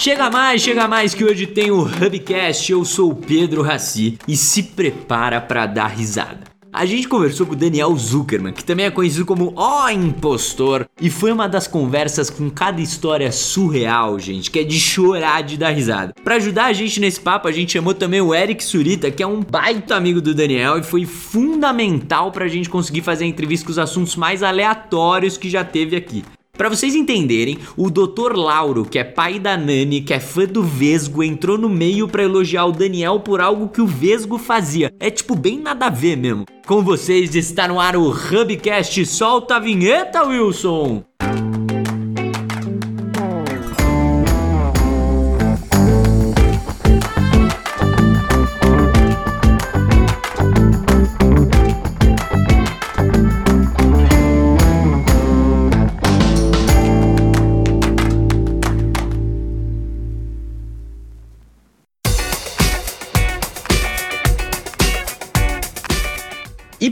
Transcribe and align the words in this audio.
Chega 0.00 0.30
mais, 0.30 0.62
chega 0.62 0.88
mais 0.88 1.12
que 1.12 1.22
hoje 1.22 1.46
tem 1.46 1.70
o 1.70 1.82
Hubcast. 1.82 2.72
Eu 2.72 2.86
sou 2.86 3.10
o 3.10 3.14
Pedro 3.14 3.60
Raci 3.60 4.16
e 4.26 4.34
se 4.34 4.62
prepara 4.62 5.42
para 5.42 5.66
dar 5.66 5.88
risada. 5.88 6.40
A 6.72 6.86
gente 6.86 7.06
conversou 7.06 7.44
com 7.46 7.52
o 7.52 7.56
Daniel 7.56 7.94
Zuckerman, 7.94 8.54
que 8.54 8.64
também 8.64 8.86
é 8.86 8.90
conhecido 8.90 9.26
como 9.26 9.52
O 9.54 9.90
Impostor, 9.90 10.88
e 10.98 11.10
foi 11.10 11.30
uma 11.30 11.46
das 11.46 11.66
conversas 11.66 12.30
com 12.30 12.48
cada 12.48 12.80
história 12.80 13.30
surreal, 13.30 14.18
gente, 14.18 14.50
que 14.50 14.60
é 14.60 14.64
de 14.64 14.80
chorar 14.80 15.42
de 15.42 15.58
dar 15.58 15.68
risada. 15.68 16.14
Para 16.24 16.36
ajudar 16.36 16.66
a 16.68 16.72
gente 16.72 16.98
nesse 16.98 17.20
papo, 17.20 17.46
a 17.46 17.52
gente 17.52 17.74
chamou 17.74 17.92
também 17.92 18.22
o 18.22 18.34
Eric 18.34 18.64
Surita, 18.64 19.10
que 19.10 19.22
é 19.22 19.26
um 19.26 19.42
baita 19.42 19.96
amigo 19.96 20.22
do 20.22 20.34
Daniel 20.34 20.78
e 20.78 20.82
foi 20.82 21.04
fundamental 21.04 22.32
pra 22.32 22.48
gente 22.48 22.70
conseguir 22.70 23.02
fazer 23.02 23.24
a 23.24 23.28
entrevista 23.28 23.66
com 23.66 23.72
os 23.72 23.78
assuntos 23.78 24.16
mais 24.16 24.42
aleatórios 24.42 25.36
que 25.36 25.50
já 25.50 25.62
teve 25.62 25.94
aqui. 25.94 26.24
Para 26.60 26.68
vocês 26.68 26.94
entenderem, 26.94 27.56
o 27.74 27.88
Dr. 27.88 28.34
Lauro, 28.36 28.84
que 28.84 28.98
é 28.98 29.02
pai 29.02 29.38
da 29.38 29.56
Nani, 29.56 30.02
que 30.02 30.12
é 30.12 30.20
fã 30.20 30.44
do 30.44 30.62
Vesgo, 30.62 31.24
entrou 31.24 31.56
no 31.56 31.70
meio 31.70 32.06
para 32.06 32.22
elogiar 32.22 32.66
o 32.66 32.72
Daniel 32.72 33.18
por 33.18 33.40
algo 33.40 33.70
que 33.70 33.80
o 33.80 33.86
Vesgo 33.86 34.36
fazia. 34.36 34.92
É 35.00 35.08
tipo 35.10 35.34
bem 35.34 35.58
nada 35.58 35.86
a 35.86 35.88
ver 35.88 36.18
mesmo. 36.18 36.44
Com 36.66 36.82
vocês 36.82 37.34
está 37.34 37.66
no 37.66 37.80
ar 37.80 37.96
o 37.96 38.10
Hubcast. 38.10 39.06
Solta 39.06 39.56
a 39.56 39.58
vinheta, 39.58 40.22
Wilson! 40.22 41.09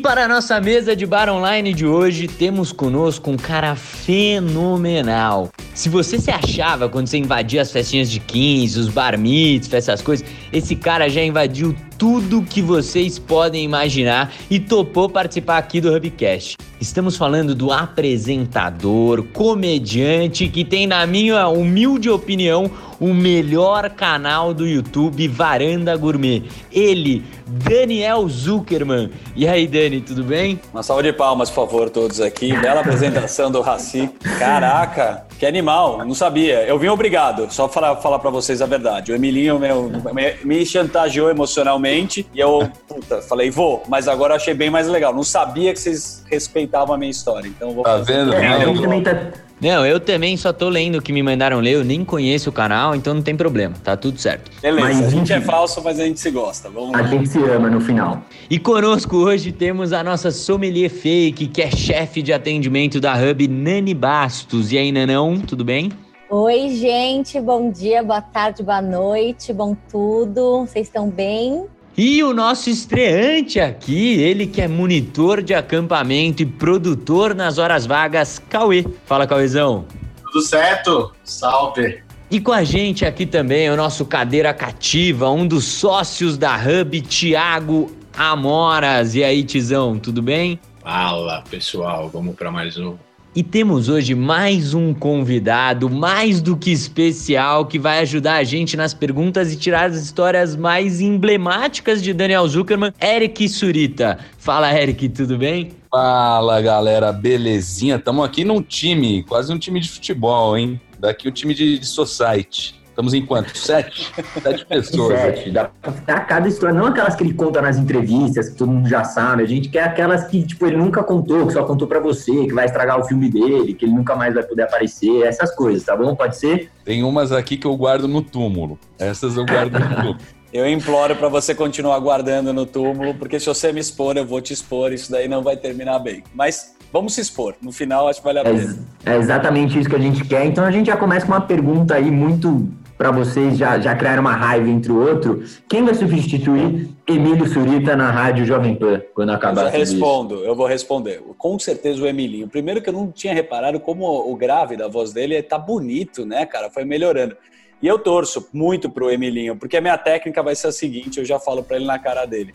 Para 0.08 0.24
a 0.24 0.28
nossa 0.28 0.58
mesa 0.58 0.96
de 0.96 1.04
bar 1.04 1.28
online 1.28 1.74
de 1.74 1.84
hoje, 1.84 2.26
temos 2.26 2.72
conosco 2.72 3.30
um 3.30 3.36
cara 3.36 3.76
fenomenal. 3.76 5.50
Se 5.74 5.90
você 5.90 6.18
se 6.18 6.30
achava 6.30 6.88
quando 6.88 7.08
você 7.08 7.18
invadia 7.18 7.60
as 7.60 7.70
festinhas 7.70 8.10
de 8.10 8.18
15, 8.18 8.80
os 8.80 8.88
bar 8.88 9.18
mitzvahs, 9.18 9.86
essas 9.86 10.00
coisas, 10.00 10.26
esse 10.50 10.74
cara 10.74 11.10
já 11.10 11.22
invadiu 11.22 11.76
tudo 11.98 12.42
que 12.42 12.62
vocês 12.62 13.18
podem 13.18 13.64
imaginar 13.64 14.32
e 14.48 14.60
topou 14.60 15.10
participar 15.10 15.58
aqui 15.58 15.80
do 15.80 15.92
Hubcast. 15.92 16.56
Estamos 16.80 17.16
falando 17.16 17.56
do 17.56 17.72
apresentador, 17.72 19.24
comediante 19.32 20.48
que 20.48 20.64
tem, 20.64 20.86
na 20.86 21.04
minha 21.08 21.48
humilde 21.48 22.08
opinião, 22.08 22.70
o 23.00 23.12
melhor 23.12 23.90
canal 23.90 24.54
do 24.54 24.64
YouTube, 24.64 25.26
Varanda 25.26 25.96
Gourmet. 25.96 26.44
Ele, 26.70 27.24
Daniel 27.46 28.28
Zuckerman. 28.28 29.10
E 29.34 29.48
aí, 29.48 29.66
Dani, 29.66 30.00
tudo 30.00 30.22
bem? 30.22 30.60
Uma 30.72 30.84
salva 30.84 31.02
de 31.02 31.12
palmas, 31.12 31.50
por 31.50 31.66
favor, 31.66 31.90
todos 31.90 32.20
aqui. 32.20 32.56
Bela 32.56 32.80
apresentação 32.80 33.50
do 33.50 33.60
Raci. 33.60 34.08
Caraca, 34.38 35.26
que 35.38 35.46
animal, 35.46 36.04
não 36.04 36.14
sabia. 36.14 36.64
Eu 36.64 36.78
vim 36.78 36.88
obrigado, 36.88 37.46
só 37.52 37.68
falar, 37.68 37.96
falar 37.96 38.18
para 38.18 38.30
vocês 38.30 38.60
a 38.60 38.66
verdade. 38.66 39.12
O 39.12 39.14
Emilinho 39.14 39.58
meu, 39.58 39.90
me, 40.12 40.34
me 40.44 40.66
chantageou 40.66 41.30
emocionalmente 41.30 42.26
e 42.34 42.40
eu 42.40 42.68
puta, 42.88 43.22
falei, 43.22 43.50
vou, 43.50 43.82
mas 43.88 44.08
agora 44.08 44.34
achei 44.34 44.52
bem 44.54 44.68
mais 44.68 44.88
legal. 44.88 45.14
Não 45.14 45.22
sabia 45.22 45.72
que 45.72 45.78
vocês 45.80 46.24
respeitavam 46.28 46.94
a 46.94 46.98
minha 46.98 47.10
história, 47.10 47.48
então 47.48 47.72
vou 47.72 47.84
Tá 47.84 47.98
vendo? 47.98 48.34
É, 48.34 48.64
eu 48.64 48.80
também 48.80 49.02
tá 49.02 49.14
não, 49.60 49.84
eu 49.84 49.98
também 49.98 50.36
só 50.36 50.52
tô 50.52 50.68
lendo 50.68 50.98
o 50.98 51.02
que 51.02 51.12
me 51.12 51.22
mandaram 51.22 51.60
ler, 51.60 51.74
eu 51.74 51.84
nem 51.84 52.04
conheço 52.04 52.50
o 52.50 52.52
canal, 52.52 52.94
então 52.94 53.14
não 53.14 53.22
tem 53.22 53.36
problema, 53.36 53.74
tá 53.82 53.96
tudo 53.96 54.18
certo. 54.18 54.50
Beleza, 54.60 54.86
mas 54.86 55.06
a 55.06 55.10
gente 55.10 55.32
é 55.32 55.40
falso, 55.40 55.82
mas 55.82 55.98
a 55.98 56.04
gente 56.04 56.20
se 56.20 56.30
gosta. 56.30 56.68
Vamos 56.70 56.94
a 56.94 57.02
lá. 57.02 57.08
gente 57.08 57.28
se 57.28 57.38
ama 57.38 57.68
no 57.68 57.80
final. 57.80 58.22
E 58.48 58.58
conosco 58.58 59.16
hoje 59.16 59.52
temos 59.52 59.92
a 59.92 60.04
nossa 60.04 60.30
sommelier 60.30 60.90
fake, 60.90 61.48
que 61.48 61.62
é 61.62 61.70
chefe 61.70 62.22
de 62.22 62.32
atendimento 62.32 63.00
da 63.00 63.14
Hub, 63.14 63.48
Nani 63.48 63.94
Bastos. 63.94 64.72
E 64.72 64.78
aí, 64.78 64.92
Nanão, 64.92 65.40
tudo 65.40 65.64
bem? 65.64 65.90
Oi, 66.30 66.68
gente, 66.76 67.40
bom 67.40 67.70
dia, 67.70 68.02
boa 68.02 68.20
tarde, 68.20 68.62
boa 68.62 68.82
noite, 68.82 69.50
bom 69.52 69.74
tudo. 69.90 70.60
Vocês 70.66 70.86
estão 70.86 71.08
bem? 71.08 71.64
E 72.00 72.22
o 72.22 72.32
nosso 72.32 72.70
estreante 72.70 73.58
aqui, 73.58 74.22
ele 74.22 74.46
que 74.46 74.62
é 74.62 74.68
monitor 74.68 75.42
de 75.42 75.52
acampamento 75.52 76.40
e 76.40 76.46
produtor 76.46 77.34
nas 77.34 77.58
horas 77.58 77.86
vagas, 77.86 78.40
Cauê. 78.48 78.86
Fala, 79.04 79.26
Cauêzão. 79.26 79.84
Tudo 80.30 80.40
certo? 80.42 81.12
Salve. 81.24 82.00
E 82.30 82.40
com 82.40 82.52
a 82.52 82.62
gente 82.62 83.04
aqui 83.04 83.26
também 83.26 83.68
o 83.68 83.74
nosso 83.76 84.06
cadeira 84.06 84.54
cativa, 84.54 85.28
um 85.28 85.44
dos 85.44 85.64
sócios 85.64 86.38
da 86.38 86.54
Hub, 86.54 87.00
Thiago 87.00 87.90
Amoras. 88.16 89.16
E 89.16 89.24
aí, 89.24 89.42
Tizão, 89.42 89.98
tudo 89.98 90.22
bem? 90.22 90.60
Fala, 90.80 91.42
pessoal, 91.50 92.08
vamos 92.08 92.36
para 92.36 92.52
mais 92.52 92.78
um. 92.78 92.96
E 93.38 93.42
temos 93.44 93.88
hoje 93.88 94.16
mais 94.16 94.74
um 94.74 94.92
convidado, 94.92 95.88
mais 95.88 96.42
do 96.42 96.56
que 96.56 96.72
especial, 96.72 97.66
que 97.66 97.78
vai 97.78 98.00
ajudar 98.00 98.34
a 98.34 98.42
gente 98.42 98.76
nas 98.76 98.92
perguntas 98.92 99.52
e 99.52 99.56
tirar 99.56 99.88
as 99.88 99.96
histórias 99.96 100.56
mais 100.56 101.00
emblemáticas 101.00 102.02
de 102.02 102.12
Daniel 102.12 102.48
Zuckerman, 102.48 102.92
Eric 103.00 103.48
Surita. 103.48 104.18
Fala, 104.38 104.76
Eric, 104.76 105.08
tudo 105.10 105.38
bem? 105.38 105.70
Fala, 105.88 106.60
galera, 106.60 107.12
belezinha? 107.12 107.94
Estamos 107.94 108.24
aqui 108.24 108.44
num 108.44 108.60
time, 108.60 109.22
quase 109.22 109.52
um 109.52 109.58
time 109.58 109.78
de 109.78 109.88
futebol, 109.88 110.58
hein? 110.58 110.80
Daqui 110.98 111.28
um 111.28 111.30
time 111.30 111.54
de, 111.54 111.78
de 111.78 111.86
society. 111.86 112.74
Estamos 112.98 113.14
em 113.14 113.24
quanto? 113.24 113.56
Sete? 113.56 114.12
Sete 114.42 114.66
pessoas. 114.66 115.20
Sete. 115.20 115.52
Dá 115.52 115.66
pra 115.66 115.92
dar 116.04 116.26
cada 116.26 116.48
história, 116.48 116.74
não 116.74 116.86
aquelas 116.86 117.14
que 117.14 117.22
ele 117.22 117.32
conta 117.32 117.62
nas 117.62 117.78
entrevistas, 117.78 118.48
que 118.48 118.56
todo 118.56 118.72
mundo 118.72 118.88
já 118.88 119.04
sabe. 119.04 119.44
A 119.44 119.46
gente 119.46 119.68
quer 119.68 119.84
aquelas 119.84 120.24
que, 120.24 120.44
tipo, 120.44 120.66
ele 120.66 120.76
nunca 120.76 121.04
contou, 121.04 121.46
que 121.46 121.52
só 121.52 121.62
contou 121.62 121.86
para 121.86 122.00
você, 122.00 122.32
que 122.32 122.52
vai 122.52 122.64
estragar 122.64 122.98
o 122.98 123.04
filme 123.04 123.30
dele, 123.30 123.72
que 123.72 123.84
ele 123.84 123.92
nunca 123.92 124.16
mais 124.16 124.34
vai 124.34 124.42
poder 124.42 124.62
aparecer, 124.62 125.22
essas 125.22 125.54
coisas, 125.54 125.84
tá 125.84 125.96
bom? 125.96 126.16
Pode 126.16 126.36
ser? 126.36 126.72
Tem 126.84 127.04
umas 127.04 127.30
aqui 127.30 127.56
que 127.56 127.68
eu 127.68 127.76
guardo 127.76 128.08
no 128.08 128.20
túmulo. 128.20 128.76
Essas 128.98 129.36
eu 129.36 129.46
guardo 129.46 129.78
no 129.78 129.88
túmulo. 129.94 130.18
Eu 130.52 130.68
imploro 130.68 131.14
para 131.14 131.28
você 131.28 131.54
continuar 131.54 132.00
guardando 132.00 132.52
no 132.52 132.66
túmulo, 132.66 133.14
porque 133.14 133.38
se 133.38 133.46
você 133.46 133.72
me 133.72 133.78
expor, 133.78 134.16
eu 134.16 134.26
vou 134.26 134.40
te 134.40 134.52
expor. 134.52 134.92
Isso 134.92 135.08
daí 135.08 135.28
não 135.28 135.40
vai 135.44 135.56
terminar 135.56 136.00
bem. 136.00 136.24
Mas 136.34 136.74
vamos 136.92 137.14
se 137.14 137.20
expor. 137.20 137.54
No 137.62 137.70
final, 137.70 138.08
acho 138.08 138.18
que 138.18 138.24
vale 138.24 138.40
a 138.40 138.42
pena. 138.42 138.76
É, 139.06 139.12
é 139.12 139.16
exatamente 139.18 139.78
isso 139.78 139.88
que 139.88 139.94
a 139.94 140.00
gente 140.00 140.24
quer. 140.24 140.44
Então 140.46 140.64
a 140.64 140.70
gente 140.72 140.88
já 140.88 140.96
começa 140.96 141.24
com 141.24 141.30
uma 141.30 141.40
pergunta 141.40 141.94
aí 141.94 142.10
muito 142.10 142.68
para 142.98 143.12
vocês 143.12 143.56
já, 143.56 143.78
já 143.78 143.94
criar 143.94 144.18
uma 144.18 144.34
raiva 144.34 144.68
entre 144.68 144.90
o 144.90 145.00
outro, 145.00 145.44
quem 145.68 145.84
vai 145.84 145.94
substituir 145.94 146.90
Emílio 147.06 147.46
Surita 147.46 147.96
na 147.96 148.10
rádio 148.10 148.44
Jovem 148.44 148.74
Pan 148.74 149.00
quando 149.14 149.30
acabar? 149.30 149.66
Eu 149.66 149.70
respondo, 149.70 150.34
isso? 150.34 150.44
eu 150.44 150.56
vou 150.56 150.66
responder. 150.66 151.22
Com 151.38 151.56
certeza 151.60 152.02
o 152.02 152.06
Emilinho. 152.08 152.48
Primeiro 152.48 152.82
que 152.82 152.88
eu 152.88 152.92
não 152.92 153.12
tinha 153.12 153.32
reparado 153.32 153.78
como 153.78 154.04
o 154.04 154.34
grave 154.34 154.76
da 154.76 154.88
voz 154.88 155.12
dele 155.12 155.40
tá 155.40 155.56
bonito, 155.56 156.26
né, 156.26 156.44
cara? 156.44 156.68
Foi 156.68 156.84
melhorando. 156.84 157.36
E 157.80 157.86
eu 157.86 158.00
torço 158.00 158.48
muito 158.52 158.90
pro 158.90 159.08
Emilinho, 159.08 159.54
porque 159.54 159.76
a 159.76 159.80
minha 159.80 159.96
técnica 159.96 160.42
vai 160.42 160.56
ser 160.56 160.66
a 160.66 160.72
seguinte, 160.72 161.20
eu 161.20 161.24
já 161.24 161.38
falo 161.38 161.62
para 161.62 161.76
ele 161.76 161.86
na 161.86 162.00
cara 162.00 162.26
dele. 162.26 162.52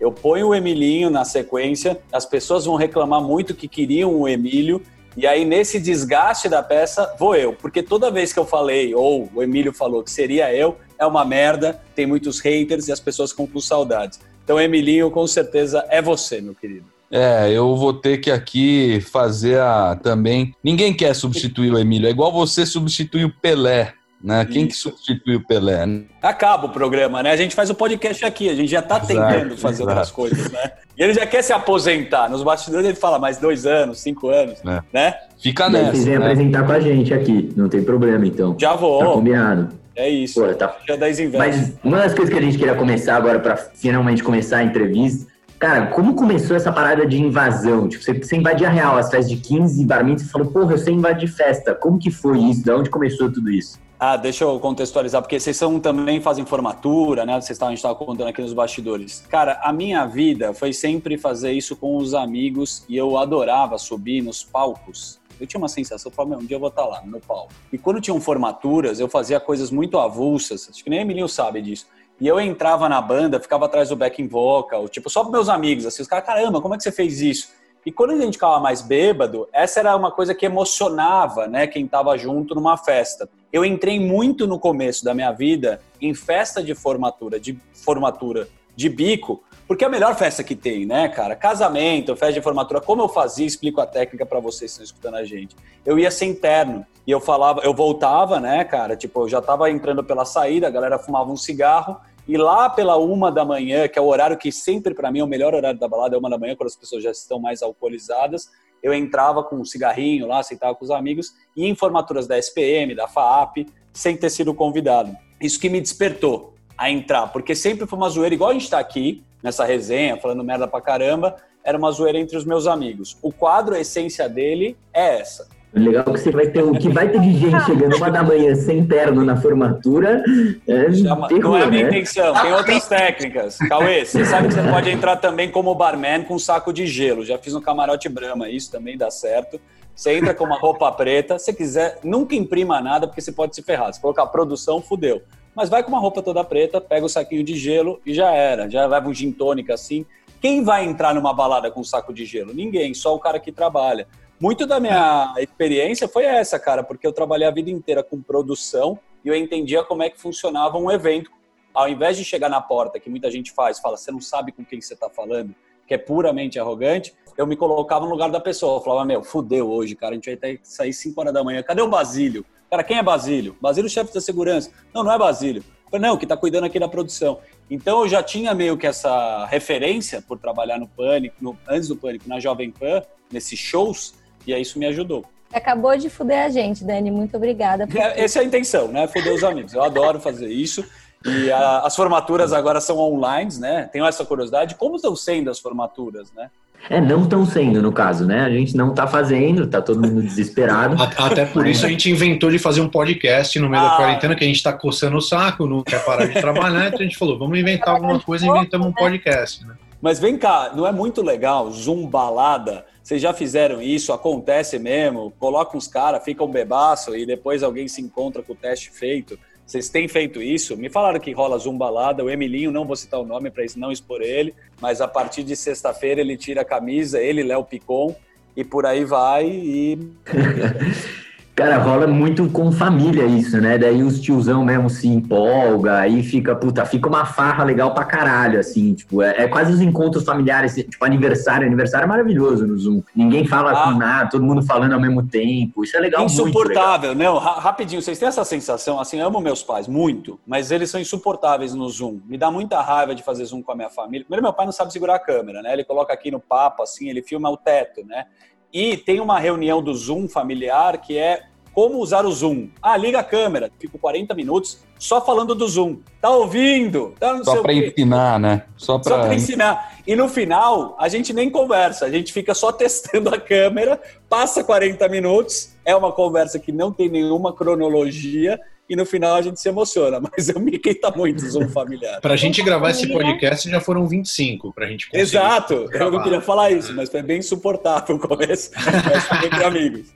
Eu 0.00 0.10
ponho 0.10 0.48
o 0.48 0.54
Emilinho 0.54 1.10
na 1.10 1.26
sequência, 1.26 2.00
as 2.10 2.24
pessoas 2.24 2.64
vão 2.64 2.76
reclamar 2.76 3.20
muito 3.20 3.54
que 3.54 3.68
queriam 3.68 4.18
o 4.18 4.26
Emílio, 4.26 4.80
e 5.16 5.26
aí, 5.26 5.44
nesse 5.44 5.78
desgaste 5.78 6.48
da 6.48 6.62
peça, 6.62 7.14
vou 7.18 7.34
eu. 7.34 7.52
Porque 7.52 7.82
toda 7.82 8.10
vez 8.10 8.32
que 8.32 8.38
eu 8.38 8.46
falei, 8.46 8.94
ou 8.94 9.28
o 9.34 9.42
Emílio 9.42 9.72
falou 9.72 10.02
que 10.02 10.10
seria 10.10 10.52
eu, 10.54 10.76
é 10.98 11.06
uma 11.06 11.24
merda, 11.24 11.80
tem 11.94 12.06
muitos 12.06 12.40
haters 12.40 12.88
e 12.88 12.92
as 12.92 13.00
pessoas 13.00 13.30
ficam 13.30 13.46
com 13.46 13.60
saudades. 13.60 14.20
Então, 14.44 14.60
Emilinho, 14.60 15.10
com 15.10 15.26
certeza 15.26 15.84
é 15.88 16.00
você, 16.00 16.40
meu 16.40 16.54
querido. 16.54 16.86
É, 17.10 17.50
eu 17.52 17.76
vou 17.76 17.92
ter 17.92 18.18
que 18.18 18.30
aqui 18.30 19.00
fazer 19.12 19.60
a 19.60 19.94
também. 20.02 20.54
Ninguém 20.64 20.94
quer 20.94 21.14
substituir 21.14 21.70
o 21.70 21.78
Emílio. 21.78 22.06
É 22.08 22.10
igual 22.10 22.32
você 22.32 22.64
substituir 22.64 23.26
o 23.26 23.34
Pelé. 23.34 23.92
Né? 24.22 24.44
Quem 24.44 24.66
que 24.66 24.74
substitui 24.74 25.36
o 25.36 25.44
Pelé? 25.44 25.84
Acaba 26.20 26.66
o 26.66 26.68
programa, 26.68 27.22
né? 27.22 27.32
A 27.32 27.36
gente 27.36 27.54
faz 27.54 27.70
o 27.70 27.74
podcast 27.74 28.24
aqui, 28.24 28.48
a 28.48 28.54
gente 28.54 28.70
já 28.70 28.78
está 28.78 29.00
tentando 29.00 29.56
fazer 29.56 29.82
exato. 29.82 29.88
outras 29.88 30.10
coisas, 30.10 30.50
né? 30.50 30.72
E 30.96 31.02
ele 31.02 31.14
já 31.14 31.26
quer 31.26 31.42
se 31.42 31.52
aposentar. 31.52 32.28
Nos 32.28 32.42
bastidores 32.42 32.86
ele 32.86 32.96
fala 32.96 33.18
mais 33.18 33.38
dois 33.38 33.66
anos, 33.66 34.00
cinco 34.00 34.28
anos, 34.28 34.58
é. 34.64 34.80
né? 34.92 35.14
Fica 35.40 35.68
nessa. 35.68 35.90
Vocês 35.90 36.04
vêm 36.04 36.18
né? 36.18 36.26
apresentar 36.26 36.66
com 36.66 36.72
a 36.72 36.80
gente 36.80 37.12
aqui, 37.12 37.52
não 37.56 37.68
tem 37.68 37.82
problema 37.82 38.26
então. 38.26 38.56
Já 38.60 38.74
vou. 38.74 39.00
Tá 39.00 39.06
combinado. 39.06 39.68
É 39.96 40.08
isso. 40.08 40.40
Pô, 40.40 40.54
tá... 40.54 40.76
Já 40.86 40.96
dá 40.96 41.06
Mas 41.36 41.72
uma 41.82 41.98
das 41.98 42.14
coisas 42.14 42.32
que 42.32 42.38
a 42.38 42.42
gente 42.42 42.56
queria 42.56 42.74
começar 42.74 43.16
agora 43.16 43.40
para 43.40 43.56
finalmente 43.56 44.22
começar 44.22 44.58
a 44.58 44.62
entrevista 44.62 45.32
Cara, 45.62 45.86
como 45.86 46.16
começou 46.16 46.56
essa 46.56 46.72
parada 46.72 47.06
de 47.06 47.22
invasão? 47.22 47.88
Tipo, 47.88 48.02
você, 48.02 48.14
você 48.14 48.34
invadia 48.34 48.68
real 48.68 48.96
as 48.96 49.08
festas 49.08 49.30
de 49.30 49.36
15 49.36 49.86
barminhos 49.86 50.22
e 50.22 50.28
falou, 50.28 50.48
porra, 50.48 50.72
eu 50.72 50.78
sei 50.78 50.92
invadir 50.92 51.28
festa. 51.28 51.72
Como 51.72 52.00
que 52.00 52.10
foi 52.10 52.40
isso? 52.40 52.64
De 52.64 52.72
onde 52.72 52.90
começou 52.90 53.30
tudo 53.30 53.48
isso? 53.48 53.78
Ah, 54.04 54.16
deixa 54.16 54.42
eu 54.42 54.58
contextualizar, 54.58 55.22
porque 55.22 55.38
vocês 55.38 55.56
são, 55.56 55.78
também 55.78 56.20
fazem 56.20 56.44
formatura, 56.44 57.24
né? 57.24 57.40
Vocês 57.40 57.56
tavam, 57.56 57.68
a 57.68 57.70
gente 57.70 57.78
estava 57.78 57.94
contando 57.94 58.26
aqui 58.26 58.42
nos 58.42 58.52
bastidores. 58.52 59.24
Cara, 59.28 59.60
a 59.62 59.72
minha 59.72 60.04
vida 60.06 60.52
foi 60.52 60.72
sempre 60.72 61.16
fazer 61.16 61.52
isso 61.52 61.76
com 61.76 61.96
os 61.96 62.12
amigos 62.12 62.84
e 62.88 62.96
eu 62.96 63.16
adorava 63.16 63.78
subir 63.78 64.20
nos 64.20 64.42
palcos 64.42 65.20
Eu 65.38 65.46
tinha 65.46 65.60
uma 65.60 65.68
sensação, 65.68 66.10
eu 66.10 66.16
falava, 66.16 66.42
um 66.42 66.44
dia 66.44 66.56
eu 66.56 66.58
vou 66.58 66.68
estar 66.68 66.84
lá, 66.84 67.00
no 67.06 67.20
palco. 67.20 67.52
E 67.72 67.78
quando 67.78 68.00
tinham 68.00 68.20
formaturas, 68.20 68.98
eu 68.98 69.08
fazia 69.08 69.38
coisas 69.38 69.70
muito 69.70 69.96
avulsas, 69.96 70.68
acho 70.68 70.82
que 70.82 70.90
nem 70.90 70.98
Emilinho 70.98 71.28
sabe 71.28 71.62
disso. 71.62 71.86
E 72.20 72.26
eu 72.26 72.40
entrava 72.40 72.88
na 72.88 73.00
banda, 73.00 73.38
ficava 73.38 73.66
atrás 73.66 73.90
do 73.90 73.94
backing 73.94 74.26
vocal, 74.26 74.88
tipo, 74.88 75.08
só 75.08 75.22
para 75.22 75.30
meus 75.30 75.48
amigos, 75.48 75.86
assim, 75.86 76.02
os 76.02 76.08
caras, 76.08 76.26
caramba, 76.26 76.60
como 76.60 76.74
é 76.74 76.76
que 76.76 76.82
você 76.82 76.90
fez 76.90 77.20
isso? 77.20 77.52
E 77.84 77.90
quando 77.90 78.12
a 78.12 78.16
gente 78.16 78.34
ficava 78.34 78.60
mais 78.60 78.80
bêbado, 78.80 79.48
essa 79.52 79.80
era 79.80 79.96
uma 79.96 80.10
coisa 80.10 80.34
que 80.34 80.46
emocionava, 80.46 81.46
né, 81.46 81.66
quem 81.66 81.84
estava 81.84 82.16
junto 82.16 82.54
numa 82.54 82.76
festa. 82.76 83.28
Eu 83.52 83.64
entrei 83.64 83.98
muito 83.98 84.46
no 84.46 84.58
começo 84.58 85.04
da 85.04 85.12
minha 85.12 85.32
vida 85.32 85.80
em 86.00 86.14
festa 86.14 86.62
de 86.62 86.74
formatura, 86.74 87.40
de 87.40 87.58
formatura 87.72 88.48
de 88.74 88.88
bico, 88.88 89.42
porque 89.66 89.84
é 89.84 89.86
a 89.86 89.90
melhor 89.90 90.14
festa 90.14 90.42
que 90.42 90.54
tem, 90.54 90.86
né, 90.86 91.08
cara? 91.08 91.34
Casamento, 91.34 92.16
festa 92.16 92.34
de 92.34 92.40
formatura, 92.40 92.80
como 92.80 93.02
eu 93.02 93.08
fazia, 93.08 93.46
explico 93.46 93.80
a 93.80 93.86
técnica 93.86 94.24
para 94.24 94.40
vocês 94.40 94.70
que 94.70 94.82
estão 94.82 94.84
escutando 94.84 95.16
a 95.16 95.24
gente. 95.24 95.56
Eu 95.84 95.98
ia 95.98 96.10
sem 96.10 96.34
terno 96.34 96.86
e 97.06 97.10
eu 97.10 97.20
falava, 97.20 97.60
eu 97.62 97.74
voltava, 97.74 98.38
né, 98.38 98.64
cara? 98.64 98.96
Tipo, 98.96 99.22
eu 99.22 99.28
já 99.28 99.42
tava 99.42 99.70
entrando 99.70 100.04
pela 100.04 100.24
saída, 100.24 100.68
a 100.68 100.70
galera 100.70 100.98
fumava 100.98 101.30
um 101.30 101.36
cigarro 101.36 101.96
e 102.26 102.36
lá 102.36 102.70
pela 102.70 102.96
uma 102.96 103.30
da 103.30 103.44
manhã, 103.44 103.88
que 103.88 103.98
é 103.98 104.02
o 104.02 104.06
horário 104.06 104.36
que 104.36 104.52
sempre 104.52 104.94
para 104.94 105.10
mim 105.10 105.20
é 105.20 105.24
o 105.24 105.26
melhor 105.26 105.54
horário 105.54 105.78
da 105.78 105.88
balada, 105.88 106.14
é 106.14 106.18
uma 106.18 106.30
da 106.30 106.38
manhã, 106.38 106.54
quando 106.54 106.68
as 106.68 106.76
pessoas 106.76 107.02
já 107.02 107.10
estão 107.10 107.38
mais 107.38 107.62
alcoolizadas, 107.62 108.50
eu 108.82 108.92
entrava 108.92 109.42
com 109.42 109.56
um 109.56 109.64
cigarrinho 109.64 110.26
lá, 110.26 110.42
sentava 110.42 110.74
com 110.74 110.84
os 110.84 110.90
amigos, 110.90 111.34
e 111.56 111.66
em 111.66 111.74
formaturas 111.74 112.26
da 112.26 112.38
SPM, 112.38 112.94
da 112.94 113.06
FAAP, 113.06 113.66
sem 113.92 114.16
ter 114.16 114.30
sido 114.30 114.52
convidado. 114.54 115.16
Isso 115.40 115.60
que 115.60 115.68
me 115.68 115.80
despertou 115.80 116.54
a 116.76 116.90
entrar, 116.90 117.28
porque 117.28 117.54
sempre 117.54 117.86
foi 117.86 117.96
uma 117.96 118.08
zoeira, 118.08 118.34
igual 118.34 118.50
a 118.50 118.54
gente 118.54 118.64
está 118.64 118.78
aqui, 118.78 119.22
nessa 119.42 119.64
resenha, 119.64 120.16
falando 120.16 120.42
merda 120.42 120.66
pra 120.66 120.80
caramba, 120.80 121.36
era 121.64 121.78
uma 121.78 121.90
zoeira 121.90 122.18
entre 122.18 122.36
os 122.36 122.44
meus 122.44 122.66
amigos. 122.66 123.16
O 123.22 123.32
quadro, 123.32 123.74
a 123.74 123.80
essência 123.80 124.28
dele 124.28 124.76
é 124.92 125.20
essa. 125.20 125.48
Legal 125.74 126.04
que 126.04 126.10
você 126.10 126.30
vai 126.30 126.46
ter 126.48 126.62
o 126.62 126.72
que 126.72 126.90
vai 126.90 127.08
ter 127.08 127.18
de 127.20 127.32
gente 127.32 127.64
chegando 127.64 127.96
uma 127.96 128.10
da 128.10 128.22
manhã 128.22 128.54
sem 128.54 128.86
terno 128.86 129.24
na 129.24 129.40
formatura. 129.40 130.22
É 130.68 130.92
Chama, 130.92 131.28
terror, 131.28 131.42
não 131.42 131.56
é 131.56 131.62
a 131.62 131.66
minha 131.66 131.84
né? 131.84 131.88
intenção, 131.88 132.34
tem 132.34 132.52
outras 132.52 132.86
técnicas. 132.86 133.56
Cauê, 133.56 134.04
você 134.04 134.22
sabe 134.26 134.48
que 134.48 134.54
você 134.54 134.62
pode 134.62 134.90
entrar 134.90 135.16
também 135.16 135.50
como 135.50 135.74
barman 135.74 136.24
com 136.24 136.34
um 136.34 136.38
saco 136.38 136.74
de 136.74 136.86
gelo. 136.86 137.24
Já 137.24 137.38
fiz 137.38 137.54
um 137.54 137.60
camarote 137.60 138.06
Brahma, 138.08 138.50
isso 138.50 138.70
também 138.70 138.98
dá 138.98 139.10
certo. 139.10 139.58
Você 139.94 140.12
entra 140.12 140.34
com 140.34 140.44
uma 140.44 140.58
roupa 140.58 140.90
preta, 140.92 141.38
se 141.38 141.52
quiser, 141.54 141.98
nunca 142.04 142.34
imprima 142.34 142.80
nada, 142.80 143.06
porque 143.06 143.20
você 143.20 143.32
pode 143.32 143.54
se 143.54 143.62
ferrar. 143.62 143.92
Se 143.92 144.00
colocar 144.00 144.26
produção, 144.26 144.82
fudeu. 144.82 145.22
Mas 145.54 145.70
vai 145.70 145.82
com 145.82 145.88
uma 145.88 146.00
roupa 146.00 146.22
toda 146.22 146.44
preta, 146.44 146.80
pega 146.80 147.04
o 147.04 147.08
saquinho 147.08 147.44
de 147.44 147.56
gelo 147.56 148.00
e 148.04 148.12
já 148.12 148.30
era. 148.30 148.68
Já 148.68 148.86
leva 148.86 149.08
um 149.08 149.14
gin 149.14 149.32
tônica 149.32 149.72
assim. 149.72 150.04
Quem 150.40 150.64
vai 150.64 150.84
entrar 150.84 151.14
numa 151.14 151.32
balada 151.32 151.70
com 151.70 151.80
um 151.80 151.84
saco 151.84 152.12
de 152.12 152.24
gelo? 152.24 152.52
Ninguém, 152.52 152.92
só 152.94 153.14
o 153.14 153.18
cara 153.18 153.38
que 153.38 153.52
trabalha. 153.52 154.06
Muito 154.42 154.66
da 154.66 154.80
minha 154.80 155.34
experiência 155.38 156.08
foi 156.08 156.24
essa, 156.24 156.58
cara, 156.58 156.82
porque 156.82 157.06
eu 157.06 157.12
trabalhei 157.12 157.46
a 157.46 157.50
vida 157.52 157.70
inteira 157.70 158.02
com 158.02 158.20
produção 158.20 158.98
e 159.24 159.28
eu 159.28 159.36
entendia 159.36 159.84
como 159.84 160.02
é 160.02 160.10
que 160.10 160.20
funcionava 160.20 160.76
um 160.78 160.90
evento. 160.90 161.30
Ao 161.72 161.88
invés 161.88 162.16
de 162.16 162.24
chegar 162.24 162.48
na 162.48 162.60
porta, 162.60 162.98
que 162.98 163.08
muita 163.08 163.30
gente 163.30 163.52
faz, 163.52 163.78
fala, 163.78 163.96
você 163.96 164.10
não 164.10 164.20
sabe 164.20 164.50
com 164.50 164.64
quem 164.64 164.80
você 164.80 164.94
está 164.94 165.08
falando, 165.08 165.54
que 165.86 165.94
é 165.94 165.96
puramente 165.96 166.58
arrogante, 166.58 167.14
eu 167.38 167.46
me 167.46 167.54
colocava 167.54 168.04
no 168.04 168.10
lugar 168.10 168.32
da 168.32 168.40
pessoa. 168.40 168.78
Eu 168.78 168.80
falava, 168.80 169.04
meu, 169.04 169.22
fudeu 169.22 169.70
hoje, 169.70 169.94
cara, 169.94 170.10
a 170.10 170.14
gente 170.16 170.26
vai 170.26 170.36
ter 170.36 170.58
que 170.58 170.68
sair 170.68 170.92
5 170.92 171.20
horas 171.20 171.32
da 171.32 171.44
manhã. 171.44 171.62
Cadê 171.62 171.80
o 171.80 171.88
Basílio? 171.88 172.44
Cara, 172.68 172.82
quem 172.82 172.98
é 172.98 173.02
Basílio? 173.02 173.56
Basílio, 173.60 173.88
chefe 173.88 174.12
da 174.12 174.20
segurança. 174.20 174.72
Não, 174.92 175.04
não 175.04 175.12
é 175.12 175.18
Basílio. 175.18 175.62
falei, 175.88 176.04
não, 176.04 176.16
que 176.16 176.24
está 176.24 176.36
cuidando 176.36 176.64
aqui 176.64 176.80
da 176.80 176.88
produção. 176.88 177.38
Então 177.70 178.00
eu 178.00 178.08
já 178.08 178.24
tinha 178.24 178.52
meio 178.56 178.76
que 178.76 178.88
essa 178.88 179.46
referência 179.46 180.20
por 180.20 180.36
trabalhar 180.36 180.80
no 180.80 180.88
Pânico, 180.88 181.36
no, 181.40 181.56
antes 181.68 181.86
do 181.86 181.94
Pânico, 181.94 182.28
na 182.28 182.40
Jovem 182.40 182.72
Pan, 182.72 183.04
nesses 183.30 183.56
shows, 183.56 184.20
e 184.46 184.54
aí 184.54 184.62
isso 184.62 184.78
me 184.78 184.86
ajudou. 184.86 185.24
Acabou 185.52 185.96
de 185.96 186.08
fuder 186.08 186.44
a 186.44 186.48
gente, 186.48 186.82
Dani. 186.82 187.10
Muito 187.10 187.36
obrigada. 187.36 187.86
Por... 187.86 187.96
É, 187.96 188.20
essa 188.20 188.38
é 188.38 188.42
a 188.42 188.44
intenção, 188.44 188.88
né? 188.88 189.06
Fuder 189.06 189.34
os 189.34 189.44
amigos. 189.44 189.74
Eu 189.74 189.82
adoro 189.82 190.18
fazer 190.18 190.48
isso. 190.48 190.84
E 191.24 191.50
a, 191.50 191.80
as 191.80 191.94
formaturas 191.94 192.52
agora 192.52 192.80
são 192.80 192.98
online, 192.98 193.50
né? 193.58 193.88
Tenho 193.92 194.06
essa 194.06 194.24
curiosidade. 194.24 194.74
Como 194.74 194.96
estão 194.96 195.14
sendo 195.14 195.50
as 195.50 195.58
formaturas, 195.58 196.32
né? 196.32 196.50
É, 196.90 197.00
não 197.00 197.22
estão 197.22 197.46
sendo, 197.46 197.80
no 197.80 197.92
caso, 197.92 198.26
né? 198.26 198.40
A 198.40 198.50
gente 198.50 198.76
não 198.76 198.90
está 198.90 199.06
fazendo, 199.06 199.68
tá 199.68 199.80
todo 199.80 200.00
mundo 200.00 200.20
desesperado. 200.22 200.96
Até 201.16 201.44
por 201.44 201.66
isso 201.66 201.86
a 201.86 201.88
gente 201.88 202.10
inventou 202.10 202.50
de 202.50 202.58
fazer 202.58 202.80
um 202.80 202.88
podcast 202.88 203.56
no 203.60 203.68
meio 203.68 203.84
ah. 203.84 203.90
da 203.90 203.96
quarentena, 203.96 204.34
que 204.34 204.42
a 204.42 204.46
gente 204.46 204.56
está 204.56 204.72
coçando 204.72 205.16
o 205.16 205.20
saco, 205.20 205.66
não 205.66 205.82
quer 205.82 206.04
parar 206.04 206.26
de 206.26 206.34
trabalhar, 206.40 206.88
então 206.88 207.00
a 207.00 207.02
gente 207.04 207.16
falou, 207.16 207.38
vamos 207.38 207.56
inventar 207.56 207.94
alguma 207.94 208.18
coisa, 208.18 208.46
inventamos 208.46 208.86
um 208.86 208.92
podcast, 208.92 209.64
né? 209.64 209.74
Mas 210.00 210.18
vem 210.18 210.36
cá, 210.36 210.72
não 210.74 210.84
é 210.84 210.90
muito 210.90 211.22
legal 211.22 211.70
Zoom 211.70 212.08
balada? 212.08 212.84
Vocês 213.02 213.20
já 213.20 213.32
fizeram 213.32 213.82
isso? 213.82 214.12
Acontece 214.12 214.78
mesmo? 214.78 215.32
Coloca 215.38 215.76
uns 215.76 215.88
caras, 215.88 216.24
fica 216.24 216.44
um 216.44 216.50
bebaço 216.50 217.16
e 217.16 217.26
depois 217.26 217.62
alguém 217.62 217.88
se 217.88 218.00
encontra 218.00 218.42
com 218.42 218.52
o 218.52 218.56
teste 218.56 218.90
feito. 218.90 219.38
Vocês 219.66 219.88
têm 219.88 220.06
feito 220.06 220.42
isso? 220.42 220.76
Me 220.76 220.88
falaram 220.88 221.18
que 221.18 221.32
rola 221.32 221.58
zumbalada. 221.58 222.24
O 222.24 222.30
Emilinho, 222.30 222.70
não 222.70 222.84
vou 222.84 222.94
citar 222.94 223.20
o 223.20 223.26
nome 223.26 223.50
para 223.50 223.64
não 223.76 223.90
expor 223.90 224.20
ele, 224.20 224.54
mas 224.80 225.00
a 225.00 225.08
partir 225.08 225.42
de 225.42 225.56
sexta-feira 225.56 226.20
ele 226.20 226.36
tira 226.36 226.60
a 226.60 226.64
camisa, 226.64 227.20
ele, 227.20 227.42
Léo 227.42 227.64
Picon, 227.64 228.14
e 228.56 228.62
por 228.62 228.86
aí 228.86 229.04
vai. 229.04 229.46
E 229.46 229.98
Cara, 231.54 231.76
rola 231.76 232.06
muito 232.06 232.48
com 232.48 232.72
família 232.72 233.26
isso, 233.26 233.60
né? 233.60 233.76
Daí 233.76 234.02
os 234.02 234.18
tiozão 234.20 234.64
mesmo 234.64 234.88
se 234.88 235.06
empolga, 235.06 235.98
aí 235.98 236.22
fica, 236.22 236.56
puta, 236.56 236.86
fica 236.86 237.06
uma 237.06 237.26
farra 237.26 237.62
legal 237.62 237.92
pra 237.92 238.04
caralho, 238.04 238.58
assim, 238.58 238.94
tipo, 238.94 239.20
é, 239.20 239.42
é 239.42 239.48
quase 239.48 239.70
os 239.70 239.80
encontros 239.82 240.24
familiares, 240.24 240.74
tipo, 240.74 241.04
aniversário, 241.04 241.66
aniversário 241.66 242.04
é 242.04 242.08
maravilhoso 242.08 242.66
no 242.66 242.78
Zoom. 242.78 243.02
Ninguém 243.14 243.46
fala 243.46 243.72
ah. 243.72 243.84
com 243.84 243.98
nada, 243.98 244.30
todo 244.30 244.42
mundo 244.42 244.62
falando 244.62 244.94
ao 244.94 245.00
mesmo 245.00 245.26
tempo, 245.26 245.84
isso 245.84 245.94
é 245.94 246.00
legal 246.00 246.24
Insuportável, 246.24 247.14
não, 247.14 247.36
rapidinho, 247.36 248.00
vocês 248.00 248.18
têm 248.18 248.28
essa 248.28 248.44
sensação, 248.46 248.98
assim, 248.98 249.20
amo 249.20 249.38
meus 249.38 249.62
pais 249.62 249.86
muito, 249.86 250.40
mas 250.46 250.70
eles 250.70 250.88
são 250.88 251.00
insuportáveis 251.00 251.74
no 251.74 251.86
Zoom. 251.90 252.20
Me 252.26 252.38
dá 252.38 252.50
muita 252.50 252.80
raiva 252.80 253.14
de 253.14 253.22
fazer 253.22 253.44
Zoom 253.44 253.62
com 253.62 253.72
a 253.72 253.76
minha 253.76 253.90
família. 253.90 254.24
Primeiro, 254.24 254.42
meu 254.42 254.54
pai 254.54 254.64
não 254.64 254.72
sabe 254.72 254.90
segurar 254.90 255.16
a 255.16 255.18
câmera, 255.18 255.60
né? 255.60 255.74
Ele 255.74 255.84
coloca 255.84 256.14
aqui 256.14 256.30
no 256.30 256.40
papo, 256.40 256.82
assim, 256.82 257.10
ele 257.10 257.20
filma 257.20 257.50
o 257.50 257.58
teto, 257.58 258.02
né? 258.06 258.24
E 258.72 258.96
tem 258.96 259.20
uma 259.20 259.38
reunião 259.38 259.82
do 259.82 259.94
Zoom 259.94 260.26
familiar 260.28 260.98
que 260.98 261.18
é 261.18 261.42
como 261.74 261.98
usar 261.98 262.24
o 262.24 262.32
Zoom. 262.32 262.68
Ah, 262.82 262.96
liga 262.96 263.18
a 263.18 263.24
câmera. 263.24 263.70
Fico 263.78 263.98
40 263.98 264.34
minutos 264.34 264.78
só 264.98 265.20
falando 265.20 265.54
do 265.54 265.66
Zoom. 265.66 265.98
Tá 266.20 266.30
ouvindo? 266.30 267.14
Tá 267.18 267.42
só 267.44 267.62
para 267.62 267.72
ensinar, 267.72 268.38
né? 268.38 268.64
Só 268.76 268.98
para 268.98 269.34
ensinar. 269.34 269.98
E 270.06 270.14
no 270.14 270.28
final, 270.28 270.96
a 270.98 271.08
gente 271.08 271.32
nem 271.32 271.50
conversa. 271.50 272.06
A 272.06 272.10
gente 272.10 272.32
fica 272.32 272.54
só 272.54 272.70
testando 272.72 273.34
a 273.34 273.40
câmera, 273.40 274.00
passa 274.28 274.62
40 274.62 275.08
minutos. 275.08 275.72
É 275.84 275.94
uma 275.96 276.12
conversa 276.12 276.58
que 276.58 276.72
não 276.72 276.92
tem 276.92 277.08
nenhuma 277.08 277.52
cronologia 277.52 278.60
e 278.88 278.96
no 278.96 279.06
final 279.06 279.34
a 279.34 279.42
gente 279.42 279.60
se 279.60 279.68
emociona, 279.68 280.20
mas 280.30 280.48
eu 280.48 280.60
me 280.60 280.72
irrita 280.72 281.10
muito 281.10 281.44
o 281.44 281.50
Zoom 281.50 281.68
familiar. 281.68 282.20
Pra 282.20 282.36
gente 282.36 282.62
gravar 282.62 282.90
esse 282.90 283.06
podcast 283.08 283.68
já 283.70 283.80
foram 283.80 284.06
25 284.06 284.72
pra 284.72 284.86
gente 284.86 285.06
conseguir. 285.06 285.22
Exato, 285.22 285.86
gravar. 285.88 286.04
eu 286.04 286.12
não 286.12 286.22
queria 286.22 286.40
falar 286.40 286.70
isso, 286.70 286.94
mas 286.94 287.10
foi 287.10 287.22
bem 287.22 287.38
insuportável 287.38 288.16
o 288.16 288.18
começo, 288.18 288.70
mas 288.76 289.24
foi 289.24 289.46
entre 289.46 289.64
amigos. 289.64 290.06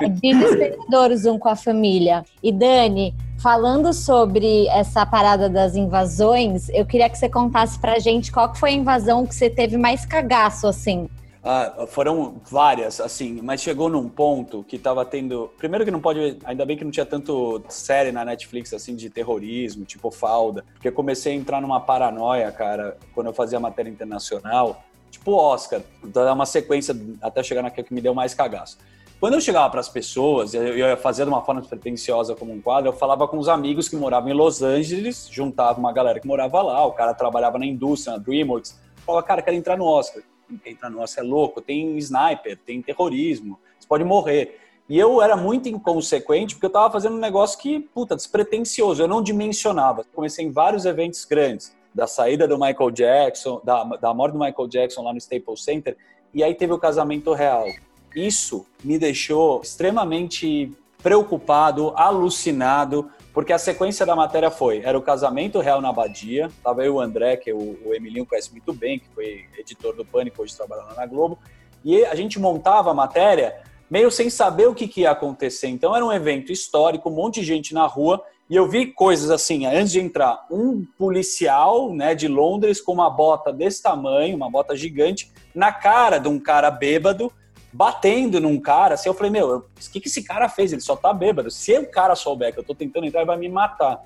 É 0.00 0.08
desesperador 0.08 1.10
o 1.10 1.16
Zoom 1.16 1.38
com 1.38 1.48
a 1.48 1.56
família. 1.56 2.24
E 2.42 2.52
Dani, 2.52 3.14
falando 3.38 3.92
sobre 3.92 4.66
essa 4.68 5.04
parada 5.04 5.48
das 5.48 5.74
invasões, 5.74 6.68
eu 6.70 6.86
queria 6.86 7.08
que 7.08 7.18
você 7.18 7.28
contasse 7.28 7.78
pra 7.78 7.98
gente 7.98 8.30
qual 8.30 8.52
que 8.52 8.58
foi 8.58 8.70
a 8.70 8.74
invasão 8.74 9.26
que 9.26 9.34
você 9.34 9.50
teve 9.50 9.76
mais 9.76 10.04
cagaço, 10.04 10.66
assim. 10.66 11.08
Ah, 11.44 11.86
foram 11.88 12.40
várias, 12.48 13.00
assim, 13.00 13.40
mas 13.42 13.60
chegou 13.60 13.88
num 13.88 14.08
ponto 14.08 14.62
que 14.62 14.78
tava 14.78 15.04
tendo. 15.04 15.50
Primeiro 15.58 15.84
que 15.84 15.90
não 15.90 16.00
pode. 16.00 16.38
Ainda 16.44 16.64
bem 16.64 16.76
que 16.76 16.84
não 16.84 16.90
tinha 16.92 17.04
tanto 17.04 17.60
série 17.68 18.12
na 18.12 18.24
Netflix, 18.24 18.72
assim, 18.72 18.94
de 18.94 19.10
terrorismo, 19.10 19.84
tipo 19.84 20.08
falda. 20.12 20.64
Porque 20.74 20.86
eu 20.86 20.92
comecei 20.92 21.32
a 21.32 21.36
entrar 21.36 21.60
numa 21.60 21.80
paranoia, 21.80 22.50
cara, 22.52 22.96
quando 23.12 23.26
eu 23.26 23.32
fazia 23.32 23.58
matéria 23.58 23.90
internacional, 23.90 24.84
tipo 25.10 25.32
Oscar. 25.32 25.80
Dar 26.04 26.32
uma 26.32 26.46
sequência 26.46 26.94
até 27.20 27.42
chegar 27.42 27.62
naquela 27.62 27.88
que 27.88 27.92
me 27.92 28.00
deu 28.00 28.14
mais 28.14 28.34
cagaço. 28.34 28.78
Quando 29.18 29.34
eu 29.34 29.40
chegava 29.40 29.68
para 29.68 29.80
as 29.80 29.88
pessoas, 29.88 30.54
eu 30.54 30.76
ia 30.76 30.96
fazer 30.96 31.24
de 31.24 31.28
uma 31.28 31.42
forma 31.44 31.62
pretensiosa 31.62 32.36
como 32.36 32.52
um 32.52 32.60
quadro, 32.60 32.88
eu 32.88 32.92
falava 32.92 33.26
com 33.26 33.38
os 33.38 33.48
amigos 33.48 33.88
que 33.88 33.94
moravam 33.94 34.28
em 34.28 34.32
Los 34.32 34.62
Angeles, 34.62 35.28
juntava 35.30 35.78
uma 35.78 35.92
galera 35.92 36.18
que 36.18 36.26
morava 36.26 36.60
lá, 36.60 36.84
o 36.84 36.90
cara 36.90 37.14
trabalhava 37.14 37.56
na 37.56 37.64
indústria, 37.64 38.16
na 38.16 38.18
DreamWorks, 38.18 38.80
falava, 39.06 39.24
cara, 39.24 39.40
quero 39.40 39.56
entrar 39.56 39.76
no 39.78 39.84
Oscar 39.84 40.24
entra 40.64 40.90
nossa, 40.90 41.20
é 41.20 41.22
louco, 41.22 41.60
tem 41.60 41.96
sniper, 41.98 42.58
tem 42.64 42.82
terrorismo, 42.82 43.58
você 43.78 43.86
pode 43.86 44.04
morrer. 44.04 44.58
E 44.88 44.98
eu 44.98 45.22
era 45.22 45.36
muito 45.36 45.68
inconsequente 45.68 46.54
porque 46.54 46.66
eu 46.66 46.68
estava 46.68 46.90
fazendo 46.92 47.16
um 47.16 47.20
negócio 47.20 47.58
que, 47.58 47.80
puta, 47.80 48.16
despretensioso, 48.16 49.02
eu 49.02 49.08
não 49.08 49.22
dimensionava. 49.22 50.04
Comecei 50.14 50.44
em 50.44 50.50
vários 50.50 50.84
eventos 50.84 51.24
grandes, 51.24 51.74
da 51.94 52.06
saída 52.06 52.48
do 52.48 52.58
Michael 52.58 52.90
Jackson, 52.90 53.60
da, 53.62 53.84
da 53.84 54.14
morte 54.14 54.32
do 54.32 54.38
Michael 54.38 54.68
Jackson 54.68 55.02
lá 55.02 55.12
no 55.12 55.18
Staples 55.18 55.62
Center, 55.62 55.96
e 56.32 56.42
aí 56.42 56.54
teve 56.54 56.72
o 56.72 56.78
casamento 56.78 57.32
real. 57.32 57.66
Isso 58.14 58.66
me 58.82 58.98
deixou 58.98 59.60
extremamente 59.62 60.72
preocupado, 61.02 61.92
alucinado, 61.96 63.10
porque 63.32 63.52
a 63.52 63.58
sequência 63.58 64.04
da 64.04 64.14
matéria 64.14 64.50
foi, 64.50 64.82
era 64.84 64.96
o 64.96 65.02
casamento 65.02 65.58
real 65.58 65.80
na 65.80 65.88
Abadia, 65.88 66.50
tava 66.62 66.84
eu 66.84 66.96
o 66.96 67.00
André, 67.00 67.36
que 67.36 67.52
o, 67.52 67.78
o 67.84 67.94
Emilinho 67.94 68.26
conhece 68.26 68.50
muito 68.50 68.72
bem, 68.72 68.98
que 68.98 69.08
foi 69.14 69.46
editor 69.58 69.94
do 69.96 70.04
Pânico, 70.04 70.42
hoje 70.42 70.56
trabalha 70.56 70.82
lá 70.82 70.94
na 70.94 71.06
Globo, 71.06 71.38
e 71.84 72.04
a 72.04 72.14
gente 72.14 72.38
montava 72.38 72.90
a 72.90 72.94
matéria 72.94 73.56
meio 73.90 74.10
sem 74.10 74.30
saber 74.30 74.68
o 74.68 74.74
que, 74.74 74.86
que 74.86 75.02
ia 75.02 75.10
acontecer. 75.10 75.68
Então 75.68 75.94
era 75.94 76.04
um 76.04 76.12
evento 76.12 76.52
histórico, 76.52 77.10
um 77.10 77.14
monte 77.14 77.40
de 77.40 77.46
gente 77.46 77.74
na 77.74 77.86
rua, 77.86 78.22
e 78.48 78.56
eu 78.56 78.68
vi 78.68 78.86
coisas 78.86 79.30
assim, 79.30 79.64
antes 79.64 79.92
de 79.92 80.00
entrar, 80.00 80.46
um 80.50 80.84
policial 80.98 81.92
né, 81.92 82.14
de 82.14 82.28
Londres 82.28 82.82
com 82.82 82.92
uma 82.92 83.08
bota 83.08 83.50
desse 83.50 83.82
tamanho, 83.82 84.36
uma 84.36 84.50
bota 84.50 84.76
gigante, 84.76 85.32
na 85.54 85.72
cara 85.72 86.18
de 86.18 86.28
um 86.28 86.38
cara 86.38 86.70
bêbado, 86.70 87.32
batendo 87.72 88.40
num 88.40 88.60
cara. 88.60 88.94
Assim, 88.94 89.08
eu 89.08 89.14
falei, 89.14 89.30
meu, 89.30 89.56
o 89.56 89.90
que, 89.90 90.00
que 90.00 90.08
esse 90.08 90.22
cara 90.22 90.48
fez? 90.48 90.72
Ele 90.72 90.80
só 90.80 90.94
tá 90.94 91.12
bêbado. 91.12 91.50
Se 91.50 91.76
o 91.78 91.90
cara 91.90 92.14
souber 92.14 92.52
que 92.52 92.60
eu 92.60 92.64
tô 92.64 92.74
tentando 92.74 93.06
entrar, 93.06 93.20
ele 93.20 93.26
vai 93.26 93.38
me 93.38 93.48
matar. 93.48 94.02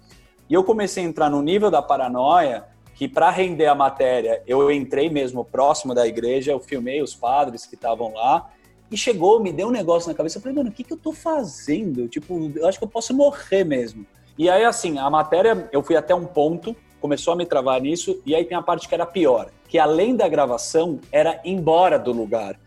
E 0.48 0.54
eu 0.54 0.62
comecei 0.62 1.04
a 1.04 1.06
entrar 1.06 1.28
no 1.28 1.42
nível 1.42 1.70
da 1.70 1.82
paranoia 1.82 2.64
que 2.96 3.06
para 3.06 3.28
render 3.28 3.66
a 3.66 3.74
matéria, 3.74 4.42
eu 4.46 4.70
entrei 4.70 5.10
mesmo 5.10 5.44
próximo 5.44 5.94
da 5.94 6.06
igreja, 6.06 6.52
eu 6.52 6.58
filmei 6.58 7.02
os 7.02 7.14
padres 7.14 7.66
que 7.66 7.74
estavam 7.74 8.14
lá, 8.14 8.50
e 8.90 8.96
chegou, 8.96 9.38
me 9.38 9.52
deu 9.52 9.68
um 9.68 9.70
negócio 9.70 10.08
na 10.08 10.14
cabeça, 10.14 10.38
eu 10.38 10.42
falei, 10.42 10.56
mano, 10.56 10.70
o 10.70 10.72
que, 10.72 10.82
que 10.82 10.94
eu 10.94 10.96
tô 10.96 11.12
fazendo? 11.12 12.08
Tipo, 12.08 12.50
eu 12.56 12.66
acho 12.66 12.78
que 12.78 12.84
eu 12.84 12.88
posso 12.88 13.12
morrer 13.12 13.64
mesmo. 13.64 14.06
E 14.38 14.48
aí, 14.48 14.64
assim, 14.64 14.98
a 14.98 15.10
matéria, 15.10 15.68
eu 15.72 15.82
fui 15.82 15.94
até 15.94 16.14
um 16.14 16.24
ponto, 16.24 16.74
começou 16.98 17.34
a 17.34 17.36
me 17.36 17.44
travar 17.44 17.80
nisso, 17.82 18.22
e 18.24 18.34
aí 18.34 18.46
tem 18.46 18.56
a 18.56 18.62
parte 18.62 18.88
que 18.88 18.94
era 18.94 19.04
pior, 19.04 19.50
que 19.68 19.78
além 19.78 20.16
da 20.16 20.26
gravação, 20.26 20.98
era 21.12 21.38
embora 21.44 21.98
do 21.98 22.12
lugar. 22.12 22.58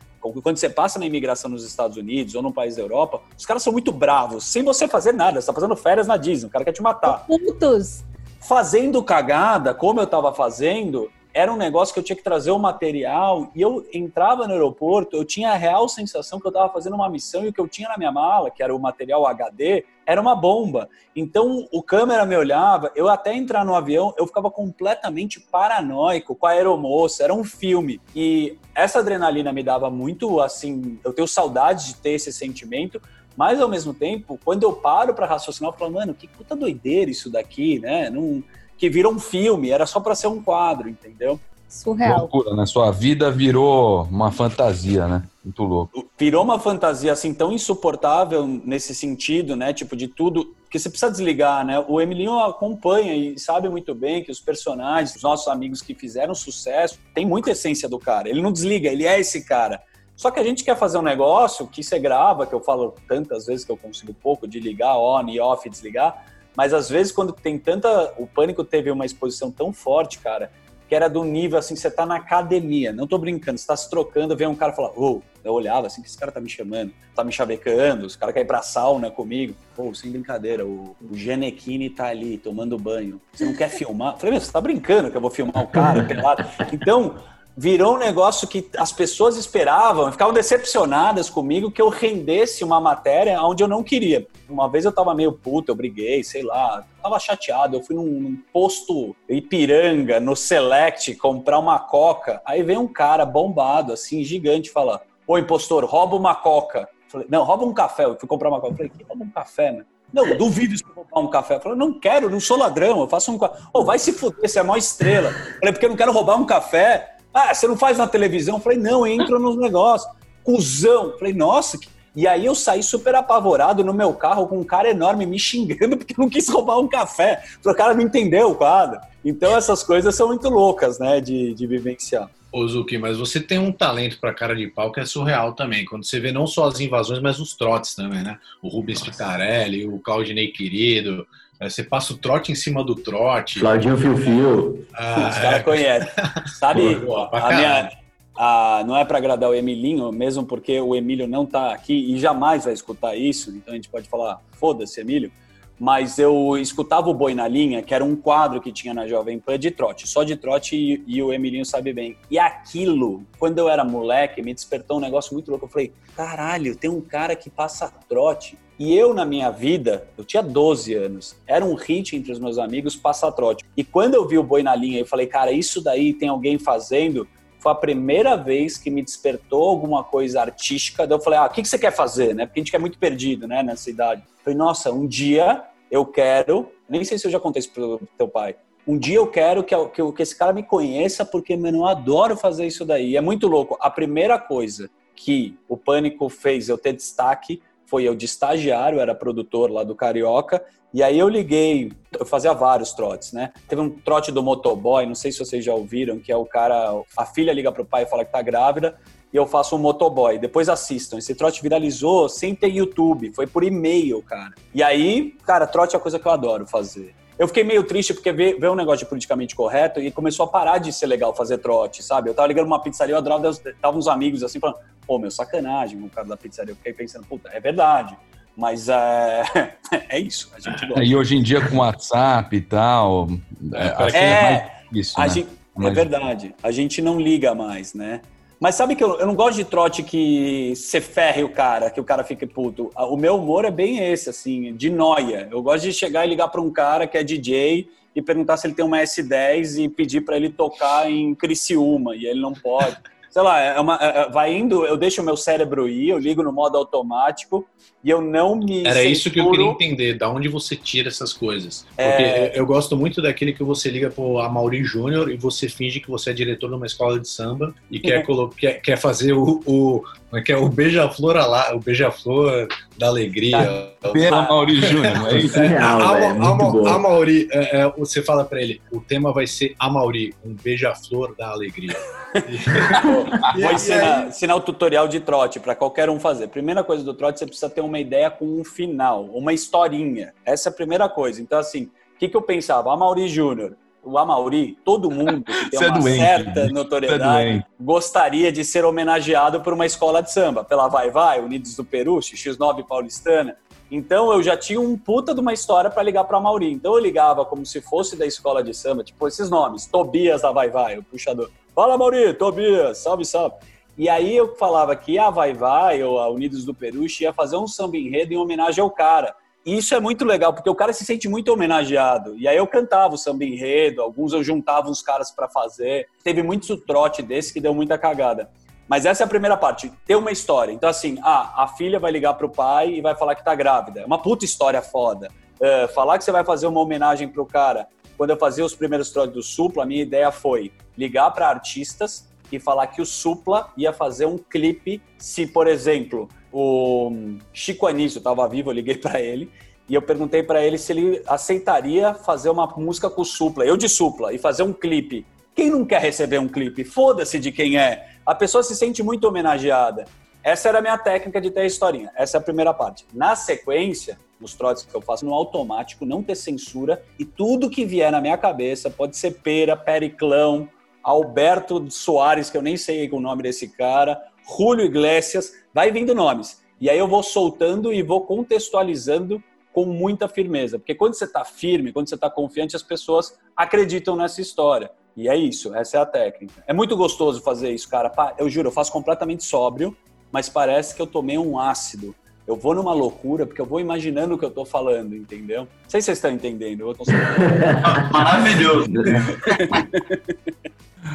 Quando 0.41 0.57
você 0.57 0.69
passa 0.69 0.99
na 0.99 1.05
imigração 1.05 1.49
nos 1.49 1.65
Estados 1.65 1.97
Unidos 1.97 2.35
ou 2.35 2.41
num 2.41 2.51
país 2.51 2.75
da 2.75 2.81
Europa, 2.81 3.21
os 3.37 3.45
caras 3.45 3.63
são 3.63 3.73
muito 3.73 3.91
bravos, 3.91 4.45
sem 4.45 4.63
você 4.63 4.87
fazer 4.87 5.13
nada. 5.13 5.39
Você 5.39 5.47
tá 5.47 5.53
fazendo 5.53 5.75
férias 5.75 6.07
na 6.07 6.17
Disney, 6.17 6.47
o 6.47 6.51
cara 6.51 6.65
quer 6.65 6.71
te 6.71 6.81
matar. 6.81 7.25
Putos! 7.25 8.03
Fazendo 8.39 9.03
cagada, 9.03 9.73
como 9.73 9.99
eu 9.99 10.07
tava 10.07 10.33
fazendo, 10.33 11.09
era 11.39 11.53
um 11.53 11.55
negócio 11.55 11.93
que 11.93 11.99
eu 12.01 12.03
tinha 12.03 12.17
que 12.17 12.23
trazer 12.23 12.51
o 12.51 12.59
material 12.59 13.49
e 13.55 13.61
eu 13.61 13.87
entrava 13.93 14.45
no 14.45 14.51
aeroporto, 14.51 15.15
eu 15.15 15.23
tinha 15.23 15.51
a 15.51 15.55
real 15.55 15.87
sensação 15.87 16.37
que 16.37 16.45
eu 16.45 16.49
estava 16.49 16.67
fazendo 16.71 16.95
uma 16.95 17.09
missão 17.09 17.45
e 17.45 17.47
o 17.47 17.53
que 17.53 17.61
eu 17.61 17.67
tinha 17.67 17.87
na 17.87 17.97
minha 17.97 18.11
mala, 18.11 18.51
que 18.51 18.61
era 18.61 18.75
o 18.75 18.79
material 18.79 19.25
HD, 19.25 19.85
era 20.05 20.19
uma 20.19 20.35
bomba. 20.35 20.89
Então 21.15 21.65
o 21.71 21.81
câmera 21.81 22.25
me 22.25 22.35
olhava, 22.35 22.91
eu 22.93 23.07
até 23.07 23.33
entrar 23.33 23.63
no 23.63 23.73
avião, 23.73 24.13
eu 24.17 24.27
ficava 24.27 24.51
completamente 24.51 25.39
paranoico 25.39 26.35
com 26.35 26.45
a 26.45 26.49
aeromoça, 26.49 27.23
era 27.23 27.33
um 27.33 27.45
filme. 27.45 28.01
E 28.13 28.57
essa 28.75 28.99
adrenalina 28.99 29.53
me 29.53 29.63
dava 29.63 29.89
muito 29.89 30.41
assim, 30.41 30.99
eu 31.05 31.13
tenho 31.13 31.27
saudade 31.27 31.85
de 31.85 31.95
ter 31.95 32.11
esse 32.11 32.33
sentimento, 32.33 33.01
mas 33.37 33.61
ao 33.61 33.69
mesmo 33.69 33.93
tempo, 33.93 34.37
quando 34.43 34.63
eu 34.63 34.73
paro 34.73 35.13
para 35.13 35.25
raciocinar, 35.25 35.71
eu 35.71 35.77
falo, 35.77 35.93
mano, 35.93 36.13
que 36.13 36.27
puta 36.27 36.53
doideira 36.53 37.09
isso 37.09 37.29
daqui, 37.29 37.79
né? 37.79 38.09
Não 38.09 38.43
que 38.79 38.89
virou 38.89 39.13
um 39.13 39.19
filme, 39.19 39.69
era 39.69 39.85
só 39.85 39.99
para 39.99 40.15
ser 40.15 40.27
um 40.27 40.41
quadro, 40.41 40.87
entendeu? 40.87 41.37
Surreal. 41.67 42.21
Loucura, 42.21 42.55
né? 42.55 42.65
Sua 42.65 42.89
vida 42.89 43.29
virou 43.29 44.03
uma 44.05 44.31
fantasia, 44.31 45.05
né? 45.05 45.23
Muito 45.43 45.63
louco. 45.63 46.09
Virou 46.17 46.43
uma 46.43 46.57
fantasia 46.57 47.11
assim 47.11 47.33
tão 47.33 47.51
insuportável 47.51 48.47
nesse 48.47 48.95
sentido, 48.95 49.55
né? 49.55 49.73
Tipo 49.73 49.95
de 49.95 50.07
tudo 50.07 50.55
que 50.71 50.79
você 50.79 50.89
precisa 50.89 51.11
desligar, 51.11 51.63
né? 51.65 51.83
O 51.87 51.99
Emilinho 51.99 52.39
acompanha 52.39 53.13
e 53.13 53.37
sabe 53.37 53.67
muito 53.69 53.93
bem 53.93 54.23
que 54.23 54.31
os 54.31 54.39
personagens, 54.39 55.15
os 55.15 55.21
nossos 55.21 55.47
amigos 55.49 55.81
que 55.81 55.93
fizeram 55.93 56.33
sucesso, 56.33 56.97
tem 57.13 57.25
muita 57.25 57.51
essência 57.51 57.87
do 57.89 57.99
cara. 57.99 58.29
Ele 58.29 58.41
não 58.41 58.51
desliga, 58.51 58.89
ele 58.89 59.05
é 59.05 59.19
esse 59.19 59.43
cara. 59.43 59.81
Só 60.15 60.31
que 60.31 60.39
a 60.39 60.43
gente 60.43 60.63
quer 60.63 60.77
fazer 60.77 60.97
um 60.97 61.03
negócio 61.03 61.67
que 61.67 61.83
você 61.83 61.99
grava, 61.99 62.47
que 62.47 62.53
eu 62.53 62.61
falo 62.61 62.95
tantas 63.07 63.45
vezes 63.45 63.63
que 63.63 63.71
eu 63.71 63.77
consigo 63.77 64.13
pouco 64.13 64.47
de 64.47 64.59
ligar 64.59 64.97
on 64.97 65.27
e 65.29 65.39
off, 65.39 65.69
desligar 65.69 66.25
mas 66.59 66.73
às 66.73 66.89
vezes, 66.89 67.13
quando 67.13 67.31
tem 67.31 67.57
tanta. 67.57 68.13
O 68.17 68.27
pânico 68.27 68.65
teve 68.65 68.91
uma 68.91 69.05
exposição 69.05 69.49
tão 69.49 69.71
forte, 69.71 70.19
cara, 70.19 70.51
que 70.89 70.93
era 70.93 71.07
do 71.07 71.23
nível 71.23 71.57
assim, 71.57 71.73
você 71.73 71.89
tá 71.89 72.05
na 72.05 72.17
academia, 72.17 72.91
não 72.91 73.07
tô 73.07 73.17
brincando, 73.17 73.57
você 73.57 73.65
tá 73.65 73.77
se 73.77 73.89
trocando, 73.89 74.35
vem 74.35 74.45
um 74.45 74.55
cara 74.55 74.73
falar, 74.73 74.89
ô, 74.89 75.21
oh, 75.21 75.21
eu 75.41 75.53
olhava 75.53 75.87
assim, 75.87 76.01
que 76.01 76.09
esse 76.09 76.17
cara 76.17 76.33
tá 76.33 76.41
me 76.41 76.49
chamando, 76.49 76.91
tá 77.15 77.23
me 77.23 77.31
chavecando, 77.31 78.05
os 78.05 78.17
caras 78.17 78.33
querem 78.33 78.45
ir 78.45 78.47
pra 78.49 78.61
sauna 78.61 79.09
comigo. 79.09 79.55
Pô, 79.73 79.93
sem 79.93 80.11
brincadeira, 80.11 80.65
o, 80.65 80.97
o 81.01 81.15
Genequini 81.15 81.89
tá 81.89 82.07
ali 82.07 82.37
tomando 82.37 82.77
banho. 82.77 83.21
Você 83.31 83.45
não 83.45 83.55
quer 83.55 83.69
filmar? 83.69 84.17
Falei, 84.17 84.37
você 84.37 84.51
tá 84.51 84.59
brincando 84.59 85.09
que 85.09 85.15
eu 85.15 85.21
vou 85.21 85.31
filmar 85.31 85.63
o 85.63 85.67
cara 85.67 86.03
pelado? 86.03 86.43
Então, 86.73 87.15
virou 87.55 87.95
um 87.95 87.97
negócio 87.97 88.47
que 88.47 88.69
as 88.77 88.91
pessoas 88.91 89.35
esperavam, 89.35 90.11
ficavam 90.11 90.33
decepcionadas 90.33 91.29
comigo 91.29 91.71
que 91.71 91.81
eu 91.81 91.89
rendesse 91.89 92.63
uma 92.63 92.79
matéria 92.79 93.41
onde 93.41 93.63
eu 93.63 93.67
não 93.67 93.83
queria. 93.83 94.27
Uma 94.47 94.69
vez 94.69 94.85
eu 94.85 94.91
tava 94.91 95.13
meio 95.13 95.31
puto, 95.31 95.71
eu 95.71 95.75
briguei, 95.75 96.23
sei 96.23 96.41
lá, 96.41 96.85
tava 97.01 97.19
chateado, 97.19 97.77
eu 97.77 97.83
fui 97.83 97.95
num, 97.95 98.05
num 98.05 98.37
posto 98.53 99.15
Ipiranga, 99.27 100.19
no 100.19 100.35
Select, 100.35 101.15
comprar 101.15 101.59
uma 101.59 101.79
coca, 101.79 102.41
aí 102.45 102.63
vem 102.63 102.77
um 102.77 102.87
cara 102.87 103.25
bombado, 103.25 103.93
assim, 103.93 104.23
gigante, 104.23 104.69
fala, 104.69 105.01
ô 105.27 105.37
impostor, 105.37 105.85
rouba 105.85 106.15
uma 106.15 106.35
coca. 106.35 106.87
Falei, 107.09 107.27
não, 107.29 107.43
rouba 107.43 107.65
um 107.65 107.73
café, 107.73 108.05
eu 108.05 108.17
fui 108.17 108.27
comprar 108.27 108.49
uma 108.49 108.59
coca. 108.59 108.73
Eu 108.73 108.77
falei, 108.77 108.91
que 108.95 109.03
rouba 109.03 109.25
um 109.25 109.29
café, 109.29 109.71
né? 109.71 109.85
Não, 110.13 110.35
duvido 110.35 110.75
se 110.77 110.83
roubar 110.83 111.19
um 111.19 111.27
café. 111.27 111.55
Eu 111.55 111.59
falei, 111.59 111.77
não 111.77 111.99
quero, 111.99 112.29
não 112.29 112.39
sou 112.39 112.57
ladrão, 112.57 113.01
eu 113.01 113.07
faço 113.07 113.31
um... 113.31 113.35
Ô, 113.35 113.49
oh, 113.73 113.83
vai 113.83 113.99
se 113.99 114.13
fuder, 114.13 114.49
você 114.49 114.57
é 114.57 114.61
a 114.61 114.63
maior 114.63 114.77
estrela. 114.77 115.29
Eu 115.29 115.59
falei, 115.59 115.73
porque 115.73 115.85
eu 115.85 115.89
não 115.89 115.97
quero 115.97 116.11
roubar 116.11 116.37
um 116.37 116.45
café. 116.45 117.17
Ah, 117.33 117.53
você 117.53 117.67
não 117.67 117.77
faz 117.77 117.97
na 117.97 118.07
televisão? 118.07 118.55
Eu 118.55 118.61
falei, 118.61 118.77
não, 118.77 119.05
entra 119.05 119.37
nos 119.37 119.55
negócios. 119.57 120.11
Cusão. 120.43 121.11
Eu 121.11 121.17
falei, 121.17 121.33
nossa. 121.33 121.77
Que... 121.77 121.87
E 122.15 122.27
aí 122.27 122.45
eu 122.45 122.55
saí 122.55 122.81
super 122.81 123.15
apavorado 123.15 123.83
no 123.83 123.93
meu 123.93 124.13
carro 124.13 124.47
com 124.47 124.59
um 124.59 124.63
cara 124.63 124.89
enorme 124.89 125.25
me 125.25 125.37
xingando 125.37 125.95
porque 125.97 126.15
não 126.17 126.29
quis 126.29 126.49
roubar 126.49 126.79
um 126.79 126.87
café. 126.87 127.43
O 127.63 127.73
cara 127.73 127.93
não 127.93 128.01
entendeu 128.01 128.51
o 128.51 128.55
quadro. 128.55 128.99
Então 129.23 129.55
essas 129.55 129.83
coisas 129.83 130.15
são 130.15 130.27
muito 130.27 130.49
loucas, 130.49 130.97
né, 130.97 131.21
de, 131.21 131.53
de 131.53 131.67
vivenciar. 131.67 132.29
Ô 132.51 132.67
Zuki, 132.67 132.97
mas 132.97 133.17
você 133.17 133.39
tem 133.39 133.59
um 133.59 133.71
talento 133.71 134.19
para 134.19 134.33
cara 134.33 134.55
de 134.55 134.67
pau 134.67 134.91
que 134.91 134.99
é 134.99 135.05
surreal 135.05 135.53
também. 135.53 135.85
Quando 135.85 136.03
você 136.03 136.19
vê 136.19 136.31
não 136.31 136.47
só 136.47 136.67
as 136.67 136.79
invasões, 136.79 137.21
mas 137.21 137.39
os 137.39 137.55
trotes 137.55 137.93
também, 137.93 138.23
né? 138.23 138.39
O 138.59 138.69
Rubens 138.69 139.01
Pitarelli, 139.01 139.87
o 139.87 139.99
Claudinei 139.99 140.47
Querido, 140.47 141.27
você 141.67 141.83
passa 141.83 142.13
o 142.13 142.17
trote 142.17 142.51
em 142.51 142.55
cima 142.55 142.83
do 142.83 142.95
trote. 142.95 143.59
Claudinho 143.59 143.97
Fio 143.97 144.17
Fio. 144.17 144.87
Ah, 144.93 145.29
Os 145.29 145.37
caras 145.37 145.59
é. 145.59 145.63
conhecem. 145.63 146.09
Sabe, 146.57 146.95
boa, 146.95 147.27
boa, 147.27 147.41
a 147.41 147.55
minha, 147.55 147.91
a, 148.37 148.83
não 148.87 148.95
é 148.95 149.03
para 149.03 149.17
agradar 149.17 149.49
o 149.49 149.53
Emilinho, 149.53 150.09
mesmo 150.13 150.45
porque 150.45 150.79
o 150.79 150.95
Emílio 150.95 151.27
não 151.27 151.43
está 151.43 151.73
aqui 151.73 152.13
e 152.13 152.17
jamais 152.17 152.63
vai 152.63 152.73
escutar 152.73 153.13
isso, 153.13 153.49
então 153.49 153.73
a 153.73 153.75
gente 153.75 153.89
pode 153.89 154.07
falar, 154.07 154.39
foda-se, 154.53 155.01
Emílio. 155.01 155.29
Mas 155.77 156.19
eu 156.19 156.57
escutava 156.57 157.09
o 157.09 157.13
Boi 157.13 157.33
na 157.33 157.47
Linha, 157.47 157.81
que 157.81 157.93
era 157.93 158.03
um 158.03 158.15
quadro 158.15 158.61
que 158.61 158.71
tinha 158.71 158.93
na 158.93 159.07
Jovem 159.07 159.39
Pan 159.39 159.57
de 159.57 159.71
trote, 159.71 160.07
só 160.07 160.23
de 160.23 160.35
trote 160.35 160.75
e, 160.75 161.03
e 161.07 161.23
o 161.23 161.33
Emilinho 161.33 161.65
sabe 161.65 161.93
bem. 161.93 162.17
E 162.29 162.39
aquilo, 162.39 163.23
quando 163.37 163.59
eu 163.59 163.69
era 163.69 163.83
moleque, 163.83 164.41
me 164.41 164.53
despertou 164.53 164.97
um 164.97 164.99
negócio 165.01 165.33
muito 165.33 165.49
louco. 165.49 165.65
Eu 165.65 165.69
falei, 165.69 165.93
caralho, 166.15 166.75
tem 166.75 166.89
um 166.89 166.99
cara 166.99 167.33
que 167.35 167.49
passa 167.49 167.93
trote 168.09 168.57
e 168.79 168.95
eu, 168.95 169.13
na 169.13 169.25
minha 169.25 169.51
vida, 169.51 170.07
eu 170.17 170.23
tinha 170.23 170.41
12 170.41 170.93
anos, 170.93 171.35
era 171.45 171.65
um 171.65 171.75
hit 171.75 172.15
entre 172.15 172.31
os 172.31 172.39
meus 172.39 172.57
amigos 172.57 172.95
passar 172.95 173.29
trote. 173.33 173.65
E 173.75 173.83
quando 173.83 174.13
eu 174.13 174.25
vi 174.25 174.37
o 174.37 174.43
boi 174.43 174.63
na 174.63 174.73
linha, 174.73 174.99
eu 174.99 175.05
falei, 175.05 175.27
cara, 175.27 175.51
isso 175.51 175.83
daí 175.83 176.13
tem 176.13 176.29
alguém 176.29 176.57
fazendo. 176.57 177.27
Foi 177.59 177.73
a 177.73 177.75
primeira 177.75 178.37
vez 178.37 178.77
que 178.77 178.89
me 178.89 179.03
despertou 179.03 179.67
alguma 179.67 180.01
coisa 180.01 180.39
artística. 180.39 181.05
Daí 181.05 181.17
eu 181.17 181.21
falei, 181.21 181.39
ah, 181.39 181.45
o 181.45 181.49
que, 181.49 181.65
você 181.65 181.77
quer 181.77 181.91
fazer, 181.91 182.33
né? 182.33 182.45
Porque 182.45 182.61
a 182.61 182.63
gente 182.63 182.71
quer 182.71 182.79
muito 182.79 182.97
perdido, 182.97 183.49
né, 183.49 183.61
nessa 183.61 183.89
idade. 183.89 184.21
Eu 184.21 184.43
falei, 184.45 184.57
nossa, 184.57 184.93
um 184.93 185.05
dia 185.05 185.61
eu 185.91 186.05
quero, 186.05 186.71
nem 186.87 187.03
sei 187.03 187.17
se 187.17 187.27
eu 187.27 187.31
já 187.31 187.39
contei 187.39 187.59
isso 187.59 187.71
pro 187.71 187.99
teu 188.17 188.29
pai, 188.29 188.55
um 188.87 188.97
dia 188.97 189.17
eu 189.17 189.27
quero 189.27 189.61
que, 189.61 189.75
que, 189.89 190.11
que 190.13 190.21
esse 190.21 190.35
cara 190.37 190.53
me 190.53 190.63
conheça, 190.63 191.25
porque, 191.25 191.57
mano, 191.57 191.79
eu 191.79 191.85
adoro 191.85 192.37
fazer 192.37 192.65
isso 192.65 192.85
daí. 192.85 193.17
É 193.17 193.21
muito 193.21 193.45
louco. 193.45 193.77
A 193.81 193.89
primeira 193.89 194.39
coisa 194.39 194.89
que 195.13 195.57
o 195.67 195.75
Pânico 195.75 196.29
fez 196.29 196.69
eu 196.69 196.77
ter 196.77 196.93
destaque 196.93 197.61
foi 197.89 198.03
eu 198.03 198.15
de 198.15 198.25
estagiário, 198.25 198.99
era 198.99 199.15
produtor 199.15 199.71
lá 199.71 199.83
do 199.83 199.95
Carioca, 199.95 200.63
e 200.93 201.01
aí 201.01 201.17
eu 201.17 201.27
liguei, 201.27 201.91
eu 202.17 202.25
fazia 202.25 202.53
vários 202.53 202.93
trotes, 202.93 203.33
né? 203.33 203.51
Teve 203.67 203.81
um 203.81 203.89
trote 203.89 204.31
do 204.31 204.43
motoboy, 204.43 205.05
não 205.05 205.15
sei 205.15 205.31
se 205.31 205.39
vocês 205.39 205.63
já 205.65 205.73
ouviram, 205.73 206.19
que 206.19 206.31
é 206.31 206.37
o 206.37 206.45
cara, 206.45 207.01
a 207.17 207.25
filha 207.25 207.53
liga 207.53 207.71
pro 207.71 207.85
pai 207.85 208.03
e 208.03 208.05
fala 208.05 208.23
que 208.23 208.31
tá 208.31 208.41
grávida, 208.41 208.95
e 209.31 209.37
eu 209.37 209.45
faço 209.45 209.75
um 209.75 209.79
motoboy. 209.79 210.39
Depois 210.39 210.69
assistam. 210.69 211.17
Esse 211.17 211.35
trote 211.35 211.61
viralizou 211.61 212.27
sem 212.27 212.55
ter 212.55 212.69
YouTube, 212.69 213.31
foi 213.33 213.45
por 213.45 213.63
e-mail, 213.63 214.21
cara. 214.23 214.53
E 214.73 214.81
aí, 214.81 215.35
cara, 215.45 215.67
trote 215.67 215.95
é 215.95 215.99
a 215.99 216.01
coisa 216.01 216.17
que 216.17 216.27
eu 216.27 216.31
adoro 216.31 216.65
fazer. 216.65 217.13
Eu 217.39 217.47
fiquei 217.47 217.63
meio 217.63 217.85
triste 217.85 218.13
porque 218.13 218.33
veio, 218.33 218.59
veio 218.59 218.73
um 218.73 218.75
negócio 218.75 218.99
de 218.99 219.05
politicamente 219.05 219.55
correto 219.55 220.01
e 220.01 220.11
começou 220.11 220.45
a 220.45 220.49
parar 220.49 220.77
de 220.77 220.91
ser 220.91 221.07
legal 221.07 221.33
fazer 221.33 221.57
trote, 221.59 222.03
sabe? 222.03 222.29
Eu 222.29 222.33
tava 222.33 222.49
ligando 222.49 222.67
uma 222.67 222.81
pizzaria, 222.81 223.15
eu 223.15 223.17
adorava, 223.17 223.49
tava 223.81 223.97
uns 223.97 224.09
amigos 224.09 224.43
assim 224.43 224.59
falando, 224.59 224.77
pô, 225.07 225.17
meu, 225.17 225.31
sacanagem, 225.31 226.03
o 226.03 226.09
cara 226.09 226.27
da 226.27 226.35
pizzaria. 226.35 226.73
Eu 226.73 226.75
fiquei 226.75 226.91
pensando, 226.91 227.25
puta, 227.25 227.49
é 227.53 227.59
verdade. 227.61 228.17
Mas 228.57 228.89
é, 228.89 229.71
é 230.09 230.19
isso, 230.19 230.51
a 230.53 230.59
gente 230.59 230.85
gosta. 230.85 231.01
E 231.01 231.15
hoje 231.15 231.37
em 231.37 231.41
dia 231.41 231.65
com 231.65 231.77
WhatsApp 231.77 232.53
e 232.53 232.59
tal. 232.59 233.29
É, 233.73 234.17
é, 234.17 234.19
é 234.19 234.81
isso, 234.91 235.17
né? 235.17 235.29
gente, 235.29 235.49
é 235.81 235.89
verdade. 235.91 236.55
A 236.61 236.71
gente 236.71 237.01
não 237.01 237.17
liga 237.17 237.55
mais, 237.55 237.93
né? 237.93 238.19
Mas 238.59 238.75
sabe 238.75 238.95
que 238.95 239.03
eu, 239.03 239.17
eu 239.19 239.25
não 239.25 239.35
gosto 239.35 239.55
de 239.55 239.63
trote 239.63 240.03
que 240.03 240.73
você 240.75 240.99
ferre 240.99 241.43
o 241.43 241.49
cara, 241.49 241.89
que 241.89 242.01
o 242.01 242.03
cara 242.03 242.23
fique 242.23 242.45
puto. 242.45 242.91
O 242.95 243.15
meu 243.15 243.37
humor 243.37 243.63
é 243.63 243.71
bem 243.71 243.99
esse, 243.99 244.29
assim, 244.29 244.75
de 244.75 244.89
noia. 244.89 245.47
Eu 245.49 245.61
gosto 245.61 245.83
de 245.83 245.93
chegar 245.93 246.25
e 246.25 246.29
ligar 246.29 246.49
para 246.49 246.59
um 246.59 246.69
cara 246.69 247.07
que 247.07 247.17
é 247.17 247.23
DJ 247.23 247.89
e 248.13 248.21
perguntar 248.21 248.57
se 248.57 248.67
ele 248.67 248.73
tem 248.73 248.83
uma 248.83 248.97
S10 248.99 249.83
e 249.83 249.87
pedir 249.89 250.21
para 250.21 250.35
ele 250.35 250.49
tocar 250.49 251.09
em 251.09 251.33
Criciúma, 251.33 252.15
e 252.15 252.25
ele 252.25 252.41
não 252.41 252.53
pode. 252.53 252.97
sei 253.29 253.41
lá, 253.41 253.59
é 253.59 253.79
uma, 253.79 253.97
é, 254.01 254.21
é, 254.21 254.29
vai 254.29 254.53
indo, 254.53 254.85
eu 254.85 254.97
deixo 254.97 255.21
o 255.21 255.25
meu 255.25 255.37
cérebro 255.37 255.87
ir, 255.87 256.09
eu 256.09 256.17
ligo 256.17 256.43
no 256.43 256.51
modo 256.51 256.77
automático 256.77 257.65
e 258.03 258.09
eu 258.09 258.21
não 258.21 258.55
me. 258.55 258.85
Era 258.85 259.03
isso 259.03 259.29
que 259.29 259.39
eu 259.39 259.51
queria 259.51 259.67
entender, 259.67 260.17
da 260.17 260.29
onde 260.29 260.47
você 260.47 260.75
tira 260.75 261.09
essas 261.09 261.33
coisas. 261.33 261.85
Porque 261.89 262.23
é... 262.23 262.53
eu 262.55 262.65
gosto 262.65 262.95
muito 262.95 263.21
daquele 263.21 263.53
que 263.53 263.63
você 263.63 263.89
liga 263.89 264.09
pro 264.09 264.39
Amaury 264.39 264.83
Júnior 264.83 265.29
e 265.29 265.35
você 265.35 265.67
finge 265.67 265.99
que 265.99 266.09
você 266.09 266.29
é 266.29 266.33
diretor 266.33 266.69
de 266.69 266.75
uma 266.75 266.85
escola 266.85 267.19
de 267.19 267.27
samba 267.27 267.73
e 267.91 267.99
quer, 267.99 268.25
quer, 268.57 268.81
quer 268.81 268.97
fazer 268.97 269.33
o, 269.33 269.61
o 269.65 270.03
como 270.29 270.39
é 270.39 270.43
que 270.43 270.51
é? 270.51 270.57
O 270.57 270.69
beija-flor 270.69 271.35
o 271.73 271.79
beija-flor 271.79 272.67
da 272.95 273.07
alegria. 273.07 273.91
Tá. 273.99 274.11
Pela 274.11 274.43
Mauri 274.43 274.79
Júnior, 274.79 275.17
não 275.17 275.27
é 275.27 275.37
isso? 275.39 275.59
É, 275.59 275.75
a, 275.75 275.95
a, 275.95 276.93
a, 276.93 276.99
Mauri, 276.99 277.47
é, 277.51 277.81
é, 277.81 277.89
você 277.97 278.21
fala 278.21 278.45
pra 278.45 278.61
ele, 278.61 278.79
o 278.91 279.01
tema 279.01 279.33
vai 279.33 279.47
ser 279.47 279.75
a 279.79 279.89
Mauri, 279.89 280.33
um 280.45 280.53
beija-flor 280.53 281.35
da 281.35 281.49
alegria. 281.49 281.97
Vou 283.59 283.71
ensinar, 283.71 284.27
ensinar 284.27 284.55
o 284.55 284.61
tutorial 284.61 285.07
de 285.07 285.19
trote 285.19 285.59
para 285.59 285.73
qualquer 285.73 286.09
um 286.11 286.19
fazer. 286.19 286.47
Primeira 286.47 286.83
coisa 286.83 287.03
do 287.03 287.13
trote, 287.13 287.39
você 287.39 287.45
precisa 287.47 287.69
ter 287.69 287.81
uma 287.89 287.99
ideia 287.99 288.31
com 288.31 288.45
um 288.45 288.63
final, 288.63 289.25
uma 289.25 289.51
historinha. 289.51 290.33
Essa 290.45 290.69
é 290.69 290.71
a 290.71 290.75
primeira 290.75 291.09
coisa. 291.09 291.41
Então, 291.41 291.59
assim, 291.59 291.83
o 292.15 292.19
que, 292.19 292.29
que 292.29 292.37
eu 292.37 292.41
pensava? 292.41 292.93
A 292.93 292.97
Mauri 292.97 293.27
Júnior 293.27 293.75
o 294.03 294.17
Amauri, 294.17 294.77
todo 294.83 295.11
mundo 295.11 295.43
que 295.43 295.69
tem 295.69 295.83
é 295.83 295.87
uma 295.87 295.99
doente, 295.99 296.17
certa 296.17 296.59
é 296.61 296.69
notoriedade, 296.69 297.65
gostaria 297.79 298.51
de 298.51 298.63
ser 298.63 298.85
homenageado 298.85 299.61
por 299.61 299.73
uma 299.73 299.85
escola 299.85 300.21
de 300.21 300.31
samba, 300.31 300.63
pela 300.63 300.87
Vai 300.87 301.11
Vai, 301.11 301.39
Unidos 301.41 301.75
do 301.75 301.83
Peru, 301.83 302.17
X9 302.17 302.85
Paulistana. 302.87 303.57
Então 303.91 304.31
eu 304.31 304.43
já 304.43 304.55
tinha 304.55 304.79
um 304.79 304.97
puta 304.97 305.33
de 305.33 305.41
uma 305.41 305.51
história 305.51 305.89
para 305.89 306.03
ligar 306.03 306.23
para 306.23 306.37
a 306.37 306.41
Mauri. 306.41 306.71
Então 306.71 306.93
eu 306.93 306.99
ligava 306.99 307.43
como 307.43 307.65
se 307.65 307.81
fosse 307.81 308.15
da 308.15 308.25
escola 308.25 308.63
de 308.63 308.73
samba, 308.73 309.03
tipo 309.03 309.27
esses 309.27 309.49
nomes, 309.49 309.85
Tobias 309.87 310.41
da 310.41 310.51
Vai 310.51 310.69
Vai, 310.69 310.97
o 310.97 311.03
puxador. 311.03 311.49
Fala 311.75 311.97
Mauri, 311.97 312.33
Tobias, 312.33 312.99
salve, 312.99 313.25
salve. 313.25 313.55
E 313.99 314.07
aí 314.07 314.33
eu 314.33 314.55
falava 314.55 314.95
que 314.95 315.19
a 315.19 315.29
Vai 315.29 315.53
Vai 315.53 316.01
ou 316.01 316.19
a 316.19 316.29
Unidos 316.29 316.63
do 316.63 316.73
Peru 316.73 317.05
ia 317.19 317.33
fazer 317.33 317.57
um 317.57 317.67
samba 317.67 317.97
enredo 317.97 318.33
em 318.33 318.37
homenagem 318.37 318.81
ao 318.81 318.89
cara. 318.89 319.35
E 319.65 319.77
isso 319.77 319.93
é 319.93 319.99
muito 319.99 320.23
legal, 320.23 320.53
porque 320.53 320.69
o 320.69 320.73
cara 320.73 320.93
se 320.93 321.03
sente 321.03 321.27
muito 321.27 321.51
homenageado. 321.51 322.33
E 322.37 322.47
aí 322.47 322.55
eu 322.55 322.65
cantava 322.65 323.15
o 323.15 323.17
samba 323.17 323.43
enredo, 323.43 324.01
alguns 324.01 324.31
eu 324.31 324.41
juntava 324.41 324.89
uns 324.89 325.01
caras 325.01 325.31
para 325.31 325.49
fazer. 325.49 326.07
Teve 326.23 326.41
muito 326.41 326.77
trote 326.77 327.21
desse 327.21 327.51
que 327.51 327.59
deu 327.59 327.75
muita 327.75 327.97
cagada. 327.97 328.49
Mas 328.87 329.05
essa 329.05 329.23
é 329.23 329.25
a 329.25 329.27
primeira 329.27 329.57
parte, 329.57 329.91
ter 330.05 330.15
uma 330.15 330.31
história. 330.31 330.71
Então, 330.71 330.89
assim, 330.89 331.17
ah, 331.21 331.61
a 331.61 331.67
filha 331.67 331.99
vai 331.99 332.09
ligar 332.09 332.35
pro 332.35 332.47
pai 332.47 332.93
e 332.93 333.01
vai 333.01 333.17
falar 333.17 333.35
que 333.35 333.43
tá 333.43 333.53
grávida. 333.53 333.99
É 333.99 334.05
uma 334.05 334.21
puta 334.21 334.45
história 334.45 334.81
foda. 334.81 335.27
Uh, 335.59 335.89
falar 335.89 336.17
que 336.17 336.23
você 336.23 336.31
vai 336.31 336.45
fazer 336.45 336.67
uma 336.67 336.79
homenagem 336.79 337.27
pro 337.27 337.45
cara. 337.45 337.85
Quando 338.15 338.29
eu 338.29 338.37
fazia 338.37 338.63
os 338.63 338.73
primeiros 338.73 339.11
trotes 339.11 339.33
do 339.33 339.43
Supla, 339.43 339.83
a 339.83 339.85
minha 339.85 340.01
ideia 340.01 340.31
foi 340.31 340.71
ligar 340.97 341.31
para 341.31 341.49
artistas 341.49 342.28
e 342.51 342.59
falar 342.59 342.87
que 342.87 343.01
o 343.01 343.05
Supla 343.05 343.71
ia 343.77 343.93
fazer 343.93 344.25
um 344.25 344.37
clipe 344.37 345.01
se, 345.17 345.47
por 345.47 345.67
exemplo, 345.67 346.27
o 346.51 347.11
Chico 347.53 347.87
Anísio 347.87 348.19
estava 348.19 348.47
vivo, 348.47 348.69
eu 348.69 348.73
liguei 348.73 348.97
para 348.97 349.21
ele 349.21 349.51
e 349.87 349.95
eu 349.95 350.01
perguntei 350.01 350.43
para 350.43 350.63
ele 350.63 350.77
se 350.77 350.91
ele 350.91 351.23
aceitaria 351.27 352.13
fazer 352.13 352.49
uma 352.49 352.67
música 352.77 353.09
com 353.09 353.23
o 353.23 353.25
Supla, 353.25 353.65
eu 353.65 353.75
de 353.75 353.89
Supla, 353.89 354.31
e 354.31 354.37
fazer 354.37 354.63
um 354.63 354.71
clipe. 354.71 355.25
Quem 355.55 355.71
não 355.71 355.83
quer 355.83 355.99
receber 355.99 356.39
um 356.39 356.47
clipe? 356.47 356.83
Foda-se 356.83 357.39
de 357.39 357.51
quem 357.51 357.77
é. 357.77 358.07
A 358.25 358.35
pessoa 358.35 358.61
se 358.61 358.75
sente 358.75 359.01
muito 359.01 359.27
homenageada. 359.27 360.05
Essa 360.43 360.69
era 360.69 360.77
a 360.77 360.81
minha 360.81 360.97
técnica 360.97 361.41
de 361.41 361.49
ter 361.49 361.61
a 361.61 361.65
historinha. 361.65 362.11
Essa 362.15 362.37
é 362.37 362.39
a 362.39 362.41
primeira 362.41 362.73
parte. 362.73 363.05
Na 363.13 363.35
sequência, 363.35 364.17
nos 364.39 364.53
trotes 364.53 364.85
que 364.85 364.95
eu 364.95 365.01
faço 365.01 365.25
no 365.25 365.33
automático, 365.33 366.05
não 366.05 366.23
ter 366.23 366.35
censura 366.35 367.03
e 367.17 367.25
tudo 367.25 367.69
que 367.69 367.83
vier 367.83 368.11
na 368.11 368.21
minha 368.21 368.37
cabeça, 368.37 368.89
pode 368.89 369.17
ser 369.17 369.31
pera, 369.41 369.75
periclão, 369.75 370.69
Alberto 371.03 371.89
Soares, 371.89 372.49
que 372.49 372.57
eu 372.57 372.61
nem 372.61 372.77
sei 372.77 373.09
o 373.11 373.19
nome 373.19 373.43
desse 373.43 373.69
cara, 373.69 374.21
Julio 374.57 374.85
Iglesias, 374.85 375.53
vai 375.73 375.91
vindo 375.91 376.15
nomes. 376.15 376.63
E 376.81 376.89
aí 376.89 376.97
eu 376.97 377.07
vou 377.07 377.21
soltando 377.21 377.93
e 377.93 378.01
vou 378.01 378.21
contextualizando 378.21 379.43
com 379.73 379.85
muita 379.85 380.27
firmeza. 380.27 380.79
Porque 380.79 380.95
quando 380.95 381.13
você 381.13 381.25
está 381.25 381.43
firme, 381.45 381.91
quando 381.91 382.09
você 382.09 382.15
está 382.15 382.29
confiante, 382.29 382.75
as 382.75 382.83
pessoas 382.83 383.37
acreditam 383.55 384.15
nessa 384.15 384.41
história. 384.41 384.91
E 385.15 385.27
é 385.27 385.35
isso, 385.35 385.75
essa 385.75 385.97
é 385.97 385.99
a 385.99 386.05
técnica. 386.05 386.63
É 386.65 386.73
muito 386.73 386.95
gostoso 386.95 387.41
fazer 387.41 387.71
isso, 387.71 387.89
cara. 387.89 388.11
Eu 388.37 388.49
juro, 388.49 388.69
eu 388.69 388.71
faço 388.71 388.91
completamente 388.91 389.43
sóbrio, 389.43 389.95
mas 390.31 390.47
parece 390.47 390.95
que 390.95 391.01
eu 391.01 391.07
tomei 391.07 391.37
um 391.37 391.59
ácido. 391.59 392.15
Eu 392.49 392.55
vou 392.55 392.73
numa 392.73 392.95
loucura 392.95 393.45
porque 393.45 393.61
eu 393.61 393.65
vou 393.65 393.79
imaginando 393.79 394.33
o 394.33 394.37
que 394.37 394.43
eu 394.43 394.49
estou 394.49 394.65
falando, 394.65 395.15
entendeu? 395.15 395.67
Não 395.83 395.87
sei 395.87 396.01
se 396.01 396.05
vocês 396.05 396.17
estão 396.17 396.31
entendendo. 396.31 396.81
Eu 396.81 396.95
Maravilhoso. 398.11 398.89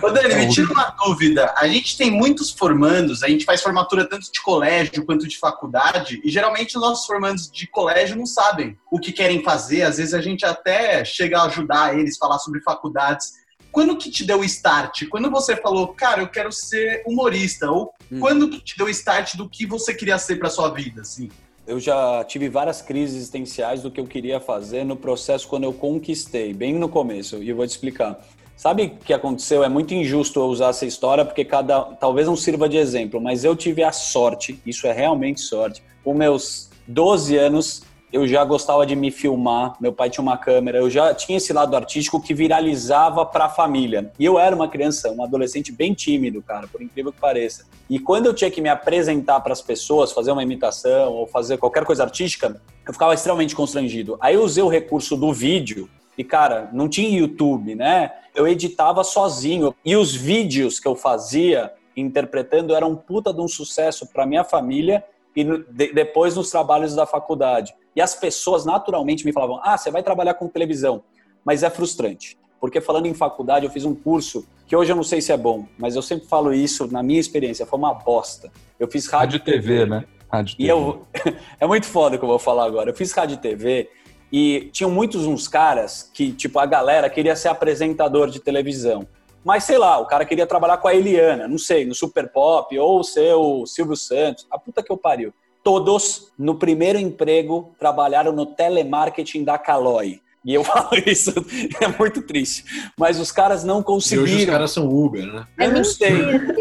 Ô 0.01 0.11
Dani, 0.11 0.35
me 0.37 0.49
tira 0.49 0.73
uma 0.73 0.94
dúvida. 1.05 1.53
A 1.57 1.66
gente 1.66 1.97
tem 1.97 2.09
muitos 2.09 2.53
formandos, 2.53 3.25
a 3.25 3.29
gente 3.29 3.44
faz 3.44 3.61
formatura 3.61 4.09
tanto 4.09 4.31
de 4.31 4.40
colégio 4.40 5.05
quanto 5.05 5.27
de 5.27 5.37
faculdade, 5.37 6.20
e 6.25 6.31
geralmente 6.31 6.77
os 6.77 6.83
nossos 6.83 7.05
formandos 7.05 7.51
de 7.51 7.66
colégio 7.66 8.16
não 8.16 8.27
sabem 8.27 8.79
o 8.88 9.01
que 9.01 9.11
querem 9.11 9.42
fazer. 9.42 9.83
Às 9.83 9.97
vezes 9.97 10.14
a 10.14 10.20
gente 10.20 10.47
até 10.47 11.05
chega 11.05 11.40
a 11.40 11.47
ajudar 11.47 11.99
eles, 11.99 12.16
falar 12.16 12.38
sobre 12.38 12.61
faculdades. 12.61 13.42
Quando 13.74 13.96
que 13.96 14.08
te 14.08 14.24
deu 14.24 14.38
o 14.38 14.44
start? 14.44 15.08
Quando 15.08 15.28
você 15.28 15.56
falou, 15.56 15.88
cara, 15.88 16.22
eu 16.22 16.28
quero 16.28 16.52
ser 16.52 17.02
humorista? 17.04 17.68
Ou 17.68 17.92
hum. 18.10 18.20
quando 18.20 18.48
que 18.48 18.60
te 18.60 18.78
deu 18.78 18.87
o 18.87 18.88
start 18.88 19.34
do 19.34 19.48
que 19.48 19.66
você 19.66 19.92
queria 19.92 20.16
ser 20.16 20.37
para 20.37 20.48
sua 20.48 20.70
vida, 20.70 21.00
assim? 21.00 21.28
Eu 21.66 21.80
já 21.80 22.22
tive 22.22 22.48
várias 22.48 22.80
crises 22.80 23.16
existenciais 23.16 23.82
do 23.82 23.90
que 23.90 23.98
eu 23.98 24.06
queria 24.06 24.38
fazer 24.38 24.84
no 24.84 24.94
processo 24.94 25.48
quando 25.48 25.64
eu 25.64 25.72
conquistei, 25.72 26.54
bem 26.54 26.74
no 26.74 26.88
começo, 26.88 27.42
e 27.42 27.48
eu 27.48 27.56
vou 27.56 27.66
te 27.66 27.70
explicar. 27.70 28.24
Sabe 28.56 28.84
o 28.84 28.90
que 28.90 29.12
aconteceu? 29.12 29.64
É 29.64 29.68
muito 29.68 29.92
injusto 29.92 30.38
eu 30.38 30.44
usar 30.44 30.68
essa 30.68 30.87
história 30.87 31.24
porque 31.24 31.44
cada 31.44 31.82
talvez 31.82 32.28
não 32.28 32.37
sirva 32.37 32.68
de 32.68 32.76
exemplo, 32.76 33.20
mas 33.20 33.42
eu 33.42 33.56
tive 33.56 33.82
a 33.82 33.90
sorte, 33.90 34.60
isso 34.64 34.87
é 34.87 34.92
realmente 34.92 35.40
sorte. 35.40 35.82
Com 36.04 36.14
meus 36.14 36.70
12 36.87 37.37
anos, 37.37 37.82
eu 38.14 38.29
já 38.29 38.44
gostava 38.44 38.87
de 38.87 38.94
me 38.94 39.11
filmar, 39.11 39.74
meu 39.81 39.92
pai 39.92 40.09
tinha 40.09 40.22
uma 40.22 40.38
câmera, 40.38 40.79
eu 40.79 40.88
já 40.88 41.12
tinha 41.12 41.37
esse 41.37 41.53
lado 41.53 41.74
artístico 41.74 42.22
que 42.22 42.33
viralizava 42.33 43.27
para 43.27 43.46
a 43.46 43.48
família. 43.48 44.12
E 44.16 44.24
eu 44.24 44.38
era 44.38 44.55
uma 44.55 44.68
criança, 44.68 45.11
um 45.11 45.24
adolescente 45.24 45.72
bem 45.72 45.92
tímido, 45.92 46.40
cara, 46.40 46.68
por 46.68 46.81
incrível 46.81 47.12
que 47.12 47.18
pareça. 47.18 47.66
E 47.90 47.98
quando 47.98 48.27
eu 48.27 48.33
tinha 48.33 48.53
que 48.53 48.61
me 48.61 48.68
apresentar 48.68 49.40
para 49.40 49.53
as 49.53 49.61
pessoas, 49.61 50.12
fazer 50.12 50.31
uma 50.31 50.44
imitação 50.44 51.12
ou 51.12 51.27
fazer 51.27 51.59
qualquer 51.59 51.85
coisa 51.85 52.05
artística, 52.05 52.62
eu 52.87 52.92
ficava 52.92 53.12
extremamente 53.14 53.57
constrangido. 53.57 54.16
Aí 54.20 54.37
eu 54.37 54.44
usei 54.44 54.62
o 54.62 54.68
recurso 54.68 55.16
do 55.16 55.33
vídeo 55.33 55.90
e, 56.16 56.22
cara, 56.22 56.70
não 56.72 56.88
tinha 56.88 57.18
YouTube, 57.18 57.74
né? 57.74 58.12
Eu 58.33 58.46
editava 58.46 59.03
sozinho. 59.03 59.74
E 59.85 59.96
os 59.96 60.14
vídeos 60.14 60.79
que 60.79 60.87
eu 60.87 60.94
fazia 60.94 61.72
interpretando 61.96 62.77
eram 62.77 62.92
um 62.92 62.96
puta 62.96 63.35
de 63.35 63.40
um 63.40 63.48
sucesso 63.48 64.07
para 64.07 64.24
minha 64.24 64.44
família 64.44 65.03
e 65.35 65.44
de, 65.44 65.92
depois 65.92 66.37
nos 66.37 66.51
trabalhos 66.51 66.94
da 66.94 67.07
faculdade. 67.07 67.75
E 67.94 68.01
as 68.01 68.14
pessoas 68.14 68.64
naturalmente 68.64 69.25
me 69.25 69.33
falavam: 69.33 69.61
ah, 69.62 69.77
você 69.77 69.90
vai 69.90 70.03
trabalhar 70.03 70.35
com 70.35 70.49
televisão. 70.49 71.03
Mas 71.44 71.62
é 71.62 71.70
frustrante. 71.70 72.38
Porque 72.61 72.81
falando 72.81 73.07
em 73.07 73.14
faculdade, 73.14 73.66
eu 73.66 73.70
fiz 73.70 73.85
um 73.85 73.94
curso 73.94 74.47
que 74.66 74.75
hoje 74.75 74.90
eu 74.90 74.97
não 74.97 75.03
sei 75.03 75.20
se 75.20 75.31
é 75.31 75.37
bom, 75.37 75.66
mas 75.77 75.97
eu 75.97 76.01
sempre 76.01 76.27
falo 76.27 76.55
isso 76.55 76.90
na 76.90 77.03
minha 77.03 77.20
experiência, 77.20 77.66
foi 77.66 77.79
uma 77.79 77.92
bosta. 77.92 78.51
Eu 78.81 78.90
fiz 78.90 79.07
rádio, 79.07 79.38
rádio 79.38 79.53
TV, 79.53 79.81
TV, 79.81 79.87
né? 79.87 80.05
Rádio 80.33 80.55
e 80.55 80.66
TV. 80.66 80.70
eu 80.73 81.07
é 81.61 81.66
muito 81.66 81.87
foda 81.87 82.16
que 82.16 82.25
eu 82.25 82.29
vou 82.29 82.38
falar 82.38 82.64
agora. 82.64 82.90
Eu 82.90 82.94
fiz 82.94 83.12
rádio 83.12 83.37
TV 83.37 83.90
e 84.33 84.70
tinham 84.73 84.90
muitos 84.90 85.27
uns 85.27 85.47
caras 85.47 86.11
que, 86.14 86.33
tipo, 86.33 86.59
a 86.59 86.66
galera 86.66 87.09
queria 87.11 87.37
ser 87.37 87.49
apresentador 87.49 88.31
de 88.31 88.40
televisão. 88.40 89.07
Mas 89.44 89.64
sei 89.64 89.76
lá, 89.76 89.98
o 89.98 90.07
cara 90.07 90.24
queria 90.24 90.46
trabalhar 90.46 90.78
com 90.78 90.88
a 90.88 90.94
Eliana, 90.94 91.46
não 91.46 91.59
sei, 91.59 91.85
no 91.85 91.94
Super 91.94 92.28
Pop, 92.33 92.76
ou 92.78 93.04
ser 93.04 93.35
o 93.35 93.66
Silvio 93.66 93.96
Santos. 93.96 94.46
A 94.50 94.59
puta 94.59 94.83
que 94.83 94.90
eu 94.90 94.96
pariu. 94.96 95.33
Todos, 95.62 96.33
no 96.38 96.57
primeiro 96.57 96.98
emprego, 96.98 97.74
trabalharam 97.78 98.33
no 98.33 98.46
telemarketing 98.46 99.44
da 99.44 99.59
Caloi. 99.59 100.20
E 100.44 100.52
eu 100.52 100.62
falo 100.64 100.90
isso, 101.07 101.33
é 101.80 101.88
muito 101.98 102.22
triste. 102.22 102.64
Mas 102.98 103.18
os 103.18 103.33
caras 103.33 103.64
não 103.64 103.83
conseguiram. 103.83 104.26
E 104.26 104.35
hoje 104.35 104.44
os 104.44 104.50
caras 104.50 104.70
são 104.72 104.88
Uber, 104.88 105.26
né? 105.26 105.46
Eu 105.59 105.72
não 105.72 105.85
sei, 105.85 106.12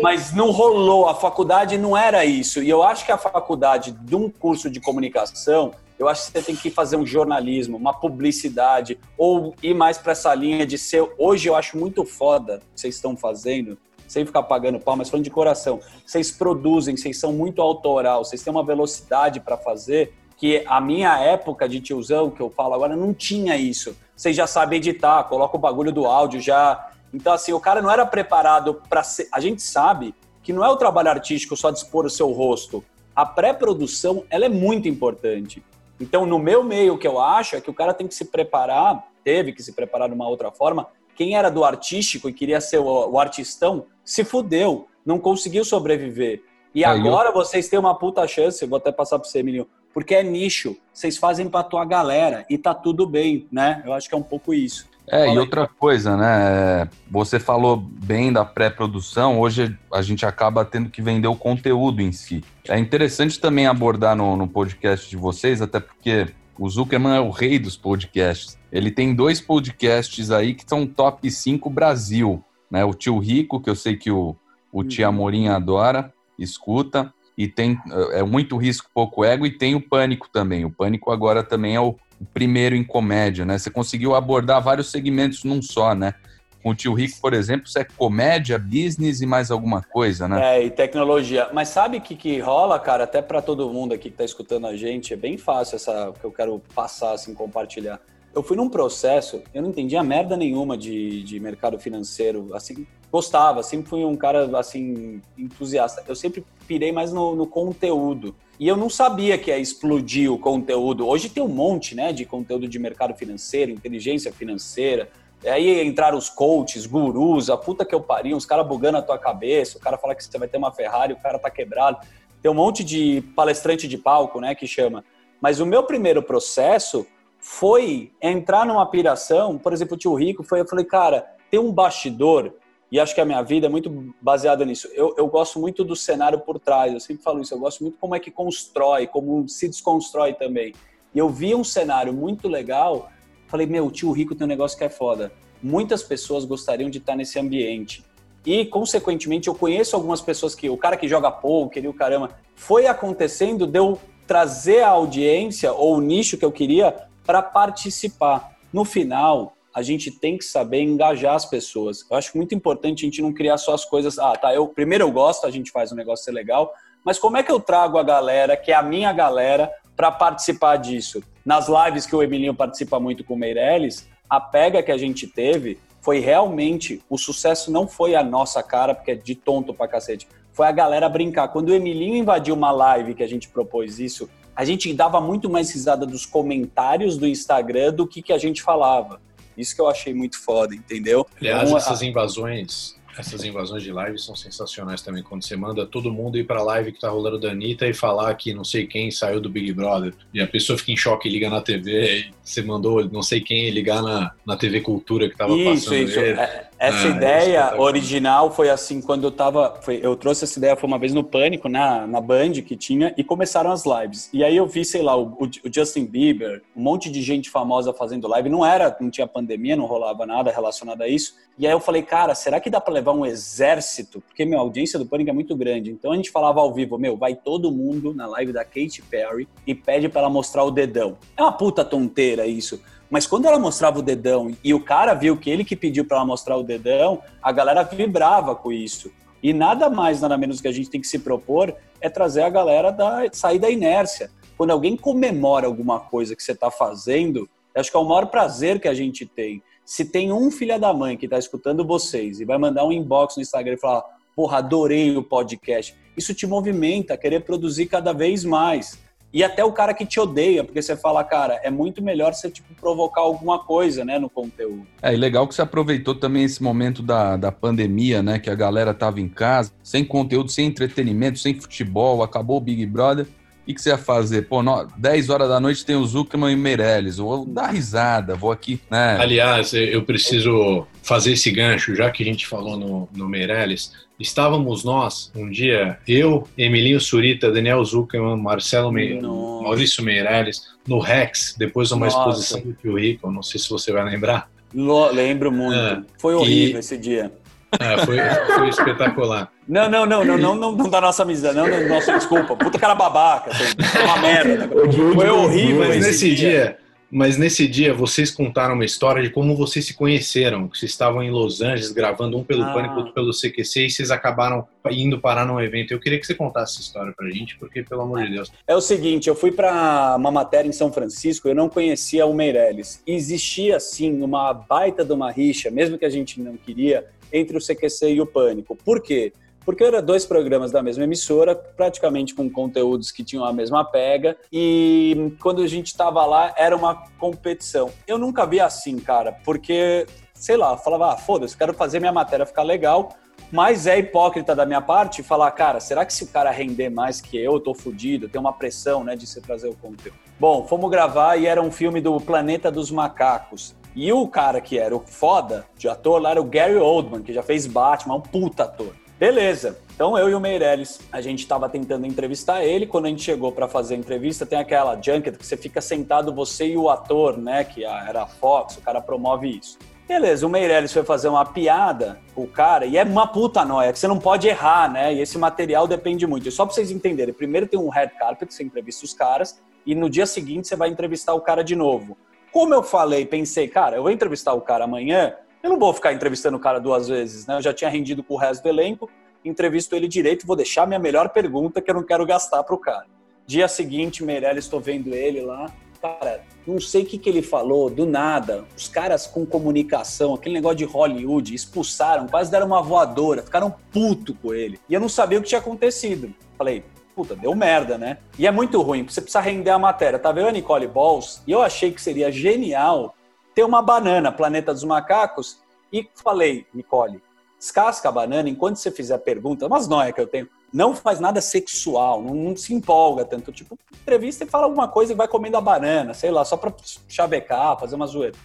mas 0.02 0.34
não 0.34 0.52
rolou. 0.52 1.10
A 1.10 1.16
faculdade 1.16 1.78
não 1.78 1.98
era 1.98 2.24
isso. 2.24 2.64
E 2.64 2.70
eu 2.70 2.82
acho 2.82 3.06
que 3.06 3.12
a 3.12 3.18
faculdade 3.18 3.92
de 3.92 4.16
um 4.16 4.30
curso 4.30 4.70
de 4.70 4.80
comunicação 4.80 5.74
eu 6.04 6.10
acho 6.10 6.26
que 6.26 6.32
você 6.32 6.42
tem 6.42 6.56
que 6.56 6.70
fazer 6.70 6.98
um 6.98 7.06
jornalismo, 7.06 7.78
uma 7.78 7.94
publicidade, 7.94 9.00
ou 9.18 9.56
ir 9.64 9.74
mais 9.74 9.98
para 9.98 10.12
essa 10.12 10.34
linha 10.36 10.66
de 10.66 10.78
ser. 10.78 11.10
Hoje 11.18 11.48
eu 11.48 11.56
acho 11.56 11.78
muito 11.78 12.06
foda 12.06 12.56
o 12.56 12.60
que 12.60 12.82
vocês 12.82 12.96
estão 12.96 13.16
fazendo, 13.16 13.78
sem 14.08 14.26
ficar 14.26 14.44
pagando 14.44 14.80
pau, 14.80 14.96
mas 14.96 15.10
falando 15.10 15.24
de 15.24 15.30
coração. 15.30 15.80
Vocês 16.06 16.30
produzem, 16.30 16.96
vocês 16.98 17.18
são 17.18 17.34
muito 17.34 17.62
autoral, 17.62 18.24
vocês 18.24 18.44
têm 18.44 18.52
uma 18.52 18.64
velocidade 18.64 19.40
para 19.40 19.58
fazer 19.58 20.14
que 20.38 20.64
a 20.68 20.82
minha 20.82 21.18
época 21.20 21.70
de 21.70 21.80
tiozão, 21.80 22.30
que 22.30 22.42
eu 22.42 22.50
falo 22.50 22.74
agora, 22.74 22.96
não 22.96 23.14
tinha 23.14 23.56
isso. 23.56 23.96
Vocês 24.16 24.36
já 24.36 24.46
sabem 24.46 24.78
editar, 24.78 25.24
coloca 25.24 25.56
o 25.56 25.60
bagulho 25.60 25.92
do 25.92 26.06
áudio 26.06 26.42
já. 26.42 26.92
Então, 27.14 27.32
assim, 27.32 27.54
o 27.54 27.60
cara 27.60 27.82
não 27.82 27.90
era 27.90 28.06
preparado 28.06 28.82
para 28.90 29.04
ser. 29.04 29.30
A 29.32 29.40
gente 29.40 29.62
sabe 29.62 30.14
que 30.42 30.52
não 30.52 30.66
é 30.66 30.70
o 30.70 30.76
trabalho 30.76 31.10
artístico 31.10 31.56
só 31.56 31.72
dispor 31.72 32.06
o 32.06 32.10
seu 32.10 32.32
rosto. 32.32 32.84
A 33.16 33.26
pré-produção, 33.26 34.26
ela 34.30 34.46
é 34.46 34.50
muito 34.50 34.88
importante. 34.90 35.64
Então, 36.00 36.26
no 36.26 36.40
meu 36.40 36.64
meio, 36.64 36.96
o 36.96 36.98
que 36.98 37.08
eu 37.08 37.20
acho 37.20 37.56
é 37.56 37.62
que 37.62 37.70
o 37.70 37.74
cara 37.74 37.94
tem 37.94 38.08
que 38.08 38.16
se 38.16 38.26
preparar, 38.26 39.08
teve 39.24 39.54
que 39.54 39.64
se 39.64 39.74
preparar 39.74 40.10
de 40.10 40.16
uma 40.16 40.28
outra 40.28 40.52
forma. 40.52 40.88
Quem 41.16 41.36
era 41.36 41.50
do 41.50 41.64
artístico 41.64 42.28
e 42.28 42.34
queria 42.34 42.60
ser 42.60 42.80
o, 42.80 43.12
o 43.12 43.20
artistão, 43.20 43.86
se 44.04 44.24
fudeu, 44.24 44.88
não 45.06 45.20
conseguiu 45.20 45.64
sobreviver. 45.64 46.44
E 46.74 46.84
É, 46.84 46.88
agora 46.88 47.32
vocês 47.32 47.70
têm 47.70 47.78
uma 47.78 47.98
puta 47.98 48.28
chance, 48.28 48.66
vou 48.66 48.78
até 48.78 48.92
passar 48.92 49.20
para 49.20 49.30
você, 49.30 49.40
Emílio, 49.40 49.70
porque 49.94 50.16
é 50.16 50.24
nicho, 50.24 50.76
vocês 50.92 51.18
fazem 51.18 51.48
pra 51.48 51.64
tua 51.64 51.86
galera 51.86 52.46
e 52.50 52.58
tá 52.58 52.74
tudo 52.74 53.06
bem, 53.06 53.48
né? 53.52 53.84
Eu 53.86 53.94
acho 53.94 54.10
que 54.10 54.16
é 54.16 54.18
um 54.18 54.24
pouco 54.24 54.54
isso. 54.54 54.90
É, 55.08 55.20
Fala 55.20 55.28
e 55.28 55.30
aí. 55.32 55.38
outra 55.38 55.68
coisa, 55.68 56.16
né? 56.16 56.90
Você 57.12 57.40
falou 57.40 57.78
bem 57.78 58.32
da 58.32 58.46
pré-produção, 58.46 59.40
hoje 59.40 59.78
a 59.92 60.02
gente 60.02 60.26
acaba 60.26 60.64
tendo 60.64 60.90
que 60.90 61.02
vender 61.02 61.28
o 61.28 61.36
conteúdo 61.36 62.02
em 62.02 62.12
si. 62.12 62.44
É 62.68 62.80
interessante 62.80 63.40
também 63.40 63.68
abordar 63.68 64.16
no, 64.16 64.38
no 64.38 64.48
podcast 64.48 65.10
de 65.10 65.18
vocês, 65.18 65.62
até 65.62 65.80
porque 65.80 66.28
o 66.58 66.70
Zuckerman 66.70 67.16
é 67.16 67.20
o 67.20 67.30
rei 67.30 67.60
dos 67.60 67.76
podcasts. 67.76 68.58
Ele 68.72 68.92
tem 68.92 69.14
dois 69.14 69.42
podcasts 69.42 70.32
aí 70.32 70.54
que 70.54 70.64
são 70.66 70.88
top 70.88 71.30
5 71.30 71.70
Brasil, 71.70 72.44
né? 72.72 72.86
O 72.86 72.94
Tio 72.94 73.20
Rico, 73.20 73.60
que 73.60 73.70
eu 73.70 73.76
sei 73.76 73.98
que 73.98 74.10
o, 74.10 74.36
o 74.72 74.84
Tia 74.84 75.08
Amorim 75.08 75.48
adora, 75.48 76.14
escuta, 76.40 77.14
e 77.38 77.48
tem 77.48 77.80
é 78.12 78.24
muito 78.24 78.58
risco, 78.58 78.90
pouco 78.94 79.26
ego, 79.26 79.46
e 79.46 79.52
tem 79.52 79.76
o 79.76 79.82
Pânico 79.82 80.30
também. 80.32 80.66
O 80.66 80.72
Pânico 80.72 81.12
agora 81.12 81.44
também 81.44 81.76
é 81.76 81.80
o 81.80 81.96
primeiro 82.34 82.76
em 82.76 82.84
comédia, 82.84 83.46
né? 83.46 83.58
Você 83.58 83.70
conseguiu 83.70 84.16
abordar 84.16 84.62
vários 84.62 84.92
segmentos 84.92 85.44
num 85.44 85.62
só, 85.62 85.94
né? 85.94 86.14
Com 86.62 86.70
o 86.70 86.76
Tio 86.76 86.94
Rico, 86.94 87.20
por 87.20 87.34
exemplo, 87.34 87.68
você 87.68 87.80
é 87.80 87.84
comédia, 87.84 88.58
business 88.58 89.22
e 89.22 89.26
mais 89.26 89.52
alguma 89.52 89.82
coisa, 89.82 90.28
né? 90.28 90.58
É, 90.58 90.64
e 90.64 90.70
tecnologia. 90.70 91.50
Mas 91.52 91.70
sabe 91.70 91.98
o 91.98 92.02
que, 92.02 92.16
que 92.16 92.40
rola, 92.40 92.80
cara? 92.80 93.04
Até 93.04 93.22
para 93.22 93.42
todo 93.42 93.70
mundo 93.70 93.94
aqui 93.94 94.10
que 94.10 94.18
tá 94.18 94.24
escutando 94.24 94.68
a 94.68 94.76
gente, 94.76 95.14
é 95.14 95.18
bem 95.18 95.38
fácil 95.38 95.76
essa 95.76 96.14
que 96.20 96.26
eu 96.26 96.32
quero 96.32 96.62
passar, 96.74 97.12
assim, 97.12 97.34
compartilhar. 97.34 98.00
Eu 98.34 98.42
fui 98.42 98.56
num 98.56 98.70
processo, 98.70 99.44
eu 99.54 99.62
não 99.62 99.70
entendia 99.70 100.02
merda 100.02 100.36
nenhuma 100.38 100.78
de, 100.78 101.22
de 101.24 101.40
mercado 101.40 101.78
financeiro, 101.78 102.50
assim, 102.56 102.88
gostava, 103.12 103.62
sempre 103.62 103.90
fui 103.90 104.04
um 104.04 104.16
cara, 104.16 104.58
assim, 104.58 105.22
entusiasta. 105.38 106.04
Eu 106.08 106.16
sempre 106.16 106.44
pirei 106.66 106.92
mais 106.92 107.14
no, 107.14 107.36
no 107.36 107.46
conteúdo. 107.46 108.34
E 108.60 108.68
eu 108.68 108.78
não 108.78 108.90
sabia 108.90 109.38
que 109.38 109.50
ia 109.50 109.58
explodir 109.58 110.32
o 110.32 110.38
conteúdo. 110.38 111.08
Hoje 111.08 111.28
tem 111.28 111.42
um 111.42 111.48
monte, 111.48 111.96
né, 111.96 112.14
de 112.14 112.26
conteúdo 112.26 112.68
de 112.68 112.78
mercado 112.78 113.16
financeiro, 113.16 113.72
inteligência 113.72 114.32
financeira. 114.32 115.10
Aí 115.44 115.84
entraram 115.84 116.18
os 116.18 116.30
coaches, 116.30 116.86
gurus, 116.86 117.50
a 117.50 117.58
puta 117.58 117.84
que 117.84 117.94
eu 117.94 118.00
pariu, 118.00 118.38
os 118.38 118.46
caras 118.46 118.66
bugando 118.66 118.98
a 118.98 119.02
tua 119.02 119.18
cabeça, 119.18 119.78
o 119.78 119.82
cara 119.82 119.98
fala 119.98 120.16
que 120.16 120.24
você 120.24 120.38
vai 120.38 120.48
ter 120.48 120.58
uma 120.58 120.72
Ferrari, 120.72 121.14
o 121.14 121.20
cara 121.20 121.40
tá 121.40 121.50
quebrado. 121.50 121.98
Tem 122.42 122.50
um 122.50 122.54
monte 122.54 122.84
de 122.84 123.22
palestrante 123.36 123.88
de 123.88 123.98
palco, 123.98 124.40
né, 124.40 124.54
que 124.54 124.68
chama. 124.68 125.04
Mas 125.42 125.60
o 125.60 125.66
meu 125.66 125.84
primeiro 125.84 126.22
processo 126.22 127.06
foi 127.40 128.12
entrar 128.22 128.66
numa 128.66 128.86
piração, 128.86 129.58
por 129.58 129.74
exemplo, 129.74 129.96
o 129.96 129.98
tio 129.98 130.14
Rico, 130.14 130.44
foi, 130.44 130.62
eu 130.62 130.68
falei, 130.68 130.86
cara, 130.86 131.26
tem 131.52 131.60
um 131.60 131.72
bastidor, 131.72 132.54
e 132.94 133.00
acho 133.00 133.16
que 133.16 133.22
a 133.22 133.26
minha 133.26 133.42
vida 133.42 133.66
é 133.66 133.70
muito 133.70 134.14
baseada 134.22 134.64
nisso. 134.64 134.88
Eu, 134.94 135.16
eu 135.18 135.26
gosto 135.26 135.60
muito 135.60 135.84
do 135.84 135.96
cenário 135.96 136.40
por 136.42 136.60
trás, 136.60 136.94
eu 136.94 137.00
sempre 137.00 137.24
falo 137.24 137.42
isso, 137.42 137.52
eu 137.52 137.58
gosto 137.58 137.82
muito 137.82 137.98
como 137.98 138.14
é 138.14 138.20
que 138.20 138.30
constrói, 138.30 139.08
como 139.08 139.50
se 139.50 139.68
desconstrói 139.68 140.34
também. 140.36 140.76
E 141.12 141.18
eu 141.18 141.28
vi 141.28 141.56
um 141.56 141.64
cenário 141.64 142.14
muito 142.14 142.48
legal, 142.48 143.12
falei, 143.48 143.66
meu, 143.66 143.88
o 143.88 143.92
tio 143.92 144.12
Rico 144.12 144.36
tem 144.36 144.46
um 144.46 144.48
negócio 144.48 144.78
que 144.78 144.84
é 144.84 144.90
foda. 144.90 145.34
Muitas 145.60 146.04
pessoas 146.04 146.46
gostariam 146.46 146.88
de 146.88 147.00
estar 147.00 147.16
nesse 147.16 147.40
ambiente. 147.40 148.06
E, 148.46 148.64
consequentemente, 148.64 149.48
eu 149.48 149.56
conheço 149.56 149.96
algumas 149.96 150.22
pessoas 150.22 150.54
que, 150.54 150.70
o 150.70 150.78
cara 150.78 150.96
que 150.96 151.08
joga 151.08 151.32
poker 151.32 151.84
e 151.84 151.88
o 151.88 151.96
caramba, 151.96 152.38
foi 152.54 152.86
acontecendo 152.86 153.66
de 153.66 153.80
eu 153.80 153.98
trazer 154.28 154.84
a 154.84 154.90
audiência 154.90 155.74
ou 155.74 155.96
o 155.96 156.02
nicho 156.02 156.38
que 156.38 156.46
eu 156.46 156.52
queria 156.52 156.96
para 157.26 157.42
participar. 157.42 158.56
No 158.72 158.86
final, 158.86 159.56
a 159.74 159.82
gente 159.82 160.12
tem 160.12 160.38
que 160.38 160.46
saber 160.46 160.82
engajar 160.82 161.36
as 161.36 161.46
pessoas. 161.46 162.06
Eu 162.10 162.18
acho 162.18 162.38
muito 162.38 162.54
importante 162.54 163.04
a 163.04 163.08
gente 163.08 163.22
não 163.22 163.34
criar 163.34 163.58
só 163.58 163.74
as 163.74 163.84
coisas. 163.84 164.20
Ah, 164.20 164.36
tá, 164.36 164.54
eu 164.54 164.68
primeiro 164.68 165.04
eu 165.04 165.12
gosto, 165.12 165.48
a 165.48 165.52
gente 165.52 165.72
faz 165.72 165.92
um 165.92 165.96
negócio 165.96 166.26
ser 166.26 166.32
legal, 166.32 166.74
mas 167.04 167.18
como 167.18 167.38
é 167.38 167.44
que 167.44 167.52
eu 167.52 167.60
trago 167.60 167.98
a 167.98 168.04
galera, 168.04 168.56
que 168.56 168.72
é 168.72 168.76
a 168.76 168.84
minha 168.84 169.12
galera, 169.12 169.72
para 169.96 170.12
participar 170.12 170.78
disso? 170.78 171.24
Nas 171.46 171.68
lives 171.68 172.06
que 172.06 172.16
o 172.16 172.22
Emilinho 172.22 172.54
participa 172.54 173.00
muito 173.00 173.24
com 173.24 173.34
o 173.34 173.38
Meirelles, 173.38 174.08
a 174.30 174.40
pega 174.40 174.84
que 174.84 174.92
a 174.92 174.98
gente 174.98 175.28
teve 175.28 175.80
foi 176.02 176.20
realmente 176.20 177.02
o 177.10 177.18
sucesso 177.18 177.72
não 177.72 177.88
foi 177.88 178.14
a 178.14 178.24
nossa 178.24 178.62
cara, 178.62 178.94
porque 178.94 179.12
é 179.12 179.16
de 179.16 179.36
tonto 179.36 179.74
pra 179.74 179.88
cacete. 179.88 180.28
Foi 180.52 180.68
a 180.68 180.72
galera 180.72 181.10
brincar. 181.10 181.48
Quando 181.48 181.70
o 181.70 181.74
Emilinho 181.74 182.16
invadiu 182.16 182.56
uma 182.56 182.72
live 182.72 183.16
que 183.16 183.24
a 183.24 183.28
gente 183.28 183.48
propôs 183.50 184.00
isso, 184.00 184.30
a 184.56 184.64
gente 184.64 184.94
dava 184.94 185.20
muito 185.20 185.50
mais 185.50 185.72
risada 185.72 186.06
dos 186.06 186.26
comentários 186.26 187.18
do 187.18 187.28
Instagram 187.28 187.94
do 187.94 188.06
que 188.06 188.22
que 188.22 188.34
a 188.34 188.38
gente 188.38 188.62
falava. 188.62 189.20
Isso 189.58 189.76
que 189.76 189.82
eu 189.82 189.88
achei 189.88 190.14
muito 190.14 190.40
foda, 190.40 190.74
entendeu? 190.76 191.26
Aliás, 191.40 191.64
Então, 191.64 191.78
essas 191.78 192.02
invasões, 192.02 192.96
essas 193.18 193.44
invasões 193.44 193.84
de 193.84 193.92
live 193.92 194.18
são 194.18 194.36
sensacionais 194.36 195.02
também. 195.02 195.22
Quando 195.22 195.44
você 195.44 195.56
manda 195.56 195.86
todo 195.86 196.12
mundo 196.12 196.38
ir 196.38 196.46
pra 196.46 196.64
live 196.64 196.92
que 196.92 197.00
tá 197.00 197.10
rolando 197.10 197.40
da 197.40 197.52
Anitta 197.52 197.88
e 197.88 197.94
falar 197.94 198.34
que 198.36 198.54
não 198.54 198.64
sei 198.64 198.88
quem 198.88 199.12
saiu 199.12 199.40
do 199.40 199.50
Big 199.50 199.72
Brother. 199.74 200.14
E 200.34 200.42
a 200.42 200.48
pessoa 200.48 200.78
fica 200.78 200.92
em 200.92 200.98
choque 200.98 201.28
e 201.28 201.32
liga 201.32 201.50
na 201.50 201.62
TV. 201.62 202.20
E 202.20 202.32
você 202.44 202.62
mandou 202.62 203.08
não 203.10 203.24
sei 203.24 203.40
quem 203.42 203.70
ligar 203.70 204.02
na, 204.02 204.32
na 204.46 204.58
TV 204.58 204.82
Cultura 204.82 205.30
que 205.30 205.38
tava 205.38 205.54
Isso, 205.54 205.86
passando 205.86 205.96
isso. 206.10 206.20
ele. 206.20 206.40
É, 206.40 206.68
Essa 206.80 207.08
Ah, 207.08 207.12
ideia 207.12 207.40
espetacular. 207.60 207.82
original 207.88 208.52
foi 208.52 208.70
assim, 208.70 209.02
quando 209.02 209.24
eu 209.24 209.32
tava. 209.32 209.80
foi- 209.82 210.00
eu 210.04 210.18
trouxe 210.18 210.44
essa 210.44 210.60
ideia, 210.60 210.76
foi 210.76 210.86
uma 210.88 211.00
vez 211.00 211.14
no 211.14 211.24
Pânico, 211.24 211.70
na, 211.70 212.06
na 212.06 212.20
Band 212.20 212.52
que 212.66 212.76
tinha, 212.76 213.14
e 213.18 213.24
começaram 213.24 213.72
as 213.72 213.86
lives. 213.86 214.30
E 214.34 214.44
aí 214.44 214.58
eu 214.58 214.68
vi, 214.68 214.84
sei 214.84 215.02
lá, 215.02 215.16
o, 215.18 215.28
o 215.44 215.50
Justin 215.74 216.06
Bieber, 216.06 216.62
um 216.76 216.82
monte 216.82 217.10
de 217.10 217.22
gente 217.22 217.50
famosa 217.50 217.94
fazendo 217.94 218.28
live. 218.28 218.50
Não 218.50 218.66
era, 218.66 218.94
não 219.00 219.10
tinha 219.10 219.26
pandemia, 219.26 219.78
não 219.78 219.86
rolava 219.86 220.26
nada 220.26 220.52
relacionado 220.52 221.02
a 221.04 221.08
isso. 221.08 221.36
E 221.58 221.66
aí 221.66 221.72
eu 221.72 221.80
falei, 221.80 222.02
cara, 222.02 222.36
será 222.36 222.60
que 222.60 222.70
dá 222.70 222.82
pra 222.82 222.94
levar 222.94 223.14
um 223.14 223.26
exército? 223.26 224.20
Porque, 224.22 224.44
meu, 224.44 224.58
a 224.58 224.62
audiência 224.62 224.98
do 225.00 225.06
Pânico 225.06 225.30
é 225.30 225.34
muito 225.34 225.56
grande. 225.56 225.92
Então 225.92 226.12
a 226.12 226.16
gente 226.18 226.32
falava 226.32 226.60
ao 226.60 226.74
vivo, 226.74 226.98
meu, 226.98 227.16
vai 227.16 227.36
todo 227.36 227.72
mundo 227.72 228.14
na 228.14 228.26
live 228.28 228.52
da 228.52 228.66
Katy 228.66 229.04
Perry 229.10 229.48
e 229.66 229.74
pede 229.76 230.10
pra 230.10 230.22
ela 230.22 230.30
mostrar 230.30 230.64
o 230.64 230.72
dedão. 230.72 231.16
É 231.38 231.42
uma 231.42 231.52
puta 231.54 231.86
tonteira 231.86 232.33
isso. 232.42 232.82
Mas 233.10 233.28
quando 233.28 233.46
ela 233.46 233.60
mostrava 233.60 234.00
o 234.00 234.02
dedão 234.02 234.56
e 234.64 234.74
o 234.74 234.80
cara 234.80 235.14
viu 235.14 235.38
que 235.38 235.50
ele 235.50 235.64
que 235.64 235.76
pediu 235.76 236.06
para 236.06 236.18
ela 236.18 236.26
mostrar 236.26 236.58
o 236.58 236.64
dedão, 236.64 237.22
a 237.42 237.52
galera 237.52 237.84
vibrava 237.84 238.56
com 238.56 238.72
isso. 238.72 239.12
E 239.42 239.54
nada 239.54 239.90
mais, 239.90 240.22
nada 240.22 240.38
menos 240.38 240.62
que 240.62 240.68
a 240.68 240.72
gente 240.72 240.90
tem 240.90 241.02
que 241.02 241.08
se 241.08 241.20
propor 241.20 241.76
é 242.02 242.10
trazer 242.10 242.42
a 242.42 242.50
galera 242.50 242.92
da 242.92 243.26
sair 243.32 243.60
da 243.60 243.70
inércia. 243.70 244.32
Quando 244.58 244.72
alguém 244.72 244.96
comemora 244.96 245.68
alguma 245.68 246.00
coisa 246.00 246.36
que 246.36 246.42
você 246.42 246.54
está 246.54 246.72
fazendo, 246.72 247.48
acho 247.76 247.92
que 247.92 247.98
é 247.98 248.00
o 248.00 248.06
maior 248.06 248.28
prazer 248.28 248.80
que 248.80 248.88
a 248.88 248.94
gente 248.94 249.26
tem. 249.26 249.62
Se 249.86 250.06
tem 250.06 250.32
um 250.32 250.50
filho 250.50 250.80
da 250.80 250.94
mãe 250.94 251.18
que 251.18 251.26
está 251.26 251.38
escutando 251.38 251.86
vocês 251.86 252.40
e 252.40 252.46
vai 252.46 252.58
mandar 252.58 252.86
um 252.86 252.92
inbox 252.92 253.36
no 253.36 253.42
Instagram 253.42 253.74
e 253.74 253.80
falar, 253.80 254.04
porra, 254.36 254.60
adorei 254.60 255.16
o 255.16 255.22
podcast, 255.22 255.96
isso 256.16 256.34
te 256.34 256.48
movimenta 256.48 257.14
a 257.14 257.18
querer 257.18 257.42
produzir 257.42 257.88
cada 257.88 258.14
vez 258.14 258.46
mais. 258.46 259.03
E 259.34 259.44
até 259.44 259.66
o 259.66 259.72
cara 259.72 259.96
que 259.96 260.06
te 260.06 260.20
odeia, 260.20 260.64
porque 260.64 260.80
você 260.80 260.96
fala, 260.96 261.24
cara, 261.24 261.60
é 261.64 261.72
muito 261.72 262.04
melhor 262.04 262.36
você 262.36 262.52
tipo, 262.52 262.72
provocar 262.76 263.22
alguma 263.22 263.58
coisa 263.58 264.06
né, 264.06 264.20
no 264.20 264.30
conteúdo. 264.30 264.86
É, 265.02 265.12
e 265.12 265.18
legal 265.18 265.48
que 265.48 265.56
você 265.56 265.64
aproveitou 265.64 266.14
também 266.14 266.44
esse 266.44 266.62
momento 266.62 267.02
da, 267.02 267.36
da 267.36 267.52
pandemia, 267.52 268.22
né? 268.22 268.38
Que 268.38 268.50
a 268.50 268.56
galera 268.56 268.94
tava 268.94 269.20
em 269.20 269.28
casa, 269.28 269.72
sem 269.82 270.06
conteúdo, 270.06 270.52
sem 270.52 270.68
entretenimento, 270.68 271.40
sem 271.40 271.60
futebol, 271.60 272.22
acabou 272.22 272.58
o 272.58 272.62
Big 272.62 272.86
Brother. 272.86 273.26
O 273.64 273.66
que, 273.66 273.74
que 273.76 273.82
você 273.82 273.90
ia 273.92 273.98
fazer? 273.98 274.42
Pô, 274.44 274.62
no, 274.62 274.86
10 274.98 275.30
horas 275.30 275.48
da 275.48 275.58
noite 275.58 275.86
tem 275.86 275.96
o 275.96 276.06
Zuckerman 276.06 276.52
e 276.52 276.56
o 276.56 276.58
Meirelles. 276.58 277.16
Vou 277.18 277.46
dar 277.46 277.68
risada, 277.72 278.36
vou 278.36 278.52
aqui, 278.52 278.80
né? 278.92 279.16
Aliás, 279.20 279.74
eu 279.74 280.04
preciso 280.04 280.86
fazer 281.02 281.32
esse 281.32 281.50
gancho, 281.50 281.96
já 281.96 282.12
que 282.12 282.24
a 282.24 282.26
gente 282.26 282.46
falou 282.46 282.76
no, 282.78 283.08
no 283.16 283.30
Meirelles. 283.30 283.94
Estávamos 284.20 284.84
nós, 284.84 285.32
um 285.36 285.50
dia, 285.50 285.98
eu, 286.08 286.48
Emilinho 286.58 287.00
Surita, 287.00 287.52
Daniel 287.52 287.84
Zuckerman, 287.84 288.38
Marcelo 288.38 288.92
Me... 288.92 289.20
Maurício 289.22 290.04
Meirelles, 290.04 290.62
no 290.88 291.00
Rex, 291.00 291.56
depois 291.58 291.88
de 291.88 291.94
uma 291.96 292.06
Nossa. 292.08 292.18
exposição 292.18 292.62
do 292.62 292.74
Tio 292.74 293.00
Rico, 293.00 293.32
não 293.32 293.42
sei 293.42 293.60
se 293.60 293.70
você 293.70 293.92
vai 293.92 294.04
lembrar. 294.04 294.50
Lo- 294.74 295.10
lembro 295.12 295.52
muito. 295.52 295.76
É. 295.78 296.02
Foi 296.18 296.36
horrível 296.36 296.78
E- 296.78 296.80
esse 296.80 296.98
dia. 296.98 297.32
É, 297.80 298.06
foi, 298.06 298.18
foi 298.56 298.70
espetacular. 298.70 299.52
Não, 299.68 299.90
não, 299.90 300.06
não, 300.06 300.24
não, 300.26 300.38
não, 300.38 300.56
não, 300.56 300.72
não 300.74 300.90
da 300.90 301.02
nossa 301.02 301.24
amizade, 301.24 301.56
não, 301.56 301.68
não, 301.68 301.88
nossa, 301.90 302.14
desculpa. 302.14 302.56
Puta 302.56 302.78
cara 302.78 302.96
babaca, 302.96 303.52
foi 303.54 304.04
uma 304.04 304.18
merda. 304.18 304.68
De 304.88 304.98
Foi 305.14 305.30
horrível 305.30 305.80
Mas 305.80 305.96
esse 305.98 306.08
nesse 306.08 306.36
dia. 306.36 306.50
dia, 306.50 306.78
mas 307.16 307.38
nesse 307.38 307.68
dia 307.68 307.94
vocês 307.94 308.32
contaram 308.32 308.74
uma 308.74 308.84
história 308.84 309.22
de 309.22 309.30
como 309.30 309.56
vocês 309.56 309.86
se 309.86 309.94
conheceram, 309.94 310.68
que 310.68 310.78
vocês 310.78 310.92
estavam 310.92 311.22
em 311.24 311.30
Los 311.30 311.62
Angeles 311.62 311.92
gravando 311.92 312.38
um 312.38 312.44
pelo 312.44 312.64
Ah. 312.64 312.74
Pânico, 312.74 312.96
outro 312.96 313.14
pelo 313.14 313.32
CQC 313.32 313.86
e 313.86 313.90
vocês 313.90 314.10
acabaram 314.12 314.68
indo 314.90 315.20
parar 315.20 315.46
num 315.46 315.62
evento. 315.62 315.92
Eu 315.94 316.00
queria 316.00 316.20
que 316.20 316.26
você 316.26 316.34
contasse 316.34 316.74
essa 316.74 316.82
história 316.82 317.14
pra 317.16 317.30
gente, 317.30 317.56
porque 317.58 317.84
pelo 317.84 318.02
amor 318.02 318.24
de 318.24 318.32
Deus. 318.34 318.52
É 318.68 318.76
o 318.76 318.82
seguinte, 318.82 319.30
eu 319.30 319.36
fui 319.36 319.52
para 319.52 320.16
uma 320.18 320.32
matéria 320.32 320.68
em 320.68 320.74
São 320.74 320.92
Francisco, 320.92 321.48
eu 321.48 321.56
não 321.56 321.70
conhecia 321.70 322.26
o 322.26 322.34
Meirelles. 322.34 323.02
Existia, 323.08 323.80
sim, 323.80 324.22
uma 324.22 324.52
baita 324.54 325.06
de 325.06 325.14
uma 325.14 325.32
rixa, 325.32 325.70
mesmo 325.72 325.98
que 326.00 326.06
a 326.06 326.10
gente 326.10 326.42
não 326.42 326.58
queria, 326.58 327.06
entre 327.34 327.58
o 327.58 327.60
CQC 327.60 328.14
e 328.14 328.22
o 328.22 328.26
Pânico. 328.28 328.76
Por 328.76 329.02
quê? 329.02 329.34
Porque 329.66 329.84
eram 329.84 330.04
dois 330.04 330.26
programas 330.26 330.72
da 330.72 330.84
mesma 330.84 331.06
emissora, 331.06 331.56
praticamente 331.56 332.36
com 332.36 332.50
conteúdos 332.50 333.12
que 333.12 333.24
tinham 333.24 333.44
a 333.44 333.52
mesma 333.54 333.84
pega, 333.84 334.38
e 334.52 335.34
quando 335.42 335.62
a 335.62 335.68
gente 335.68 335.88
estava 335.88 336.26
lá, 336.26 336.54
era 336.58 336.76
uma 336.76 336.96
competição. 337.18 337.90
Eu 338.06 338.18
nunca 338.18 338.46
vi 338.46 338.60
assim, 338.60 339.00
cara, 339.00 339.32
porque, 339.46 340.06
sei 340.34 340.58
lá, 340.58 340.78
falava, 340.78 341.14
ah, 341.14 341.18
foda-se, 341.18 341.58
quero 341.58 341.74
fazer 341.74 342.00
minha 342.00 342.12
matéria 342.12 342.46
ficar 342.46 342.64
legal, 342.64 343.16
Mas 343.54 343.86
é 343.86 344.00
hipócrita 344.00 344.56
da 344.56 344.66
minha 344.66 344.82
parte 344.82 345.22
falar, 345.22 345.52
cara, 345.52 345.80
será 345.80 346.04
que 346.06 346.12
se 346.12 346.24
o 346.24 346.28
cara 346.28 346.50
render 346.50 346.90
mais 346.90 347.22
que 347.22 347.38
eu, 347.38 347.54
eu 347.54 347.60
tô 347.60 347.76
fudido, 347.76 348.28
tem 348.28 348.42
uma 348.42 348.52
pressão, 348.52 349.04
né, 349.04 349.16
de 349.16 349.28
você 349.28 349.40
trazer 349.40 349.70
o 349.70 349.76
conteúdo. 349.76 350.18
Bom, 350.40 350.66
fomos 350.66 350.90
gravar 350.90 351.38
e 351.38 351.46
era 351.46 351.62
um 351.62 351.72
filme 351.72 352.02
do 352.02 352.20
Planeta 352.20 352.72
dos 352.72 352.90
Macacos. 352.90 353.76
E 353.96 354.12
o 354.12 354.28
cara 354.28 354.60
que 354.60 354.78
era 354.80 354.96
o 354.96 355.00
foda 355.00 355.66
de 355.78 355.88
ator 355.88 356.22
lá 356.22 356.32
era 356.32 356.42
o 356.42 356.46
Gary 356.46 356.76
Oldman, 356.76 357.22
que 357.22 357.32
já 357.32 357.44
fez 357.44 357.68
Batman, 357.68 358.16
um 358.16 358.22
puta 358.22 358.64
ator. 358.64 358.94
Beleza. 359.20 359.78
Então 359.94 360.18
eu 360.18 360.30
e 360.30 360.36
o 360.36 360.40
Meirelles, 360.40 361.00
a 361.12 361.22
gente 361.22 361.40
estava 361.40 361.70
tentando 361.70 362.06
entrevistar 362.08 362.64
ele. 362.64 362.88
Quando 362.88 363.06
a 363.06 363.10
gente 363.10 363.22
chegou 363.22 363.52
para 363.52 363.68
fazer 363.68 363.94
a 363.94 363.98
entrevista, 363.98 364.46
tem 364.46 364.58
aquela 364.58 364.96
junket 364.96 365.38
que 365.38 365.46
você 365.46 365.56
fica 365.56 365.80
sentado, 365.80 366.34
você 366.34 366.68
e 366.68 366.78
o 366.78 366.90
ator, 366.90 367.38
né? 367.38 367.64
Que 367.64 367.86
era 367.86 368.24
a 368.24 368.28
Fox, 368.28 368.78
o 368.78 368.82
cara 368.82 369.00
promove 369.00 369.60
isso. 369.60 369.78
Beleza, 370.06 370.46
o 370.46 370.50
Meirelles 370.50 370.92
foi 370.92 371.04
fazer 371.04 371.30
uma 371.30 371.46
piada, 371.46 372.20
o 372.36 372.46
cara, 372.46 372.86
e 372.86 372.98
é 372.98 373.04
uma 373.04 373.26
puta 373.26 373.64
noia, 373.64 373.94
que 373.94 373.98
você 373.98 374.08
não 374.08 374.20
pode 374.20 374.50
errar, 374.50 374.92
né? 374.92 375.14
E 375.14 375.22
esse 375.22 375.38
material 375.38 375.88
depende 375.88 376.28
muito. 376.28 376.50
E 376.50 376.52
só 376.52 376.66
pra 376.66 376.76
vocês 376.76 376.92
entenderem, 376.92 377.34
primeiro 377.34 377.68
tem 377.68 377.80
um 377.80 377.88
red 377.88 378.10
carpet, 378.10 378.54
você 378.54 378.64
entrevista 378.64 379.06
os 379.06 379.14
caras, 379.14 379.62
e 379.86 379.96
no 379.96 380.10
dia 380.10 380.26
seguinte 380.26 380.68
você 380.68 380.76
vai 380.76 380.90
entrevistar 380.90 381.34
o 381.34 381.40
cara 381.40 381.64
de 381.64 381.76
novo. 381.76 382.18
Como 382.54 382.72
eu 382.72 382.84
falei, 382.84 383.26
pensei, 383.26 383.68
cara, 383.68 383.96
eu 383.96 384.04
vou 384.04 384.12
entrevistar 384.12 384.54
o 384.54 384.62
cara 384.62 384.84
amanhã, 384.84 385.34
eu 385.64 385.72
não 385.72 385.80
vou 385.80 385.92
ficar 385.92 386.14
entrevistando 386.14 386.56
o 386.56 386.60
cara 386.60 386.80
duas 386.80 387.08
vezes, 387.08 387.48
né? 387.48 387.58
Eu 387.58 387.62
já 387.64 387.74
tinha 387.74 387.90
rendido 387.90 388.24
com 388.24 388.36
o 388.36 388.38
resto 388.38 388.62
do 388.62 388.70
elenco, 388.70 389.10
entrevisto 389.44 389.96
ele 389.96 390.08
direito, 390.08 390.46
vou 390.46 390.56
deixar 390.56 390.86
minha 390.86 391.00
melhor 391.00 391.30
pergunta 391.30 391.82
que 391.82 391.90
eu 391.90 391.96
não 391.96 392.04
quero 392.04 392.24
gastar 392.28 392.64
pro 392.64 392.78
cara. 392.78 393.08
Dia 393.48 393.68
seguinte, 393.68 394.24
Meirelles, 394.24 394.66
estou 394.66 394.80
vendo 394.80 395.16
ele 395.16 395.42
lá, 395.42 395.66
cara, 396.00 396.44
não 396.68 396.80
sei 396.80 397.02
o 397.02 397.06
que, 397.08 397.18
que 397.18 397.28
ele 397.28 397.42
falou, 397.42 397.90
do 397.90 398.06
nada. 398.06 398.66
Os 398.78 398.88
caras 398.88 399.26
com 399.26 399.48
comunicação, 399.48 400.36
aquele 400.36 400.54
negócio 400.54 400.78
de 400.78 400.86
Hollywood, 400.86 401.56
expulsaram, 401.56 402.28
quase 402.28 402.52
deram 402.52 402.68
uma 402.68 402.84
voadora, 402.84 403.42
ficaram 403.42 403.74
puto 403.92 404.36
com 404.36 404.54
ele. 404.54 404.80
E 404.88 404.94
eu 404.94 405.00
não 405.00 405.10
sabia 405.10 405.40
o 405.40 405.42
que 405.42 405.48
tinha 405.48 405.60
acontecido. 405.60 406.32
Falei, 406.56 406.84
puta, 407.16 407.36
deu 407.36 407.56
merda, 407.56 407.98
né? 407.98 408.18
E 408.38 408.48
é 408.48 408.52
muito 408.52 408.82
ruim, 408.82 409.04
você 409.04 409.22
precisa 409.22 409.40
render 409.40 409.72
a 409.72 409.80
matéria. 409.80 410.20
Tá 410.20 410.32
vendo 410.32 410.48
a 410.48 410.52
Nicole 410.52 410.88
Balls? 410.88 411.42
E 411.48 411.52
eu 411.52 411.62
achei 411.62 411.92
que 411.92 412.02
seria 412.02 412.32
genial 412.32 413.16
ter 413.54 413.64
uma 413.64 413.82
banana, 413.82 414.32
Planeta 414.32 414.74
dos 414.74 414.84
Macacos, 414.84 415.60
e 415.92 416.10
falei, 416.16 416.66
Nicole, 416.74 417.22
descasca 417.60 418.10
a 418.10 418.12
banana 418.12 418.50
enquanto 418.50 418.78
você 418.78 418.92
fizer 418.92 419.16
a 419.16 419.20
pergunta, 419.20 419.68
umas 419.68 419.88
noia 419.88 420.12
que 420.12 420.20
eu 420.20 420.28
tenho 420.28 420.50
não 420.74 420.96
faz 420.96 421.20
nada 421.20 421.40
sexual, 421.40 422.22
não, 422.22 422.34
não, 422.34 422.58
se 422.58 422.74
empolga 422.74 423.24
tanto. 423.24 423.52
Tipo, 423.52 423.78
entrevista 423.94 424.44
e 424.44 424.48
fala 424.48 424.66
alguma 424.66 424.88
coisa 424.88 425.14
e 425.14 425.16
vai 425.16 425.28
comendo 425.28 425.56
a 425.56 425.62
banana, 425.62 426.16
sei 426.16 426.32
lá, 426.32 426.44
só 426.44 426.58
pra 426.58 426.74
chavecar, 427.08 427.80
fazer 427.80 427.96
uma 427.96 428.08
zoeira. 428.08 428.36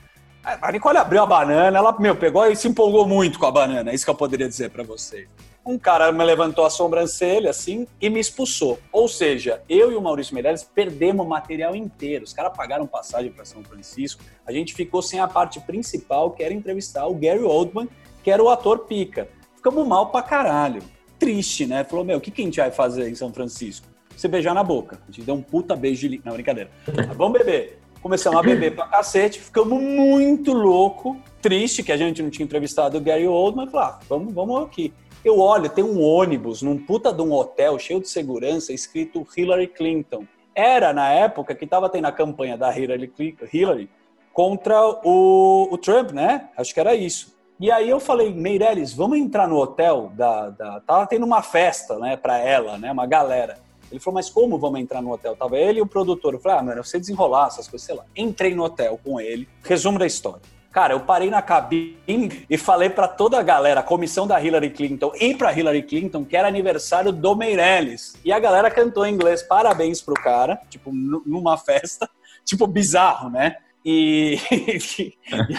A 0.44 0.70
Nicole 0.70 0.98
abriu 0.98 1.22
a 1.22 1.26
banana, 1.26 1.78
ela, 1.78 1.98
meu, 1.98 2.14
pegou 2.14 2.46
e 2.46 2.54
se 2.54 2.68
empolgou 2.68 3.08
muito 3.08 3.38
com 3.38 3.46
a 3.46 3.50
banana, 3.50 3.90
é 3.90 3.94
isso 3.94 4.04
que 4.04 4.10
eu 4.10 4.14
poderia 4.14 4.46
dizer 4.46 4.70
para 4.70 4.84
vocês. 4.84 5.26
Um 5.64 5.78
cara 5.78 6.10
me 6.10 6.24
levantou 6.24 6.64
a 6.64 6.70
sobrancelha, 6.70 7.50
assim, 7.50 7.86
e 8.00 8.08
me 8.08 8.20
expulsou. 8.20 8.78
Ou 8.90 9.06
seja, 9.06 9.62
eu 9.68 9.92
e 9.92 9.96
o 9.96 10.00
Maurício 10.00 10.34
Meirelles 10.34 10.62
perdemos 10.62 11.26
o 11.26 11.28
material 11.28 11.76
inteiro. 11.76 12.24
Os 12.24 12.32
caras 12.32 12.56
pagaram 12.56 12.86
passagem 12.86 13.30
para 13.30 13.44
São 13.44 13.62
Francisco, 13.62 14.22
a 14.46 14.52
gente 14.52 14.74
ficou 14.74 15.02
sem 15.02 15.20
a 15.20 15.28
parte 15.28 15.60
principal, 15.60 16.30
que 16.30 16.42
era 16.42 16.54
entrevistar 16.54 17.06
o 17.06 17.14
Gary 17.14 17.42
Oldman, 17.42 17.88
que 18.22 18.30
era 18.30 18.42
o 18.42 18.48
ator 18.48 18.80
pica. 18.86 19.28
Ficamos 19.56 19.86
mal 19.86 20.10
pra 20.10 20.22
caralho 20.22 20.82
triste, 21.18 21.66
né? 21.66 21.84
Falou, 21.84 22.04
meu, 22.04 22.18
o 22.18 22.20
que, 22.20 22.30
que 22.30 22.40
a 22.40 22.44
gente 22.44 22.60
vai 22.60 22.70
fazer 22.70 23.08
em 23.08 23.14
São 23.14 23.32
Francisco? 23.32 23.86
Você 24.16 24.28
beijar 24.28 24.54
na 24.54 24.62
boca. 24.62 24.98
A 25.06 25.10
gente 25.10 25.24
deu 25.24 25.34
um 25.34 25.42
puta 25.42 25.76
beijo 25.76 26.08
de... 26.08 26.20
Não, 26.24 26.32
brincadeira. 26.32 26.70
vamos 27.16 27.38
beber. 27.38 27.78
Começamos 28.00 28.38
a 28.38 28.42
beber 28.42 28.76
pra 28.76 28.86
cacete, 28.86 29.40
ficamos 29.40 29.82
muito 29.82 30.52
louco, 30.52 31.16
triste 31.42 31.82
que 31.82 31.90
a 31.90 31.96
gente 31.96 32.22
não 32.22 32.30
tinha 32.30 32.44
entrevistado 32.44 32.96
o 32.96 33.00
Gary 33.00 33.26
Oldman. 33.26 33.66
Falei, 33.66 33.88
ah, 33.88 33.98
vamos, 34.08 34.32
vamos 34.32 34.62
aqui. 34.62 34.94
Eu 35.28 35.40
olho, 35.40 35.68
tem 35.68 35.84
um 35.84 36.02
ônibus 36.02 36.62
num 36.62 36.78
puta 36.78 37.12
de 37.12 37.20
um 37.20 37.34
hotel 37.34 37.78
cheio 37.78 38.00
de 38.00 38.08
segurança 38.08 38.72
escrito 38.72 39.26
Hillary 39.36 39.66
Clinton. 39.66 40.24
Era 40.54 40.90
na 40.90 41.12
época 41.12 41.54
que 41.54 41.66
tava 41.66 41.90
tendo 41.90 42.06
a 42.06 42.12
campanha 42.12 42.56
da 42.56 42.74
Hillary, 42.74 43.12
Hillary 43.52 43.90
contra 44.32 44.82
o, 45.04 45.68
o 45.70 45.76
Trump, 45.76 46.12
né? 46.12 46.48
Acho 46.56 46.72
que 46.72 46.80
era 46.80 46.94
isso. 46.94 47.36
E 47.60 47.70
aí 47.70 47.90
eu 47.90 48.00
falei, 48.00 48.32
Meirelles, 48.32 48.94
vamos 48.94 49.18
entrar 49.18 49.46
no 49.46 49.56
hotel 49.58 50.10
da, 50.14 50.48
da... 50.48 50.80
Tava 50.80 51.06
tendo 51.06 51.26
uma 51.26 51.42
festa, 51.42 51.98
né, 51.98 52.16
pra 52.16 52.38
ela, 52.38 52.78
né, 52.78 52.90
uma 52.90 53.04
galera. 53.04 53.58
Ele 53.90 54.00
falou, 54.00 54.14
mas 54.14 54.30
como 54.30 54.58
vamos 54.58 54.80
entrar 54.80 55.02
no 55.02 55.12
hotel? 55.12 55.36
Tava 55.36 55.58
ele 55.58 55.80
e 55.80 55.82
o 55.82 55.86
produtor. 55.86 56.32
Eu 56.32 56.40
falei, 56.40 56.58
ah, 56.58 56.62
mano, 56.62 56.82
você 56.82 56.98
desenrolar 56.98 57.48
essas 57.48 57.68
coisas, 57.68 57.84
sei 57.84 57.94
lá. 57.94 58.06
Entrei 58.16 58.54
no 58.54 58.64
hotel 58.64 58.98
com 59.04 59.20
ele. 59.20 59.46
Resumo 59.62 59.98
da 59.98 60.06
história. 60.06 60.40
Cara, 60.78 60.94
eu 60.94 61.00
parei 61.00 61.28
na 61.28 61.42
cabine 61.42 62.46
e 62.48 62.56
falei 62.56 62.88
para 62.88 63.08
toda 63.08 63.36
a 63.36 63.42
galera, 63.42 63.80
a 63.80 63.82
comissão 63.82 64.28
da 64.28 64.40
Hillary 64.40 64.70
Clinton 64.70 65.10
e 65.20 65.34
para 65.34 65.52
Hillary 65.52 65.82
Clinton, 65.82 66.24
que 66.24 66.36
era 66.36 66.46
aniversário 66.46 67.10
do 67.10 67.34
Meirelles. 67.34 68.14
E 68.24 68.30
a 68.30 68.38
galera 68.38 68.70
cantou 68.70 69.04
em 69.04 69.12
inglês 69.12 69.42
parabéns 69.42 70.00
pro 70.00 70.14
cara, 70.14 70.56
tipo, 70.70 70.92
numa 70.92 71.58
festa, 71.58 72.08
tipo, 72.46 72.64
bizarro, 72.68 73.28
né? 73.28 73.56
E, 73.84 74.38
e 74.52 75.12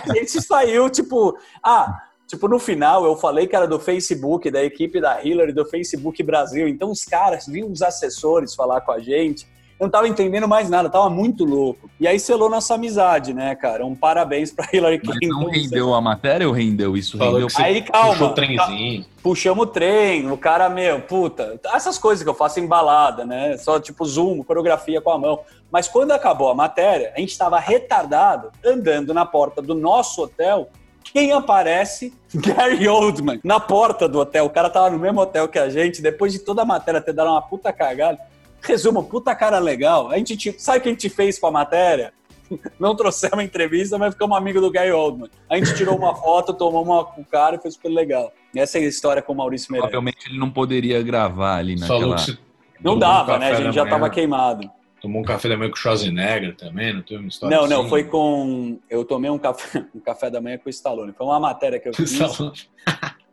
a 0.10 0.14
gente 0.14 0.42
saiu, 0.42 0.90
tipo, 0.90 1.38
ah, 1.62 2.02
tipo, 2.26 2.48
no 2.48 2.58
final 2.58 3.04
eu 3.04 3.18
falei 3.18 3.46
que 3.46 3.58
era 3.58 3.68
do 3.68 3.78
Facebook, 3.78 4.50
da 4.50 4.64
equipe 4.64 5.02
da 5.02 5.22
Hillary, 5.22 5.52
do 5.52 5.66
Facebook 5.66 6.24
Brasil. 6.24 6.66
Então 6.66 6.92
os 6.92 7.04
caras, 7.04 7.46
vinham 7.46 7.70
os 7.70 7.82
assessores 7.82 8.56
falar 8.56 8.80
com 8.80 8.94
a 8.94 9.00
gente. 9.00 9.46
Eu 9.80 9.86
não 9.86 9.90
tava 9.90 10.10
entendendo 10.10 10.46
mais 10.46 10.70
nada, 10.70 10.90
tava 10.90 11.10
muito 11.10 11.46
louco. 11.46 11.90
E 11.98 12.06
aí 12.06 12.20
selou 12.20 12.50
nossa 12.50 12.74
amizade, 12.76 13.34
né, 13.34 13.56
cara? 13.56 13.86
Um 13.86 13.96
parabéns 13.96 14.52
pra 14.52 14.68
Hillary 14.74 15.00
Clinton. 15.00 15.20
Mas 15.22 15.30
não 15.30 15.50
rendeu 15.50 15.94
a 15.94 16.02
matéria 16.02 16.46
ou 16.46 16.54
rendeu 16.54 16.98
isso? 16.98 17.18
Rendeu 17.18 17.48
aí, 17.56 17.82
calma. 17.84 18.12
Puxou 18.12 18.28
o 18.28 18.34
trenzinho. 18.34 19.06
Puxamos 19.24 19.64
o 19.64 19.68
trem, 19.68 20.30
o 20.30 20.38
cara, 20.38 20.68
meu, 20.70 21.00
puta. 21.00 21.58
Essas 21.74 21.98
coisas 21.98 22.22
que 22.22 22.30
eu 22.30 22.34
faço 22.34 22.60
embalada, 22.60 23.26
né? 23.26 23.58
Só 23.58 23.80
tipo 23.80 24.04
zoom, 24.04 24.44
coreografia 24.44 25.00
com 25.00 25.12
a 25.12 25.18
mão. 25.18 25.40
Mas 25.72 25.88
quando 25.88 26.12
acabou 26.12 26.50
a 26.50 26.56
matéria, 26.56 27.14
a 27.16 27.20
gente 27.20 27.32
estava 27.32 27.58
retardado 27.58 28.52
andando 28.66 29.14
na 29.14 29.26
porta 29.26 29.62
do 29.62 29.74
nosso 29.74 30.24
hotel. 30.24 30.70
Quem 31.06 31.32
aparece? 31.32 32.14
Gary 32.36 32.86
Oldman, 32.88 33.40
na 33.46 33.62
porta 33.62 34.10
do 34.10 34.20
hotel. 34.20 34.46
O 34.46 34.50
cara 34.50 34.70
tava 34.70 34.90
no 34.90 35.00
mesmo 35.00 35.22
hotel 35.22 35.48
que 35.48 35.58
a 35.58 35.70
gente, 35.70 36.02
depois 36.02 36.34
de 36.34 36.40
toda 36.40 36.64
a 36.64 36.66
matéria 36.66 37.00
ter 37.00 37.14
dado 37.14 37.32
uma 37.32 37.42
puta 37.42 37.72
cagada. 37.72 38.20
Resumo, 38.62 39.04
puta 39.04 39.36
cara 39.36 39.60
legal. 39.60 40.10
A 40.10 40.18
gente, 40.18 40.56
sabe 40.60 40.80
o 40.80 40.82
que 40.82 40.90
a 40.90 40.92
gente 40.92 41.10
fez 41.10 41.40
com 41.40 41.48
a 41.48 41.52
matéria? 41.52 42.14
Não 42.80 42.96
trouxemos 42.96 43.34
uma 43.34 43.44
entrevista, 43.44 43.98
mas 43.98 44.14
ficamos 44.14 44.38
amigos 44.38 44.62
do 44.62 44.72
Gary 44.72 44.92
Oldman. 44.92 45.30
A 45.50 45.58
gente 45.58 45.76
tirou 45.76 45.96
uma 45.96 46.16
foto, 46.16 46.54
tomou 46.54 46.84
uma 46.84 47.06
com 47.06 47.22
o 47.22 47.26
cara 47.26 47.56
e 47.56 47.60
foi 47.60 47.72
super 47.72 47.90
legal. 47.90 48.34
Essa 48.56 48.80
é 48.80 48.82
a 48.82 48.86
história 48.86 49.22
com 49.22 49.34
o 49.34 49.36
Maurício 49.36 49.72
Meirelles. 49.72 49.92
Provavelmente 49.92 50.30
ele 50.30 50.40
não 50.40 50.50
poderia 50.50 51.02
gravar 51.02 51.58
ali 51.58 51.76
naquela... 51.76 52.16
Não 52.82 52.98
dava, 52.98 53.38
né? 53.38 53.52
A 53.52 53.56
gente 53.56 53.76
já 53.76 53.86
tava 53.86 54.10
queimado. 54.10 54.70
Tomou 55.02 55.22
um 55.22 55.26
café 55.26 55.48
da 55.48 55.56
manhã 55.56 55.70
com 55.70 55.78
o 55.78 55.80
Schwarzenegger 55.80 56.56
também, 56.58 56.94
não 56.94 57.02
teve 57.02 57.22
uma 57.22 57.30
história 57.30 57.56
Não, 57.56 57.66
assim? 57.66 57.74
não, 57.74 57.88
foi 57.88 58.04
com... 58.04 58.80
Eu 58.90 59.06
tomei 59.06 59.30
um 59.30 59.38
café, 59.38 59.86
um 59.96 60.00
café 60.00 60.30
da 60.30 60.42
manhã 60.42 60.58
com 60.58 60.68
o 60.68 60.70
Stallone. 60.70 61.14
Foi 61.14 61.26
uma 61.26 61.40
matéria 61.40 61.80
que 61.80 61.88
eu 61.88 61.94
fiz 61.94 62.20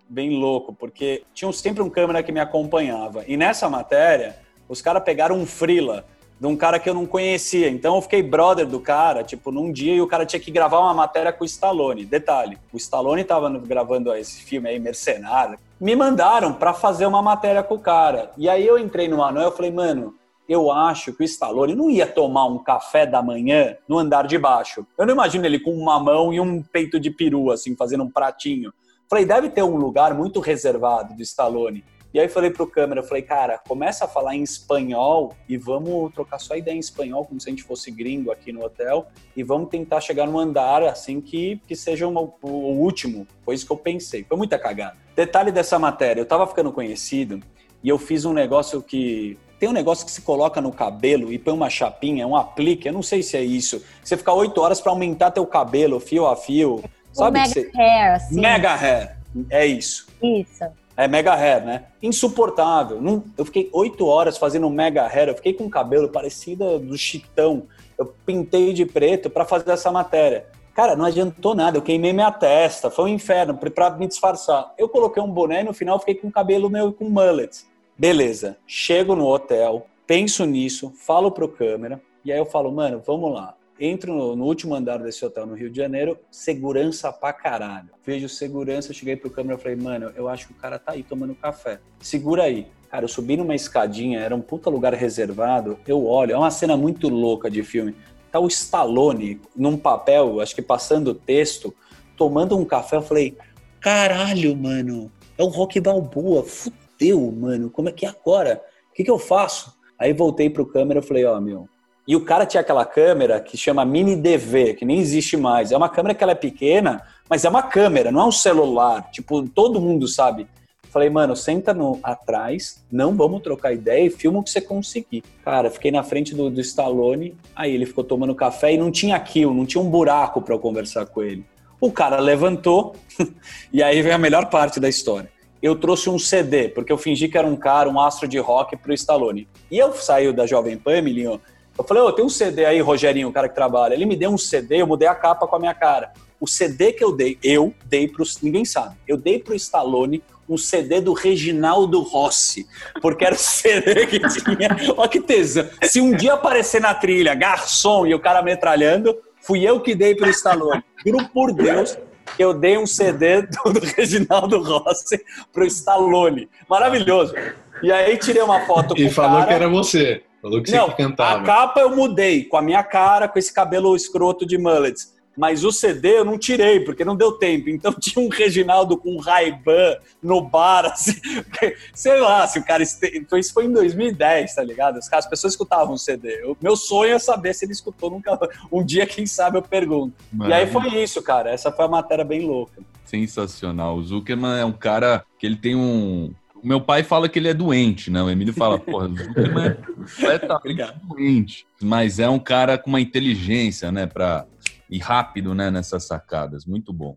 bem 0.09 0.39
louco, 0.39 0.73
porque 0.73 1.25
tinha 1.35 1.51
sempre 1.53 1.83
um 1.83 1.91
câmera 1.91 2.23
que 2.23 2.31
me 2.31 2.39
acompanhava. 2.39 3.25
E 3.27 3.37
nessa 3.37 3.69
matéria, 3.69 4.37
os 4.69 4.83
caras 4.83 5.03
pegaram 5.03 5.37
um 5.37 5.47
frila 5.47 6.05
de 6.39 6.47
um 6.47 6.57
cara 6.57 6.79
que 6.79 6.89
eu 6.89 6.95
não 6.95 7.07
conhecia. 7.07 7.69
Então 7.69 7.97
eu 7.97 8.03
fiquei 8.03 8.23
brother 8.23 8.67
do 8.67 8.79
cara, 8.79 9.25
tipo, 9.25 9.51
num 9.51 9.73
dia 9.73 9.95
e 9.95 10.01
o 10.01 10.07
cara 10.07 10.27
tinha 10.27 10.41
que 10.41 10.51
gravar 10.51 10.81
uma 10.81 10.95
matéria 10.95 11.33
com 11.33 11.45
o 11.45 11.47
Stallone. 11.47 12.05
Detalhe, 12.05 12.59
o 12.73 12.77
Stallone 12.77 13.25
tava 13.25 13.49
gravando 13.59 14.13
esse 14.15 14.43
filme 14.43 14.69
aí, 14.69 14.79
Mercenário. 14.79 15.59
Me 15.81 15.97
mandaram 15.97 16.53
para 16.53 16.73
fazer 16.75 17.07
uma 17.07 17.23
matéria 17.23 17.63
com 17.63 17.75
o 17.75 17.79
cara. 17.79 18.31
E 18.37 18.49
aí 18.49 18.67
eu 18.67 18.79
entrei 18.79 19.09
no 19.09 19.19
Manuel 19.19 19.49
e 19.49 19.57
falei, 19.57 19.71
mano, 19.71 20.15
eu 20.49 20.71
acho 20.71 21.13
que 21.13 21.23
o 21.23 21.25
Stallone 21.25 21.75
não 21.75 21.91
ia 21.91 22.07
tomar 22.07 22.47
um 22.47 22.59
café 22.59 23.05
da 23.07 23.23
manhã 23.23 23.77
no 23.89 23.99
andar 23.99 24.27
de 24.27 24.39
baixo. 24.39 24.87
Eu 24.97 25.07
não 25.07 25.15
imagino 25.15 25.45
ele 25.45 25.59
com 25.59 25.73
uma 25.73 25.99
mão 25.99 26.33
e 26.33 26.39
um 26.39 26.63
peito 26.63 27.01
de 27.01 27.11
peru, 27.11 27.51
assim, 27.51 27.75
fazendo 27.75 28.05
um 28.05 28.11
pratinho. 28.11 28.73
Falei, 29.09 29.25
deve 29.25 29.49
ter 29.49 29.63
um 29.63 29.77
lugar 29.77 30.15
muito 30.15 30.41
reservado 30.41 31.15
do 31.15 31.23
Stallone. 31.23 31.85
E 32.17 32.19
aí 32.19 32.31
falei 32.31 32.49
pro 32.49 32.67
câmera, 32.67 33.03
falei, 33.03 33.21
cara, 33.21 33.59
começa 33.69 34.07
a 34.07 34.09
falar 34.09 34.35
em 34.35 34.43
espanhol 34.43 35.35
e 35.47 35.59
vamos 35.59 36.11
trocar 36.15 36.39
só 36.39 36.57
ideia 36.57 36.75
em 36.75 36.79
espanhol, 36.79 37.27
como 37.27 37.39
se 37.39 37.47
a 37.47 37.51
gente 37.51 37.63
fosse 37.63 37.91
gringo 37.91 38.33
aqui 38.33 38.53
no 38.53 38.65
hotel, 38.65 39.09
e 39.37 39.43
vamos 39.43 39.69
tentar 39.69 40.01
chegar 40.01 40.27
no 40.27 40.39
andar 40.39 40.83
assim 40.83 41.21
que, 41.21 41.61
que 41.69 41.77
seja 41.77 42.09
uma, 42.09 42.23
o 42.23 42.49
último. 42.49 43.27
Foi 43.45 43.55
isso 43.55 43.67
que 43.67 43.73
eu 43.73 43.77
pensei. 43.77 44.25
Foi 44.25 44.35
muita 44.35 44.59
cagada. 44.59 44.97
Detalhe 45.15 45.53
dessa 45.53 45.79
matéria, 45.79 46.23
eu 46.23 46.25
tava 46.25 46.47
ficando 46.47 46.73
conhecido 46.73 47.39
e 47.85 47.89
eu 47.91 47.99
fiz 47.99 48.25
um 48.25 48.33
negócio 48.33 48.81
que 48.81 49.39
tem 49.61 49.69
um 49.69 49.73
negócio 49.73 50.07
que 50.07 50.11
se 50.11 50.23
coloca 50.23 50.59
no 50.59 50.73
cabelo 50.73 51.31
e 51.31 51.39
põe 51.39 51.53
uma 51.53 51.69
chapinha, 51.69 52.27
um 52.27 52.35
aplique, 52.35 52.89
eu 52.89 52.95
não 52.95 53.03
sei 53.03 53.23
se 53.23 53.37
é 53.37 53.43
isso. 53.43 53.85
Você 54.03 54.17
fica 54.17 54.33
oito 54.33 54.59
horas 54.63 54.81
para 54.81 54.91
aumentar 54.91 55.33
teu 55.33 55.47
cabelo, 55.47 56.01
fio 56.01 56.27
a 56.27 56.35
fio. 56.35 56.83
Sabe 57.13 57.41
mega 57.41 57.53
você... 57.53 57.71
hair, 57.75 58.13
assim. 58.15 58.41
Mega 58.41 58.75
hair, 58.75 59.19
é 59.51 59.67
isso. 59.67 60.07
Isso. 60.23 60.65
É 60.97 61.07
mega 61.07 61.35
hair, 61.35 61.65
né? 61.65 61.85
Insuportável. 62.03 63.01
Eu 63.37 63.45
fiquei 63.45 63.69
oito 63.73 64.07
horas 64.07 64.39
fazendo 64.39 64.71
mega 64.71 65.07
hair, 65.07 65.29
eu 65.29 65.35
fiquei 65.35 65.53
com 65.53 65.65
o 65.65 65.71
cabelo 65.71 66.09
parecido 66.09 66.79
do 66.79 66.97
chitão. 66.97 67.65
Eu 67.99 68.15
pintei 68.25 68.73
de 68.73 68.87
preto 68.87 69.29
para 69.29 69.45
fazer 69.45 69.71
essa 69.71 69.91
matéria. 69.91 70.47
Cara, 70.75 70.95
não 70.95 71.07
adiantou 71.07 71.55
nada, 71.55 71.79
eu 71.79 71.83
queimei 71.83 72.13
minha 72.13 72.31
testa, 72.31 72.91
foi 72.91 73.07
um 73.07 73.15
inferno 73.15 73.57
pra 73.57 73.91
me 73.91 74.07
disfarçar. 74.07 74.75
Eu 74.77 74.91
coloquei 74.91 75.23
um 75.23 75.31
boné 75.31 75.63
e 75.63 75.65
no 75.65 75.73
final 75.73 75.99
fiquei 75.99 76.17
com 76.17 76.29
o 76.29 76.33
cabelo 76.33 76.69
meu 76.69 76.93
com 76.93 77.09
mullets. 77.09 77.67
Beleza, 77.99 78.59
chego 78.67 79.17
no 79.17 79.27
hotel, 79.27 79.87
penso 80.07 80.45
nisso, 80.45 80.93
falo 80.95 81.31
pro 81.31 81.49
câmera, 81.49 81.99
e 82.23 82.31
aí 82.31 82.39
eu 82.39 82.45
falo, 82.45 82.71
mano, 82.71 83.03
vamos 83.07 83.33
lá. 83.33 83.55
Entro 83.79 84.15
no, 84.15 84.37
no, 84.37 84.45
último 84.45 84.75
andar 84.75 84.99
desse 84.99 85.25
hotel 85.25 85.47
no 85.47 85.55
Rio 85.55 85.69
de 85.69 85.77
Janeiro, 85.77 86.19
segurança 86.31 87.13
pra 87.13 87.33
caralho. 87.33 87.91
Vejo 88.05 88.29
segurança, 88.29 88.93
cheguei 88.93 89.17
pro 89.17 89.31
câmera 89.31 89.59
e 89.59 89.63
falei, 89.63 89.77
mano, 89.77 90.13
eu 90.17 90.29
acho 90.29 90.47
que 90.47 90.53
o 90.53 90.57
cara 90.57 90.79
tá 90.79 90.93
aí 90.93 91.03
tomando 91.03 91.35
café. 91.35 91.79
Segura 92.01 92.45
aí. 92.45 92.67
Cara, 92.91 93.05
eu 93.05 93.09
subi 93.09 93.37
numa 93.37 93.55
escadinha, 93.55 94.21
era 94.21 94.35
um 94.35 94.41
puta 94.41 94.71
lugar 94.71 94.95
reservado. 94.95 95.79
Eu 95.87 96.07
olho, 96.07 96.33
é 96.33 96.39
uma 96.39 96.51
cena 96.51 96.77
muito 96.77 97.09
louca 97.09 97.51
de 97.51 97.63
filme. 97.63 97.95
Tá 98.33 98.41
o 98.41 98.47
Stallone 98.47 99.41
num 99.55 99.77
papel, 99.77 100.41
acho 100.41 100.55
que 100.55 100.63
passando 100.63 101.15
texto, 101.15 101.75
tomando 102.17 102.57
um 102.57 102.65
café. 102.65 102.97
Eu 102.97 103.03
falei, 103.03 103.37
caralho, 103.81 104.57
mano, 104.57 105.13
é 105.37 105.43
o 105.43 105.49
Rock 105.49 105.81
Balboa, 105.81 106.43
fudeu, 106.43 107.31
mano, 107.31 107.69
como 107.69 107.91
é 107.91 107.93
que 107.93 108.07
é 108.07 108.09
agora? 108.09 108.63
O 108.91 108.95
que, 108.95 109.05
que 109.05 109.11
eu 109.11 109.19
faço? 109.19 109.77
Aí 109.99 110.13
voltei 110.13 110.49
pro 110.49 110.67
câmera 110.67 111.01
e 111.01 111.03
falei, 111.03 111.25
ó, 111.27 111.37
oh, 111.37 111.41
meu. 111.41 111.69
E 112.07 112.15
o 112.15 112.21
cara 112.21 112.47
tinha 112.47 112.61
aquela 112.61 112.85
câmera 112.85 113.41
que 113.41 113.57
chama 113.57 113.85
Mini 113.85 114.15
DV, 114.15 114.75
que 114.75 114.85
nem 114.85 115.01
existe 115.01 115.37
mais. 115.37 115.73
É 115.73 115.77
uma 115.77 115.89
câmera 115.89 116.15
que 116.15 116.23
ela 116.23 116.33
é 116.33 116.37
pequena, 116.37 117.03
mas 117.29 117.45
é 117.45 117.49
uma 117.49 117.65
câmera, 117.65 118.13
não 118.13 118.21
é 118.21 118.25
um 118.27 118.33
celular. 118.33 119.11
Tipo, 119.11 119.43
todo 119.49 119.81
mundo 119.81 120.07
sabe. 120.07 120.47
Falei, 120.89 121.11
mano, 121.11 121.35
senta 121.35 121.75
no, 121.75 121.99
atrás, 122.03 122.83
não 122.91 123.15
vamos 123.15 123.43
trocar 123.43 123.73
ideia 123.73 124.07
e 124.07 124.11
filma 124.11 124.39
o 124.39 124.43
que 124.43 124.51
você 124.51 124.61
conseguir. 124.61 125.25
Cara, 125.45 125.69
fiquei 125.69 125.91
na 125.91 126.05
frente 126.05 126.33
do, 126.33 126.49
do 126.49 126.61
Stallone, 126.61 127.35
aí 127.57 127.75
ele 127.75 127.85
ficou 127.85 128.05
tomando 128.05 128.35
café 128.37 128.73
e 128.73 128.79
não 128.79 128.91
tinha 128.91 129.19
kill, 129.19 129.53
não 129.53 129.67
tinha 129.67 129.83
um 129.83 129.91
buraco 129.91 130.41
para 130.41 130.55
eu 130.55 130.59
conversar 130.61 131.07
com 131.07 131.23
ele. 131.23 131.45
O 131.81 131.91
cara 131.91 132.21
levantou, 132.21 132.95
e 133.73 133.83
aí 133.83 134.01
vem 134.01 134.13
a 134.13 134.19
melhor 134.19 134.49
parte 134.49 134.79
da 134.79 134.89
história. 134.89 135.29
Eu 135.61 135.75
trouxe 135.75 136.09
um 136.09 136.19
CD, 136.19 136.69
porque 136.69 136.93
eu 136.93 136.97
fingi 136.97 137.29
que 137.29 137.37
era 137.37 137.47
um 137.47 137.57
cara, 137.57 137.91
um 137.91 138.01
astro 138.01 138.29
de 138.29 138.39
rock 138.39 138.77
pro 138.77 138.95
Stallone. 138.95 139.49
E 139.71 139.77
eu 139.77 139.93
saí 139.93 140.33
da 140.33 140.47
Jovem 140.47 140.79
Pan, 140.79 141.03
Milinho, 141.03 141.41
eu 141.79 141.85
falei, 141.85 142.03
ô, 142.03 142.07
oh, 142.07 142.13
tem 142.13 142.25
um 142.25 142.29
CD 142.29 142.65
aí, 142.65 142.81
Rogerinho, 142.81 143.29
o 143.29 143.33
cara 143.33 143.49
que 143.49 143.55
trabalha. 143.55 143.95
Ele 143.95 144.07
me 144.07 144.17
deu 144.17 144.31
um 144.31 144.39
CD, 144.39 144.81
eu 144.81 144.87
mudei 144.87 145.09
a 145.09 145.15
capa 145.15 145.47
com 145.47 145.57
a 145.57 145.59
minha 145.59 145.75
cara. 145.75 146.13
O 146.41 146.47
CD 146.47 146.93
que 146.93 147.03
eu 147.03 147.13
dei, 147.13 147.39
eu 147.43 147.75
dei 147.87 148.09
pro. 148.09 148.25
Ninguém 148.43 148.65
sabe. 148.65 148.97
Eu 149.09 149.17
dei 149.17 149.39
pro 149.39 149.55
Stallone 149.55 150.23
um 150.49 150.57
CD 150.57 151.01
do 151.01 151.13
Reginaldo 151.13 152.01
Rossi, 152.03 152.67
porque 153.03 153.25
era 153.25 153.35
o 153.35 153.39
CD 153.39 154.07
que 154.07 154.21
tinha. 154.21 154.77
Olha 154.97 155.09
que 155.09 155.21
tesão. 155.21 155.69
Se 155.83 156.01
um 156.01 156.13
dia 156.13 156.35
aparecer 156.35 156.81
na 156.81 156.95
trilha 156.95 157.35
garçom 157.35 158.07
e 158.07 158.15
o 158.15 158.21
cara 158.21 158.43
metralhando, 158.43 159.17
fui 159.41 159.63
eu 159.63 159.81
que 159.81 159.95
dei 159.95 160.15
pro 160.15 160.31
Stallone. 160.31 160.83
Juro 161.05 161.29
por 161.29 161.53
Deus 161.53 161.99
que 162.37 162.43
eu 162.43 162.53
dei 162.53 162.77
um 162.77 162.87
CD 162.87 163.43
do, 163.43 163.73
do 163.73 163.81
Reginaldo 163.81 164.61
Rossi 164.63 165.21
pro 165.53 165.65
Stallone. 165.65 166.49
Maravilhoso. 166.69 167.35
E 167.83 167.93
aí 167.93 168.17
tirei 168.17 168.43
uma 168.43 168.61
foto 168.67 168.95
com 168.95 169.01
E 169.01 169.11
falou 169.11 169.39
cara. 169.39 169.47
que 169.47 169.55
era 169.55 169.69
você. 169.69 170.23
Falou 170.47 170.63
que 170.63 170.71
Não, 170.71 170.87
você 170.87 170.97
cantava. 170.97 171.41
A 171.41 171.45
capa 171.45 171.81
eu 171.81 171.97
mudei, 171.97 172.45
com 172.45 172.57
a 172.57 172.63
minha 172.63 172.85
cara, 172.85 173.27
com 173.27 173.37
esse 173.37 173.53
cabelo 173.53 173.97
escroto 173.97 174.47
de 174.47 174.57
mullets 174.57 175.17
mas 175.37 175.65
o 175.65 175.71
CD 175.71 176.19
eu 176.19 176.25
não 176.25 176.39
tirei, 176.39 176.81
porque 176.81 177.05
não 177.05 177.15
deu 177.15 177.33
tempo. 177.33 177.69
Então 177.69 177.93
tinha 178.01 178.25
um 178.25 178.29
Reginaldo 178.29 178.97
com 178.97 179.17
um 179.17 179.19
Ray-Ban 179.19 179.99
no 180.23 180.41
bar, 180.41 180.87
assim, 180.87 181.13
sei 181.93 182.19
lá, 182.21 182.47
se 182.47 182.59
o 182.59 182.65
cara... 182.65 182.83
Então 183.15 183.39
isso 183.39 183.53
foi 183.53 183.67
em 183.67 183.73
2010, 183.73 184.55
tá 184.55 184.63
ligado? 184.63 184.99
As 184.99 185.27
pessoas 185.27 185.53
escutavam 185.53 185.95
o 185.95 185.99
CD. 185.99 186.43
O 186.45 186.57
meu 186.61 186.77
sonho 186.77 187.15
é 187.15 187.19
saber 187.19 187.55
se 187.55 187.65
ele 187.65 187.73
escutou 187.73 188.11
nunca. 188.11 188.39
Um 188.73 188.83
dia, 188.83 189.07
quem 189.07 189.27
sabe, 189.27 189.59
eu 189.59 189.63
pergunto. 189.63 190.15
Maravilha. 190.33 190.59
E 190.59 190.65
aí 190.65 190.73
foi 190.73 191.03
isso, 191.03 191.23
cara. 191.23 191.51
Essa 191.51 191.71
foi 191.71 191.85
a 191.85 191.89
matéria 191.89 192.25
bem 192.25 192.47
louca. 192.47 192.81
Sensacional. 193.05 193.97
O 193.97 194.03
Zuckerman 194.03 194.59
é 194.59 194.65
um 194.65 194.73
cara 194.73 195.23
que 195.39 195.47
ele 195.47 195.57
tem 195.57 195.77
um... 195.77 196.33
Meu 196.67 196.81
pai 196.81 197.05
fala 197.05 197.29
que 197.29 197.39
ele 197.39 197.47
é 197.47 197.55
doente, 197.55 198.11
né? 198.11 198.21
O 198.21 198.29
Emílio 198.29 198.53
fala, 198.53 198.77
porra, 198.77 199.07
o 199.07 199.17
Zuckerman 199.17 199.67
é 199.67 199.71
completamente 199.87 200.95
doente. 201.09 201.67
Mas 201.81 202.19
é 202.19 202.29
um 202.29 202.41
cara 202.41 202.77
com 202.77 202.91
uma 202.91 203.01
inteligência, 203.01 203.93
né, 203.93 204.05
pra 204.05 204.45
e 204.91 204.99
rápido 204.99 205.55
né, 205.55 205.71
nessas 205.71 206.09
sacadas. 206.09 206.67
Muito 206.67 206.93
bom. 206.93 207.17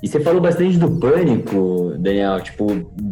E 0.00 0.06
você 0.06 0.20
falou 0.20 0.40
bastante 0.40 0.78
do 0.78 1.00
pânico, 1.00 1.94
Daniel, 1.98 2.40
tipo, 2.40 2.66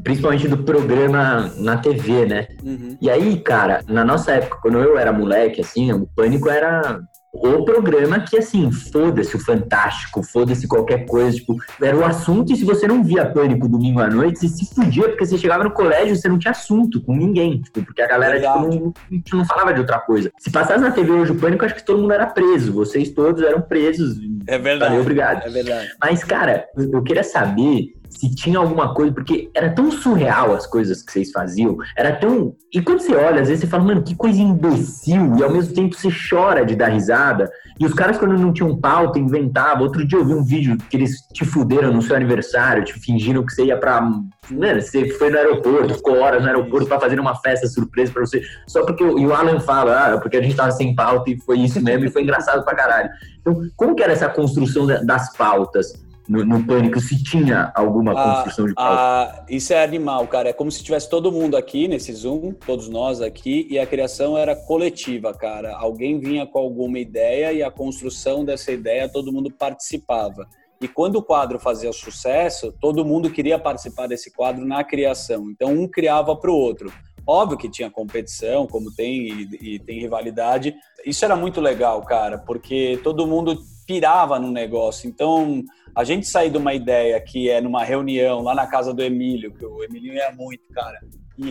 principalmente 0.04 0.46
do 0.46 0.58
programa 0.58 1.52
na 1.56 1.76
TV, 1.76 2.24
né? 2.24 2.46
Uhum. 2.62 2.96
E 3.00 3.10
aí, 3.10 3.40
cara, 3.40 3.82
na 3.88 4.04
nossa 4.04 4.30
época, 4.30 4.58
quando 4.62 4.78
eu 4.78 4.96
era 4.96 5.12
moleque, 5.12 5.60
assim, 5.60 5.92
o 5.92 6.06
pânico 6.06 6.48
era 6.48 7.00
o 7.32 7.64
programa 7.64 8.20
que, 8.20 8.36
assim, 8.36 8.70
foda-se 8.72 9.36
o 9.36 9.38
Fantástico, 9.38 10.22
foda-se 10.22 10.66
qualquer 10.66 11.06
coisa, 11.06 11.36
tipo, 11.36 11.56
era 11.80 11.96
o 11.96 12.04
assunto 12.04 12.52
e 12.52 12.56
se 12.56 12.64
você 12.64 12.86
não 12.86 13.04
via 13.04 13.24
Pânico 13.24 13.68
domingo 13.68 14.00
à 14.00 14.08
noite, 14.08 14.40
você 14.40 14.48
se 14.48 14.74
fudia, 14.74 15.08
porque 15.08 15.24
você 15.24 15.38
chegava 15.38 15.64
no 15.64 15.70
colégio 15.70 16.16
você 16.16 16.28
não 16.28 16.38
tinha 16.38 16.50
assunto 16.50 17.00
com 17.00 17.14
ninguém, 17.14 17.60
tipo, 17.60 17.84
porque 17.84 18.02
a 18.02 18.08
galera, 18.08 18.40
tipo, 18.40 18.58
não, 18.58 18.92
não 19.32 19.44
falava 19.44 19.72
de 19.72 19.80
outra 19.80 19.98
coisa. 20.00 20.32
Se 20.38 20.50
passasse 20.50 20.82
na 20.82 20.90
TV 20.90 21.12
hoje 21.12 21.32
o 21.32 21.36
Pânico, 21.36 21.64
acho 21.64 21.74
que 21.74 21.86
todo 21.86 22.00
mundo 22.00 22.12
era 22.12 22.26
preso, 22.26 22.72
vocês 22.72 23.10
todos 23.10 23.42
eram 23.42 23.60
presos. 23.62 24.18
É 24.46 24.58
verdade. 24.58 24.90
Valeu, 24.90 25.02
obrigado. 25.02 25.46
É 25.46 25.50
verdade. 25.50 25.88
Mas, 26.02 26.24
cara, 26.24 26.66
eu 26.76 27.02
queria 27.02 27.24
saber 27.24 27.94
se 28.20 28.34
tinha 28.34 28.58
alguma 28.58 28.92
coisa, 28.92 29.14
porque 29.14 29.50
era 29.54 29.70
tão 29.70 29.90
surreal 29.90 30.54
as 30.54 30.66
coisas 30.66 31.02
que 31.02 31.10
vocês 31.10 31.32
faziam, 31.32 31.78
era 31.96 32.14
tão. 32.14 32.54
E 32.70 32.82
quando 32.82 33.00
você 33.00 33.14
olha, 33.14 33.40
às 33.40 33.48
vezes 33.48 33.62
você 33.62 33.66
fala, 33.66 33.82
mano, 33.82 34.02
que 34.02 34.14
coisa 34.14 34.38
imbecil, 34.38 35.36
e 35.38 35.42
ao 35.42 35.50
mesmo 35.50 35.74
tempo 35.74 35.96
você 35.96 36.10
chora 36.28 36.64
de 36.64 36.76
dar 36.76 36.88
risada. 36.88 37.50
E 37.80 37.86
os 37.86 37.94
caras, 37.94 38.18
quando 38.18 38.36
não 38.36 38.52
tinham 38.52 38.78
pauta, 38.78 39.18
inventavam. 39.18 39.84
Outro 39.84 40.06
dia 40.06 40.18
eu 40.18 40.24
vi 40.24 40.34
um 40.34 40.44
vídeo 40.44 40.76
que 40.90 40.98
eles 40.98 41.12
te 41.32 41.46
fuderam 41.46 41.94
no 41.94 42.02
seu 42.02 42.14
aniversário, 42.14 42.84
te 42.84 42.92
fingiram 42.92 43.44
que 43.44 43.54
você 43.54 43.64
ia 43.64 43.78
pra. 43.78 44.02
Mano, 44.02 44.82
você 44.82 45.08
foi 45.10 45.30
no 45.30 45.38
aeroporto, 45.38 45.94
ficou 45.94 46.18
horas 46.18 46.42
no 46.42 46.48
aeroporto 46.48 46.86
pra 46.86 47.00
fazer 47.00 47.18
uma 47.18 47.36
festa 47.36 47.66
surpresa 47.68 48.12
pra 48.12 48.20
você, 48.20 48.42
só 48.68 48.84
porque. 48.84 49.02
E 49.02 49.26
o 49.26 49.32
Alan 49.32 49.60
fala, 49.60 50.14
ah, 50.14 50.18
porque 50.18 50.36
a 50.36 50.42
gente 50.42 50.56
tava 50.56 50.72
sem 50.72 50.94
pauta 50.94 51.30
e 51.30 51.40
foi 51.40 51.58
isso 51.58 51.82
mesmo, 51.82 52.04
e 52.04 52.10
foi 52.10 52.22
engraçado 52.22 52.62
pra 52.64 52.74
caralho. 52.74 53.08
Então, 53.40 53.62
como 53.76 53.94
que 53.94 54.02
era 54.02 54.12
essa 54.12 54.28
construção 54.28 54.86
das 54.86 55.34
pautas? 55.34 56.09
No, 56.30 56.44
no 56.44 56.64
Pânico 56.64 57.00
se 57.00 57.20
tinha 57.20 57.72
alguma 57.74 58.12
ah, 58.12 58.34
construção 58.36 58.66
de 58.66 58.74
pauta. 58.74 59.00
Ah, 59.00 59.44
isso 59.48 59.72
é 59.72 59.82
animal, 59.82 60.28
cara. 60.28 60.50
É 60.50 60.52
como 60.52 60.70
se 60.70 60.84
tivesse 60.84 61.10
todo 61.10 61.32
mundo 61.32 61.56
aqui 61.56 61.88
nesse 61.88 62.12
Zoom, 62.12 62.52
todos 62.52 62.88
nós 62.88 63.20
aqui, 63.20 63.66
e 63.68 63.80
a 63.80 63.84
criação 63.84 64.38
era 64.38 64.54
coletiva, 64.54 65.34
cara. 65.34 65.74
Alguém 65.76 66.20
vinha 66.20 66.46
com 66.46 66.60
alguma 66.60 67.00
ideia 67.00 67.52
e 67.52 67.64
a 67.64 67.70
construção 67.70 68.44
dessa 68.44 68.70
ideia 68.70 69.08
todo 69.08 69.32
mundo 69.32 69.50
participava. 69.50 70.46
E 70.80 70.86
quando 70.86 71.16
o 71.16 71.22
quadro 71.22 71.58
fazia 71.58 71.92
sucesso, 71.92 72.72
todo 72.80 73.04
mundo 73.04 73.28
queria 73.28 73.58
participar 73.58 74.06
desse 74.06 74.32
quadro 74.32 74.64
na 74.64 74.84
criação. 74.84 75.50
Então 75.50 75.72
um 75.72 75.88
criava 75.88 76.36
para 76.36 76.50
o 76.50 76.54
outro. 76.54 76.92
Óbvio 77.26 77.58
que 77.58 77.68
tinha 77.68 77.90
competição, 77.90 78.68
como 78.68 78.94
tem 78.94 79.26
e, 79.26 79.74
e, 79.74 79.78
tem 79.80 79.98
rivalidade. 79.98 80.74
Isso 81.04 81.24
era 81.24 81.34
muito 81.34 81.60
legal, 81.60 82.00
cara, 82.02 82.38
porque 82.38 83.00
todo 83.02 83.26
mundo 83.26 83.58
pirava 83.84 84.38
no 84.38 84.50
negócio. 84.50 85.08
Então 85.08 85.62
a 85.94 86.04
gente 86.04 86.26
sair 86.26 86.50
de 86.50 86.58
uma 86.58 86.74
ideia 86.74 87.20
que 87.20 87.50
é 87.50 87.60
numa 87.60 87.84
reunião 87.84 88.42
lá 88.42 88.54
na 88.54 88.66
casa 88.66 88.92
do 88.92 89.02
Emílio, 89.02 89.52
que 89.52 89.64
o 89.64 89.82
Emílio 89.84 90.14
ia 90.14 90.32
muito, 90.32 90.64
cara. 90.72 90.98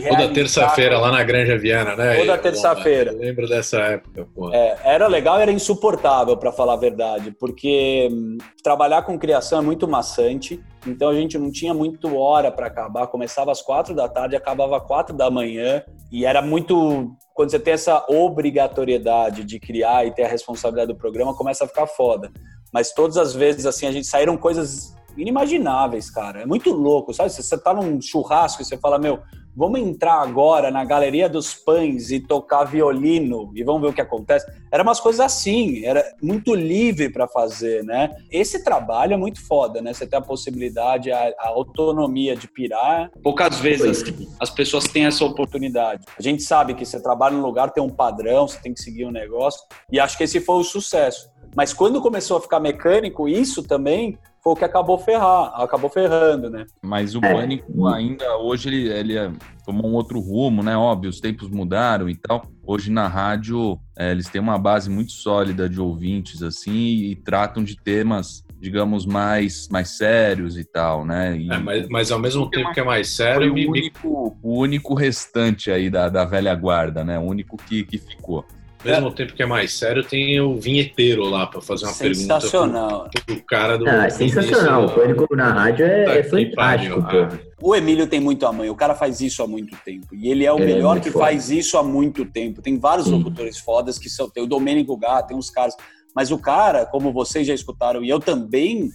Toda 0.08 0.30
terça-feira 0.30 1.00
lá 1.00 1.12
na 1.12 1.24
Granja 1.24 1.58
Viana, 1.58 1.96
né? 1.96 2.18
Toda 2.18 2.38
terça-feira. 2.38 3.12
Lembro 3.12 3.48
dessa 3.48 3.80
época, 3.80 4.28
pô. 4.36 4.54
É, 4.54 4.78
era 4.84 5.08
legal, 5.08 5.40
era 5.40 5.52
insuportável, 5.52 6.38
para 6.38 6.52
falar 6.52 6.74
a 6.74 6.78
verdade, 6.78 7.32
porque 7.32 8.08
hum, 8.12 8.38
trabalhar 8.64 9.02
com 9.02 9.18
criação 9.18 9.60
é 9.60 9.62
muito 9.62 9.88
maçante. 9.88 10.64
Então 10.86 11.10
a 11.10 11.16
gente 11.16 11.38
não 11.38 11.52
tinha 11.52 11.74
muito 11.74 12.16
hora 12.16 12.52
para 12.52 12.68
acabar. 12.68 13.08
Começava 13.08 13.52
às 13.52 13.62
quatro 13.62 13.96
da 13.96 14.08
tarde, 14.08 14.36
acabava 14.36 14.78
às 14.78 14.84
quatro 14.84 15.16
da 15.16 15.30
manhã 15.32 15.82
e 16.12 16.24
era 16.24 16.42
muito. 16.42 17.12
Quando 17.34 17.50
você 17.50 17.60
tem 17.60 17.74
essa 17.74 18.06
obrigatoriedade 18.10 19.44
de 19.44 19.60
criar 19.60 20.06
e 20.06 20.12
ter 20.12 20.24
a 20.24 20.28
responsabilidade 20.28 20.94
do 20.94 20.98
programa, 20.98 21.36
começa 21.36 21.64
a 21.64 21.68
ficar 21.68 21.88
foda. 21.88 22.32
Mas 22.72 22.92
todas 22.92 23.18
as 23.18 23.34
vezes, 23.34 23.66
assim, 23.66 23.86
a 23.88 23.92
gente 23.92 24.08
saíram 24.08 24.38
coisas 24.38 24.96
inimagináveis, 25.18 26.10
cara. 26.10 26.42
É 26.42 26.46
muito 26.46 26.72
louco, 26.72 27.14
sabe? 27.14 27.30
Você 27.30 27.58
tá 27.58 27.74
num 27.74 28.02
churrasco 28.02 28.62
e 28.62 28.66
você 28.66 28.78
fala, 28.78 28.98
meu, 28.98 29.20
vamos 29.56 29.82
entrar 29.82 30.22
agora 30.22 30.72
na 30.72 30.86
Galeria 30.86 31.28
dos 31.28 31.54
Pães 31.54 32.12
e 32.12 32.20
tocar 32.20 32.64
violino 32.64 33.52
e 33.54 33.64
vamos 33.64 33.82
ver 33.82 33.88
o 33.90 33.94
que 33.94 34.02
acontece. 34.02 34.50
Era 34.72 34.84
umas 34.84 35.00
coisas 35.00 35.20
assim, 35.20 35.84
era 35.84 36.04
muito 36.22 36.54
livre 36.54 37.10
para 37.10 37.28
fazer, 37.28 37.84
né? 37.84 38.10
Esse 38.32 38.64
trabalho 38.64 39.14
é 39.14 39.18
muito 39.18 39.46
foda, 39.46 39.82
né? 39.82 39.94
Você 39.94 40.08
tem 40.08 40.18
a 40.18 40.22
possibilidade, 40.22 41.12
a, 41.12 41.34
a 41.38 41.50
autonomia 41.50 42.36
de 42.36 42.48
pirar. 42.48 43.12
Poucas 43.22 43.60
vezes 43.60 44.04
as 44.40 44.50
pessoas 44.50 44.86
têm 44.86 45.06
essa 45.06 45.26
oportunidade. 45.26 46.06
A 46.18 46.22
gente 46.22 46.44
sabe 46.44 46.74
que 46.74 46.86
você 46.86 47.02
trabalha 47.02 47.36
num 47.36 47.44
lugar, 47.44 47.72
tem 47.72 47.84
um 47.84 47.90
padrão, 47.90 48.48
você 48.48 48.60
tem 48.62 48.74
que 48.74 48.82
seguir 48.82 49.06
um 49.06 49.12
negócio, 49.12 49.62
e 49.92 50.00
acho 50.00 50.18
que 50.18 50.24
esse 50.24 50.40
foi 50.40 50.56
o 50.56 50.64
sucesso. 50.64 51.30
Mas 51.60 51.74
quando 51.74 52.02
começou 52.02 52.38
a 52.38 52.42
ficar 52.42 52.62
mecânico, 52.62 53.28
isso 53.28 53.62
também 53.62 54.18
foi 54.42 54.54
o 54.54 54.56
que 54.56 54.64
acabou 54.64 54.98
ferrar, 54.98 55.52
acabou 55.62 55.90
ferrando, 55.90 56.50
né? 56.50 56.66
Mas 56.82 57.16
o 57.16 57.20
É. 57.22 57.34
Pânico 57.34 57.86
ainda, 57.86 58.38
hoje 58.38 58.70
ele, 58.70 58.88
ele 58.88 59.18
é- 59.18 59.30
tomou 59.66 59.92
um 59.92 59.94
outro 59.94 60.22
rumo, 60.22 60.64
né? 60.64 60.78
Óbvio, 60.78 61.10
os 61.10 61.20
tempos 61.20 61.50
mudaram 61.50 62.10
e 62.10 62.16
tal. 62.16 62.46
Hoje 62.66 62.90
na 62.90 63.10
rádio, 63.10 63.78
é, 63.98 64.10
eles 64.12 64.30
têm 64.30 64.40
uma 64.40 64.58
base 64.58 64.90
muito 64.90 65.12
sólida 65.12 65.68
de 65.68 65.82
ouvintes, 65.82 66.42
assim, 66.42 66.72
e, 66.72 67.16
tratam 67.18 67.62
de 67.62 67.76
temas, 67.76 68.42
digamos, 68.58 69.06
mais, 69.06 69.68
mais 69.70 69.98
sérios 69.98 70.58
e 70.58 70.64
tal, 70.64 71.04
né? 71.04 71.36
E 71.38 71.52
É, 71.52 71.58
mas, 71.58 71.90
mas 71.90 72.10
ao 72.10 72.20
mesmo 72.20 72.50
tempo 72.50 72.72
que 72.72 72.80
é 72.80 72.86
mais 72.86 73.08
foi 73.14 73.26
sério, 73.26 73.52
o 73.52 73.54
me, 73.54 73.64
me- 73.66 73.70
único, 73.82 74.38
o 74.42 74.60
único 74.60 74.94
restante 74.94 75.70
aí 75.70 75.90
da, 75.90 76.08
da 76.08 76.24
velha 76.24 76.56
guarda, 76.56 77.04
né? 77.04 77.20
O 77.20 77.24
único 77.24 77.58
que, 77.58 77.84
que 77.84 77.98
ficou. 77.98 78.46
Ao 78.82 78.86
mesmo 78.86 79.12
tempo 79.12 79.34
que 79.34 79.44
é 79.44 79.46
mais 79.46 79.74
sério, 79.74 80.04
tem 80.04 80.40
o 80.40 80.56
vinheteiro 80.56 81.24
lá 81.26 81.46
pra 81.48 81.62
fazer 81.62 81.86
uma 81.86 81.94
Sensacional. 81.94 83.10
pergunta 83.10 83.22
pro, 83.26 83.36
pro 83.36 83.46
cara 83.46 83.78
do. 83.78 83.88
Ah, 83.90 84.06
é 84.06 84.08
do 84.08 84.14
sensacional. 84.14 84.86
O 84.86 84.92
Pânico 84.92 85.36
na 85.36 85.52
rádio 85.52 85.86
é, 85.86 86.04
Puta 86.06 86.20
é 86.20 86.24
fantástico, 86.24 87.02
pô. 87.02 87.50
O 87.70 87.76
Emílio 87.76 88.08
tem 88.08 88.20
muito 88.22 88.46
a 88.46 88.54
mãe, 88.54 88.70
o 88.70 88.76
cara 88.76 88.96
faz 88.96 89.20
isso 89.20 89.44
há 89.44 89.48
muito 89.48 89.76
tempo. 89.84 90.08
E 90.14 90.30
ele 90.30 90.46
é 90.46 90.54
o 90.54 90.58
Ele 90.58 90.72
é 90.72 90.76
melhor 90.76 90.94
muito 90.94 91.04
que 91.04 91.12
foda. 91.12 91.26
faz 91.26 91.50
isso 91.50 91.78
há 91.78 91.84
muito 91.84 92.24
tempo. 92.26 92.62
Tem 92.62 92.78
vários 92.80 93.08
Sim. 93.08 93.14
locutores 93.18 93.58
fodas 93.58 93.98
que 94.00 94.10
são. 94.10 94.30
Tem 94.30 94.42
o 94.42 94.48
Domênico 94.48 94.96
Gá, 94.96 95.22
tem 95.22 95.36
uns 95.36 95.50
caras. 95.50 95.76
Mas 96.16 96.32
o 96.32 96.38
cara, 96.38 96.86
como 96.86 97.12
vocês 97.12 97.46
já 97.46 97.54
escutaram, 97.54 98.04
e 98.04 98.10
eu 98.10 98.20
também, 98.20 98.90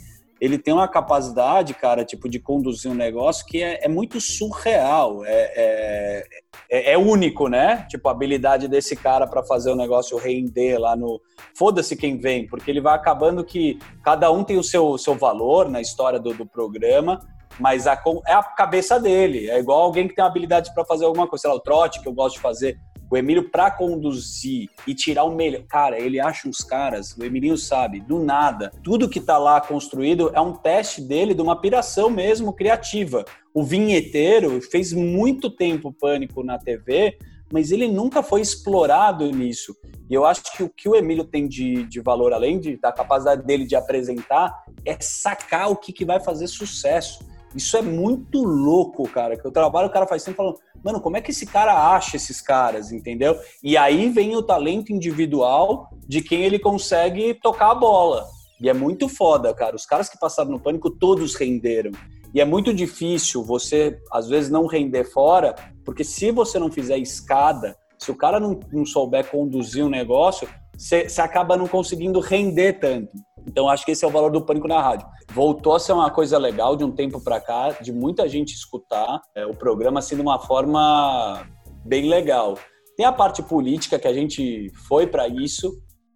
ele 0.44 0.58
tem 0.58 0.74
uma 0.74 0.86
capacidade, 0.86 1.72
cara, 1.72 2.04
tipo, 2.04 2.28
de 2.28 2.38
conduzir 2.38 2.90
um 2.90 2.94
negócio 2.94 3.46
que 3.46 3.62
é, 3.62 3.82
é 3.82 3.88
muito 3.88 4.20
surreal. 4.20 5.24
É, 5.24 5.52
é, 5.56 6.24
é- 6.70 6.92
é 6.92 6.98
único, 6.98 7.48
né? 7.48 7.86
Tipo, 7.88 8.08
a 8.08 8.12
habilidade 8.12 8.68
desse 8.68 8.94
cara 8.94 9.26
para 9.26 9.42
fazer 9.42 9.70
o 9.70 9.76
negócio 9.76 10.18
render 10.18 10.78
lá 10.78 10.94
no. 10.94 11.18
Foda-se 11.56 11.96
quem 11.96 12.18
vem, 12.18 12.46
porque 12.46 12.70
ele 12.70 12.80
vai 12.80 12.94
acabando 12.94 13.42
que 13.42 13.78
cada 14.02 14.30
um 14.30 14.44
tem 14.44 14.58
o 14.58 14.62
seu, 14.62 14.98
seu 14.98 15.14
valor 15.14 15.70
na 15.70 15.80
história 15.80 16.20
do, 16.20 16.34
do 16.34 16.46
programa 16.46 17.18
mas 17.58 17.86
a, 17.86 17.96
é 18.26 18.32
a 18.32 18.42
cabeça 18.42 18.98
dele. 18.98 19.48
É 19.48 19.60
igual 19.60 19.82
alguém 19.82 20.08
que 20.08 20.14
tem 20.16 20.24
habilidade 20.24 20.74
para 20.74 20.84
fazer 20.84 21.04
alguma 21.04 21.28
coisa, 21.28 21.42
sei 21.42 21.50
lá, 21.50 21.56
o 21.56 21.60
trote 21.60 22.00
que 22.00 22.08
eu 22.08 22.12
gosto 22.12 22.34
de 22.34 22.40
fazer. 22.40 22.76
O 23.10 23.16
Emílio, 23.16 23.50
para 23.50 23.70
conduzir 23.70 24.68
e 24.86 24.94
tirar 24.94 25.24
o 25.24 25.34
melhor. 25.34 25.62
Cara, 25.68 25.98
ele 25.98 26.18
acha 26.18 26.48
uns 26.48 26.58
caras, 26.58 27.16
o 27.16 27.24
Emilinho 27.24 27.56
sabe, 27.56 28.00
do 28.00 28.18
nada. 28.18 28.70
Tudo 28.82 29.08
que 29.08 29.20
tá 29.20 29.38
lá 29.38 29.60
construído 29.60 30.30
é 30.34 30.40
um 30.40 30.52
teste 30.52 31.00
dele 31.00 31.34
de 31.34 31.42
uma 31.42 31.60
piração 31.60 32.10
mesmo 32.10 32.52
criativa. 32.52 33.24
O 33.52 33.62
vinheteiro 33.62 34.60
fez 34.60 34.92
muito 34.92 35.48
tempo 35.48 35.92
pânico 35.92 36.42
na 36.42 36.58
TV, 36.58 37.16
mas 37.52 37.70
ele 37.70 37.86
nunca 37.86 38.22
foi 38.22 38.40
explorado 38.40 39.30
nisso. 39.30 39.76
E 40.10 40.14
eu 40.14 40.24
acho 40.24 40.42
que 40.56 40.62
o 40.62 40.68
que 40.68 40.88
o 40.88 40.94
Emílio 40.94 41.24
tem 41.24 41.46
de, 41.46 41.84
de 41.84 42.00
valor, 42.00 42.32
além 42.32 42.58
de, 42.58 42.76
da 42.76 42.92
capacidade 42.92 43.44
dele 43.44 43.64
de 43.64 43.76
apresentar, 43.76 44.64
é 44.84 44.96
sacar 45.00 45.70
o 45.70 45.76
que, 45.76 45.92
que 45.92 46.04
vai 46.04 46.20
fazer 46.20 46.46
sucesso. 46.46 47.24
Isso 47.54 47.76
é 47.76 47.82
muito 47.82 48.42
louco, 48.42 49.08
cara. 49.08 49.36
Que 49.36 49.46
eu 49.46 49.52
trabalho, 49.52 49.88
o 49.88 49.92
cara 49.92 50.06
faz 50.06 50.24
tempo 50.24 50.36
falando, 50.36 50.58
mano, 50.84 51.00
como 51.00 51.16
é 51.16 51.20
que 51.20 51.30
esse 51.30 51.46
cara 51.46 51.94
acha 51.94 52.16
esses 52.16 52.42
caras, 52.42 52.92
entendeu? 52.92 53.36
E 53.62 53.76
aí 53.76 54.10
vem 54.10 54.36
o 54.36 54.42
talento 54.42 54.92
individual 54.92 55.88
de 56.06 56.20
quem 56.20 56.42
ele 56.42 56.58
consegue 56.58 57.32
tocar 57.34 57.70
a 57.70 57.74
bola. 57.74 58.26
E 58.60 58.68
é 58.68 58.74
muito 58.74 59.08
foda, 59.08 59.52
cara. 59.54 59.74
Os 59.74 59.86
caras 59.86 60.08
que 60.08 60.18
passaram 60.18 60.50
no 60.50 60.60
pânico, 60.60 60.90
todos 60.90 61.34
renderam. 61.34 61.90
E 62.34 62.40
é 62.40 62.44
muito 62.44 62.74
difícil 62.74 63.42
você, 63.42 63.98
às 64.12 64.28
vezes, 64.28 64.50
não 64.50 64.66
render 64.66 65.04
fora, 65.04 65.54
porque 65.84 66.04
se 66.04 66.30
você 66.30 66.58
não 66.58 66.70
fizer 66.70 66.98
escada, 66.98 67.76
se 67.98 68.10
o 68.10 68.16
cara 68.16 68.38
não, 68.38 68.58
não 68.72 68.84
souber 68.84 69.30
conduzir 69.30 69.84
um 69.84 69.88
negócio, 69.88 70.46
você 70.76 71.06
acaba 71.20 71.56
não 71.56 71.66
conseguindo 71.66 72.20
render 72.20 72.74
tanto. 72.74 73.12
Então, 73.46 73.68
acho 73.68 73.84
que 73.84 73.92
esse 73.92 74.04
é 74.04 74.08
o 74.08 74.10
valor 74.10 74.30
do 74.30 74.44
pânico 74.44 74.66
na 74.66 74.80
rádio. 74.80 75.06
Voltou 75.32 75.74
a 75.74 75.80
ser 75.80 75.92
uma 75.92 76.10
coisa 76.10 76.38
legal 76.38 76.76
de 76.76 76.84
um 76.84 76.90
tempo 76.90 77.20
para 77.22 77.40
cá, 77.40 77.70
de 77.80 77.92
muita 77.92 78.28
gente 78.28 78.54
escutar 78.54 79.20
é, 79.34 79.46
o 79.46 79.54
programa 79.54 79.98
assim 79.98 80.16
de 80.16 80.22
uma 80.22 80.38
forma 80.38 81.46
bem 81.84 82.08
legal. 82.08 82.58
Tem 82.96 83.04
a 83.04 83.12
parte 83.12 83.42
política 83.42 83.98
que 83.98 84.08
a 84.08 84.12
gente 84.12 84.70
foi 84.88 85.06
para 85.06 85.28
isso, 85.28 85.72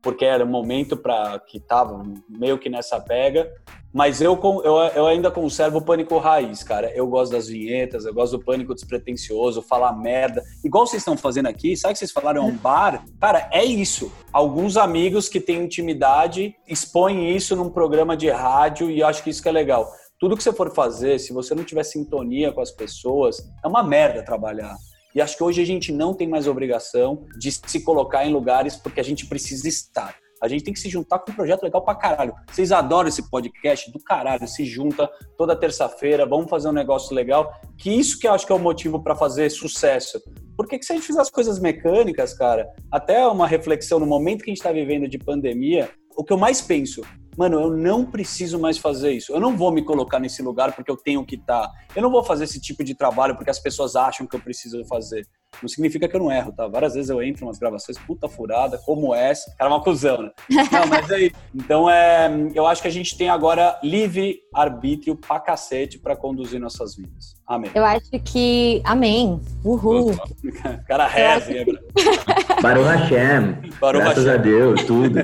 porque 0.08 0.24
era 0.24 0.42
um 0.42 0.48
momento 0.48 0.96
para 0.96 1.38
que 1.38 1.60
tava 1.60 2.02
meio 2.26 2.56
que 2.58 2.70
nessa 2.70 2.98
pega, 2.98 3.46
mas 3.92 4.22
eu, 4.22 4.40
eu, 4.64 4.76
eu 4.94 5.06
ainda 5.06 5.30
conservo 5.30 5.78
o 5.78 5.82
pânico 5.82 6.16
raiz, 6.16 6.62
cara. 6.62 6.90
Eu 6.94 7.06
gosto 7.06 7.32
das 7.32 7.48
vinhetas, 7.48 8.06
eu 8.06 8.14
gosto 8.14 8.38
do 8.38 8.42
pânico 8.42 8.74
despretensioso, 8.74 9.60
falar 9.60 9.92
merda. 9.92 10.42
Igual 10.64 10.86
vocês 10.86 11.02
estão 11.02 11.14
fazendo 11.14 11.44
aqui, 11.44 11.76
sabe 11.76 11.92
que 11.92 11.98
vocês 11.98 12.10
falaram 12.10 12.40
é 12.40 12.44
um 12.46 12.56
bar? 12.56 13.04
Cara, 13.20 13.50
é 13.52 13.62
isso. 13.62 14.10
Alguns 14.32 14.78
amigos 14.78 15.28
que 15.28 15.40
têm 15.40 15.64
intimidade 15.64 16.54
expõem 16.66 17.36
isso 17.36 17.54
num 17.54 17.68
programa 17.68 18.16
de 18.16 18.30
rádio 18.30 18.90
e 18.90 19.02
acho 19.02 19.22
que 19.22 19.28
isso 19.28 19.42
que 19.42 19.48
é 19.50 19.52
legal. 19.52 19.92
Tudo 20.18 20.38
que 20.38 20.42
você 20.42 20.54
for 20.54 20.74
fazer, 20.74 21.18
se 21.18 21.34
você 21.34 21.54
não 21.54 21.64
tiver 21.64 21.82
sintonia 21.82 22.50
com 22.50 22.62
as 22.62 22.70
pessoas, 22.70 23.46
é 23.62 23.68
uma 23.68 23.82
merda 23.82 24.22
trabalhar. 24.22 24.74
E 25.14 25.20
acho 25.20 25.36
que 25.36 25.42
hoje 25.42 25.62
a 25.62 25.66
gente 25.66 25.92
não 25.92 26.14
tem 26.14 26.28
mais 26.28 26.46
obrigação 26.46 27.26
de 27.38 27.50
se 27.50 27.82
colocar 27.82 28.26
em 28.26 28.32
lugares 28.32 28.76
porque 28.76 29.00
a 29.00 29.04
gente 29.04 29.26
precisa 29.26 29.68
estar. 29.68 30.16
A 30.40 30.46
gente 30.46 30.62
tem 30.62 30.72
que 30.72 30.78
se 30.78 30.88
juntar 30.88 31.18
com 31.18 31.32
um 31.32 31.34
projeto 31.34 31.62
legal 31.62 31.82
pra 31.82 31.94
caralho. 31.94 32.32
Vocês 32.50 32.70
adoram 32.70 33.08
esse 33.08 33.28
podcast 33.28 33.90
do 33.90 33.98
caralho. 33.98 34.46
Se 34.46 34.64
junta 34.64 35.10
toda 35.36 35.56
terça-feira, 35.56 36.24
vamos 36.24 36.48
fazer 36.48 36.68
um 36.68 36.72
negócio 36.72 37.14
legal. 37.14 37.52
Que 37.76 37.90
isso 37.90 38.18
que 38.18 38.28
eu 38.28 38.32
acho 38.32 38.46
que 38.46 38.52
é 38.52 38.54
o 38.54 38.58
motivo 38.58 39.02
pra 39.02 39.16
fazer 39.16 39.50
sucesso. 39.50 40.20
Porque 40.56 40.78
que 40.78 40.84
se 40.84 40.92
a 40.92 40.96
gente 40.96 41.06
fizer 41.06 41.20
as 41.20 41.30
coisas 41.30 41.58
mecânicas, 41.58 42.34
cara, 42.34 42.68
até 42.90 43.26
uma 43.26 43.46
reflexão 43.46 43.98
no 43.98 44.06
momento 44.06 44.44
que 44.44 44.50
a 44.50 44.54
gente 44.54 44.62
tá 44.62 44.72
vivendo 44.72 45.08
de 45.08 45.18
pandemia, 45.18 45.90
o 46.16 46.22
que 46.22 46.32
eu 46.32 46.38
mais 46.38 46.60
penso, 46.60 47.02
mano, 47.38 47.60
eu 47.60 47.70
não 47.70 48.04
preciso 48.04 48.58
mais 48.58 48.78
fazer 48.78 49.12
isso. 49.12 49.32
Eu 49.32 49.38
não 49.38 49.56
vou 49.56 49.70
me 49.70 49.84
colocar 49.84 50.18
nesse 50.18 50.42
lugar 50.42 50.74
porque 50.74 50.90
eu 50.90 50.96
tenho 50.96 51.24
que 51.24 51.36
estar. 51.36 51.70
Eu 51.94 52.02
não 52.02 52.10
vou 52.10 52.24
fazer 52.24 52.42
esse 52.42 52.60
tipo 52.60 52.82
de 52.82 52.96
trabalho 52.96 53.36
porque 53.36 53.48
as 53.48 53.60
pessoas 53.60 53.94
acham 53.94 54.26
que 54.26 54.34
eu 54.34 54.40
preciso 54.40 54.84
fazer. 54.86 55.24
Não 55.60 55.68
significa 55.68 56.06
que 56.06 56.14
eu 56.14 56.20
não 56.20 56.30
erro, 56.30 56.52
tá? 56.52 56.68
Várias 56.68 56.94
vezes 56.94 57.10
eu 57.10 57.22
entro 57.22 57.42
em 57.42 57.48
umas 57.48 57.58
gravações, 57.58 57.98
puta 57.98 58.28
furada, 58.28 58.78
como 58.78 59.14
essa. 59.14 59.52
Cara, 59.56 59.70
é 59.70 59.74
uma 59.74 59.82
cuzão, 59.82 60.22
né? 60.22 60.30
Não, 60.70 60.86
mas 60.86 61.10
aí. 61.10 61.32
Então, 61.54 61.90
é, 61.90 62.30
eu 62.54 62.66
acho 62.66 62.80
que 62.80 62.86
a 62.88 62.92
gente 62.92 63.16
tem 63.16 63.28
agora 63.28 63.78
livre 63.82 64.40
arbítrio 64.54 65.16
pra 65.16 65.40
cacete 65.40 65.98
pra 65.98 66.14
conduzir 66.14 66.60
nossas 66.60 66.94
vidas. 66.94 67.34
Amém. 67.46 67.70
Eu 67.74 67.84
acho 67.84 68.10
que. 68.24 68.80
Amém. 68.84 69.40
Uhul. 69.64 70.14
Cara, 70.86 71.08
reza, 71.08 71.52
hein? 71.52 71.66
Baruch 72.62 72.86
Hashem. 72.86 73.72
Baruch 73.80 74.04
graças 74.04 74.26
Hashem. 74.26 74.38
a 74.38 74.42
Deus, 74.42 74.84
tudo. 74.84 75.18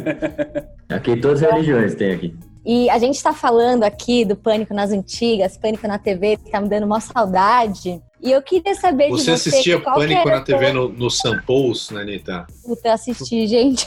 Aqui 0.88 1.16
todas 1.16 1.42
as 1.42 1.50
religiões 1.52 1.94
tem 1.94 2.12
aqui. 2.12 2.36
E 2.64 2.88
a 2.88 2.98
gente 2.98 3.22
tá 3.22 3.32
falando 3.32 3.84
aqui 3.84 4.24
do 4.24 4.34
Pânico 4.36 4.72
nas 4.72 4.90
antigas, 4.90 5.56
Pânico 5.58 5.86
na 5.86 5.98
TV, 5.98 6.38
que 6.38 6.50
tá 6.50 6.60
me 6.60 6.68
dando 6.68 6.84
uma 6.86 7.00
saudade. 7.00 8.00
E 8.22 8.32
eu 8.32 8.40
queria 8.40 8.74
saber 8.74 9.10
Você 9.10 9.32
de 9.32 9.38
você. 9.38 9.48
assistia 9.50 9.78
Pânico 9.80 10.26
era 10.26 10.38
na 10.38 10.44
TV 10.44 10.72
no, 10.72 10.88
no 10.88 11.10
Sampous, 11.10 11.90
né, 11.90 12.00
Anitta? 12.00 12.46
Puta, 12.64 12.94
assisti, 12.94 13.46
gente. 13.46 13.86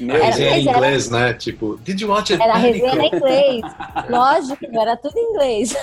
A 0.00 0.14
Era- 0.14 0.24
resenha 0.26 0.58
em 0.58 0.64
mas 0.64 0.66
era- 0.68 0.76
inglês, 0.78 1.10
né? 1.10 1.34
Tipo, 1.34 1.76
did 1.78 2.00
you 2.00 2.08
watch 2.08 2.32
it? 2.32 2.40
Era 2.40 2.52
Pânico? 2.52 2.86
resenha 2.86 3.02
em 3.04 3.16
inglês. 3.16 3.60
Lógico, 4.08 4.64
era 4.80 4.96
tudo 4.96 5.16
em 5.18 5.30
inglês. 5.32 5.76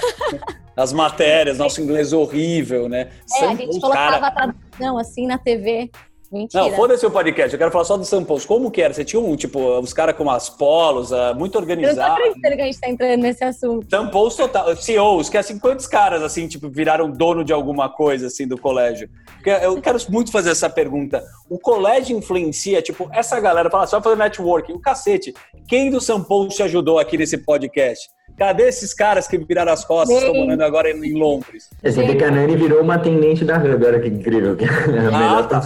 As 0.77 0.93
matérias, 0.93 1.57
nosso 1.57 1.81
inglês 1.81 2.13
horrível, 2.13 2.87
né? 2.87 3.09
É, 3.41 3.45
a 3.45 3.55
gente 3.55 3.79
colocava 3.79 4.19
cara, 4.19 4.27
a 4.27 4.31
tradução 4.31 4.97
assim 4.97 5.27
na 5.27 5.37
TV. 5.37 5.91
Mentira. 6.31 6.63
Não, 6.63 6.71
foda-se 6.71 7.05
o 7.05 7.11
podcast, 7.11 7.53
eu 7.53 7.57
quero 7.57 7.71
falar 7.71 7.85
só 7.85 7.97
do 7.97 8.05
Samples. 8.05 8.45
Como 8.45 8.71
que 8.71 8.81
era? 8.81 8.93
Você 8.93 9.05
tinha 9.05 9.19
um, 9.19 9.35
tipo, 9.35 9.59
os 9.79 9.93
caras 9.93 10.15
com 10.15 10.29
as 10.29 10.49
polos, 10.49 11.13
ah, 11.13 11.33
muito 11.33 11.55
eu 11.57 11.61
não 11.61 11.67
tô 11.67 12.01
acreditando 12.01 12.55
que 12.55 12.61
a 12.61 12.65
gente 12.65 12.79
tá 12.79 12.89
entrando 12.89 13.21
nesse 13.21 13.43
assunto. 13.43 13.87
Samples 13.89 14.35
total. 14.35 14.75
CEOs, 14.75 15.29
que 15.29 15.37
assim, 15.37 15.59
quantos 15.59 15.87
caras, 15.87 16.21
assim, 16.21 16.47
tipo, 16.47 16.69
viraram 16.69 17.09
dono 17.09 17.43
de 17.43 17.53
alguma 17.53 17.89
coisa, 17.89 18.27
assim, 18.27 18.47
do 18.47 18.57
colégio? 18.57 19.09
Porque 19.35 19.49
eu 19.49 19.81
quero 19.81 19.97
muito 20.09 20.31
fazer 20.31 20.51
essa 20.51 20.69
pergunta. 20.69 21.23
O 21.49 21.59
colégio 21.59 22.17
influencia, 22.17 22.81
tipo, 22.81 23.09
essa 23.13 23.39
galera 23.39 23.69
fala, 23.69 23.87
só 23.87 24.01
fazer 24.01 24.15
networking, 24.15 24.73
o 24.73 24.79
cacete. 24.79 25.33
Quem 25.67 25.89
do 25.91 26.01
Samples 26.01 26.55
te 26.55 26.63
ajudou 26.63 26.99
aqui 26.99 27.17
nesse 27.17 27.37
podcast? 27.37 28.09
Cadê 28.37 28.67
esses 28.67 28.93
caras 28.93 29.27
que 29.27 29.37
viraram 29.37 29.71
as 29.71 29.85
costas 29.85 30.15
e 30.15 30.19
estão 30.19 30.33
morando 30.35 30.61
agora 30.61 30.91
em 30.91 31.13
Londres? 31.17 31.69
Você 31.81 32.05
vê 32.05 32.15
que 32.15 32.23
a 32.23 32.31
Nani 32.31 32.55
virou 32.57 32.81
uma 32.81 32.95
atendente 32.95 33.45
da 33.45 33.57
Hub, 33.57 33.85
olha 33.85 33.99
que 33.99 34.09
incrível. 34.09 34.57
A 34.59 35.17
melhor 35.17 35.47
tá. 35.47 35.61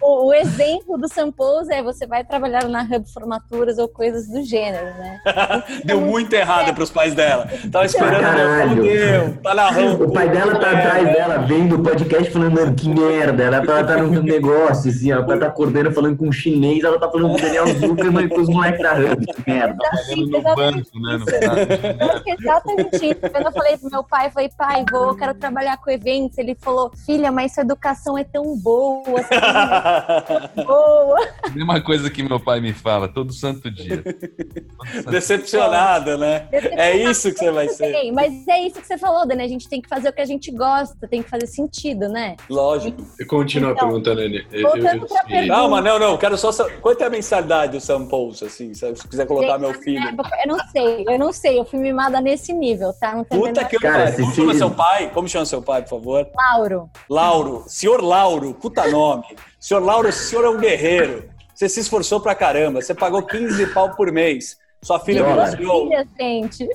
O, 0.00 0.28
o 0.28 0.34
exemplo 0.34 0.96
do 0.96 1.08
Sampous 1.08 1.68
é 1.68 1.82
você 1.82 2.06
vai 2.06 2.24
trabalhar 2.24 2.68
na 2.68 2.82
Hub 2.82 3.04
Formaturas 3.12 3.78
ou 3.78 3.88
coisas 3.88 4.28
do 4.28 4.42
gênero, 4.42 4.86
né? 4.86 5.20
Deu 5.84 6.00
muito 6.00 6.32
errado 6.34 6.72
pros 6.74 6.90
pais 6.90 7.14
dela. 7.14 7.48
Tava 7.70 7.86
esperando, 7.86 8.20
Caralho. 8.20 8.76
fodeu, 8.76 9.38
tá 9.42 9.54
na 9.54 9.70
rampa. 9.70 10.04
O 10.04 10.12
pai 10.12 10.28
dela 10.28 10.58
tá 10.58 10.70
atrás 10.70 11.12
dela, 11.12 11.38
vendo 11.38 11.76
o 11.76 11.82
podcast, 11.82 12.30
falando, 12.30 12.52
mano, 12.52 12.74
que 12.74 12.88
merda. 12.88 13.42
Ela 13.42 13.64
tá, 13.64 13.82
tá 13.82 13.96
num 13.96 14.22
negócio, 14.22 14.90
assim, 14.90 15.12
ó. 15.12 15.22
Pai 15.24 15.38
tá 15.38 15.46
acordando, 15.46 15.90
falando 15.90 16.16
com 16.16 16.28
um 16.28 16.32
chinês, 16.32 16.84
ela 16.84 16.98
tá 16.98 17.10
falando 17.10 17.30
com 17.30 17.34
o 17.34 17.40
Daniel 17.40 17.66
Zuckerman 17.66 18.26
e 18.26 18.28
com 18.28 18.40
os 18.40 18.48
moleques 18.48 18.82
da 18.82 18.92
Hub. 18.94 19.26
Que 19.26 19.50
merda. 19.50 19.76
Pagando 19.90 20.26
no 20.26 20.42
banco, 20.42 21.00
né? 21.00 21.18
no 21.18 21.26
caso. 21.26 21.87
Exatamente 22.26 22.96
isso. 22.96 23.20
Quando 23.32 23.46
eu 23.46 23.52
falei 23.52 23.76
pro 23.76 23.90
meu 23.90 24.04
pai, 24.04 24.26
eu 24.26 24.30
falei, 24.30 24.50
pai, 24.56 24.84
vou, 24.90 25.14
quero 25.16 25.34
trabalhar 25.34 25.76
com 25.78 25.90
eventos. 25.90 26.38
Ele 26.38 26.54
falou, 26.54 26.90
filha, 27.06 27.30
mas 27.32 27.54
sua 27.54 27.62
educação 27.62 28.16
é 28.18 28.24
tão 28.24 28.56
boa, 28.58 29.20
é 29.20 30.50
tão 30.54 30.64
boa. 30.64 31.18
Mesma 31.54 31.80
coisa 31.80 32.10
que 32.10 32.22
meu 32.22 32.40
pai 32.40 32.60
me 32.60 32.72
fala 32.72 33.08
todo 33.08 33.32
santo 33.32 33.70
dia. 33.70 34.02
Todo 34.02 34.92
santo 34.92 35.10
Decepcionado, 35.10 36.18
né? 36.18 36.48
É 36.52 36.96
isso 36.96 37.32
que 37.32 37.38
você 37.38 37.50
vai 37.50 37.68
ser. 37.68 38.12
Mas 38.12 38.46
é 38.48 38.60
isso 38.60 38.80
que 38.80 38.86
você 38.86 38.98
falou, 38.98 39.26
Dani. 39.26 39.42
A 39.42 39.48
gente 39.48 39.68
tem 39.68 39.80
que 39.80 39.88
fazer 39.88 40.08
o 40.08 40.12
que 40.12 40.20
a 40.20 40.26
gente 40.26 40.50
gosta, 40.50 41.06
tem 41.08 41.22
que 41.22 41.30
fazer 41.30 41.46
sentido, 41.46 42.08
né? 42.08 42.36
Lógico. 42.48 43.02
Continua 43.26 43.72
Então, 43.72 43.90
sei. 44.02 44.14
pergunta. 44.14 45.46
Não, 45.46 45.68
mas 45.70 45.84
não, 45.84 45.98
não. 45.98 46.16
Quero 46.18 46.36
só. 46.36 46.50
Quanto 46.80 47.02
é 47.02 47.06
a 47.06 47.10
mensalidade 47.10 47.72
do 47.72 47.80
Sam 47.80 48.06
Pulse, 48.06 48.44
assim? 48.44 48.74
Se 48.74 48.88
se 48.96 49.06
quiser 49.08 49.26
colocar 49.26 49.58
Gente, 49.58 49.60
meu 49.60 49.74
filho. 49.74 50.08
época, 50.08 50.30
Eu 50.42 50.48
não 50.48 50.58
sei, 50.68 51.04
eu 51.08 51.18
não 51.18 51.32
sei. 51.32 51.58
Eu 51.58 51.64
fui 51.64 51.77
mimada 51.78 52.20
nesse 52.20 52.52
nível, 52.52 52.92
tá? 53.00 53.14
Não 53.14 53.24
tem 53.24 53.38
Puta 53.40 53.64
que 53.64 53.76
eu 53.76 53.80
Cara. 53.80 54.12
Como 54.12 54.30
se 54.30 54.36
chama 54.36 54.52
se- 54.52 54.58
seu 54.58 54.70
pai? 54.70 55.10
Como 55.12 55.28
chama 55.28 55.46
seu 55.46 55.62
pai, 55.62 55.82
por 55.82 55.88
favor? 55.90 56.28
Lauro. 56.36 56.90
Lauro. 57.08 57.64
Senhor 57.66 58.02
Lauro, 58.02 58.52
puta 58.54 58.86
nome. 58.88 59.24
Senhor 59.58 59.82
Lauro, 59.82 60.08
o 60.08 60.12
senhor 60.12 60.44
é 60.44 60.48
um 60.50 60.58
guerreiro. 60.58 61.28
Você 61.54 61.68
se 61.68 61.80
esforçou 61.80 62.20
pra 62.20 62.34
caramba. 62.34 62.80
Você 62.82 62.94
pagou 62.94 63.22
15 63.22 63.66
pau 63.68 63.90
por 63.94 64.12
mês. 64.12 64.56
Sua 64.80 65.00
filha 65.00 65.24
Dólar. 65.24 65.56
virou 65.56 65.82
Filha, 65.88 66.06
gente. 66.20 66.68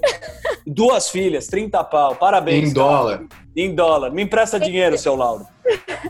duas 0.67 1.09
filhas, 1.09 1.47
30 1.47 1.81
pau. 1.85 2.15
Parabéns. 2.15 2.71
Em 2.71 2.73
cara. 2.73 2.85
dólar. 2.87 3.23
Em 3.55 3.73
dólar. 3.73 4.11
Me 4.11 4.23
empresta 4.23 4.59
dinheiro, 4.59 4.97
seu 4.97 5.15
Lauro. 5.15 5.47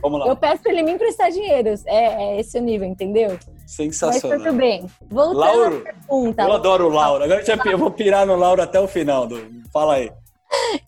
Vamos 0.01 0.19
lá. 0.19 0.27
Eu 0.27 0.35
peço 0.35 0.61
pra 0.63 0.71
ele 0.71 0.83
me 0.83 0.91
emprestar 0.91 1.31
dinheiro. 1.31 1.73
É, 1.85 2.23
é 2.35 2.39
esse 2.39 2.57
o 2.57 2.61
nível, 2.61 2.87
entendeu? 2.87 3.37
Mas 3.47 3.71
Sensacional. 3.71 4.39
tudo 4.39 4.53
bem. 4.53 4.85
Voltando 5.09 5.39
Lauro, 5.39 5.77
à 5.77 5.81
pergunta. 5.81 6.43
Eu 6.43 6.53
adoro 6.53 6.85
o 6.87 6.89
Lauro. 6.89 7.23
Agora 7.23 7.43
eu 7.71 7.77
vou 7.77 7.91
pirar 7.91 8.25
no 8.25 8.35
Lauro 8.35 8.61
até 8.61 8.79
o 8.79 8.87
final. 8.87 9.27
Do... 9.27 9.39
Fala 9.71 9.95
aí. 9.95 10.11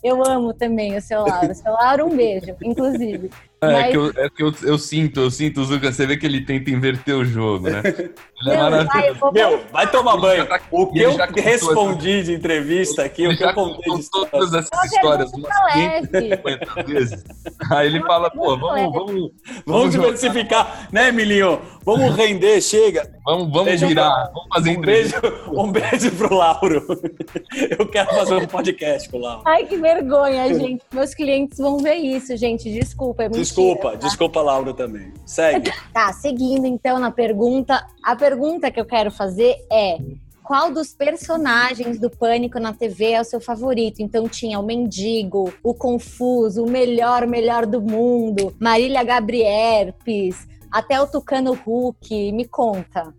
Eu 0.04 0.24
amo 0.24 0.54
também 0.54 0.96
o 0.96 1.02
seu 1.02 1.26
Lauro. 1.26 1.54
Seu 1.56 1.72
Lauro, 1.72 2.06
um 2.06 2.16
beijo, 2.16 2.56
inclusive. 2.62 3.30
É 3.62 3.72
Mas- 3.72 3.92
que, 3.92 3.98
eu, 3.98 4.12
é 4.18 4.30
que 4.30 4.44
eu, 4.44 4.54
eu 4.64 4.78
sinto, 4.78 5.20
eu 5.22 5.32
sinto 5.32 5.62
o 5.62 5.66
Zuka, 5.66 5.92
você 5.92 6.06
vê 6.06 6.18
que 6.18 6.26
ele 6.26 6.42
tenta 6.46 6.70
inverter 6.70 7.16
o 7.16 7.24
jogo, 7.26 7.70
né? 7.70 7.82
Ele 7.86 8.50
é 8.52 8.58
maravilhoso. 8.58 9.20
vai, 9.22 9.32
Meu, 9.32 9.62
vai 9.72 9.90
tomar 9.90 10.18
banho. 10.18 10.46
tá- 10.46 10.60
O 10.70 10.88
que 10.92 11.00
eu 11.00 11.16
respondi 11.42 12.24
de 12.24 12.34
entrevista 12.34 13.04
aqui, 13.06 13.24
Ele 13.24 13.34
o 13.34 13.38
que 13.38 13.44
eu 13.44 13.54
contei 13.54 13.94
de 13.94 14.00
história. 14.02 14.30
todas 14.30 14.54
essas 14.54 14.92
histórias 14.92 15.32
umas 15.34 15.50
leve. 15.74 16.08
550 16.08 16.84
vezes. 16.84 17.24
Aí 17.72 17.88
ele 17.88 18.02
fala, 18.04 18.30
pô, 18.30 18.58
vamos, 18.58 18.94
vamos, 18.94 19.32
Vamos 19.66 19.92
diversificar, 19.92 20.90
né, 20.92 21.12
Milinho? 21.12 21.60
Vamos 21.84 22.16
render, 22.16 22.62
chega. 22.62 23.10
vamos, 23.24 23.48
vamos 23.52 23.66
Beijo 23.66 23.88
virar, 23.88 24.32
vamos 24.34 24.50
fazer 24.54 24.78
Um 24.78 24.82
beijo, 24.82 25.16
entrevista. 25.18 25.52
um 25.52 25.72
beijo 25.72 26.12
pro 26.12 26.36
Lauro. 26.36 26.86
Eu 27.80 27.88
quero 27.88 28.10
fazer 28.10 28.36
um 28.36 28.48
podcast 28.48 29.10
com 29.10 29.18
o 29.18 29.22
Lauro. 29.22 29.44
Ai, 29.46 29.66
que 29.66 29.78
vergonha, 29.78 30.54
gente. 30.54 30.84
Meus 30.94 31.14
clientes 31.14 31.58
vão 31.58 31.78
ver 31.78 31.96
isso, 31.96 32.36
gente. 32.36 32.72
Desculpa, 32.72 33.24
é 33.24 33.26
mentira, 33.30 33.45
Desculpa, 33.46 33.92
tá? 33.92 33.98
desculpa, 33.98 34.42
Lauro, 34.42 34.74
também. 34.74 35.14
Segue. 35.26 35.72
Tá, 35.94 36.12
seguindo 36.12 36.66
então 36.66 37.00
na 37.00 37.12
pergunta. 37.12 37.86
A 38.04 38.16
pergunta 38.16 38.70
que 38.70 38.80
eu 38.80 38.86
quero 38.86 39.10
fazer 39.10 39.56
é: 39.72 39.98
qual 40.44 40.72
dos 40.72 40.94
personagens 40.94 42.00
do 42.00 42.10
Pânico 42.10 42.60
na 42.60 42.74
TV 42.74 43.12
é 43.12 43.22
o 43.22 43.24
seu 43.26 43.42
favorito? 43.42 44.02
Então 44.02 44.28
tinha 44.30 44.60
o 44.60 44.64
Mendigo, 44.64 45.52
o 45.64 45.74
Confuso, 45.74 46.64
o 46.64 46.70
melhor, 46.70 47.26
melhor 47.26 47.66
do 47.66 47.82
mundo, 47.82 48.54
Marília 48.60 49.04
Gabrierpes, 49.04 50.48
até 50.72 51.02
o 51.02 51.08
Tucano 51.08 51.54
Hulk. 51.54 52.32
Me 52.32 52.46
conta. 52.46 53.14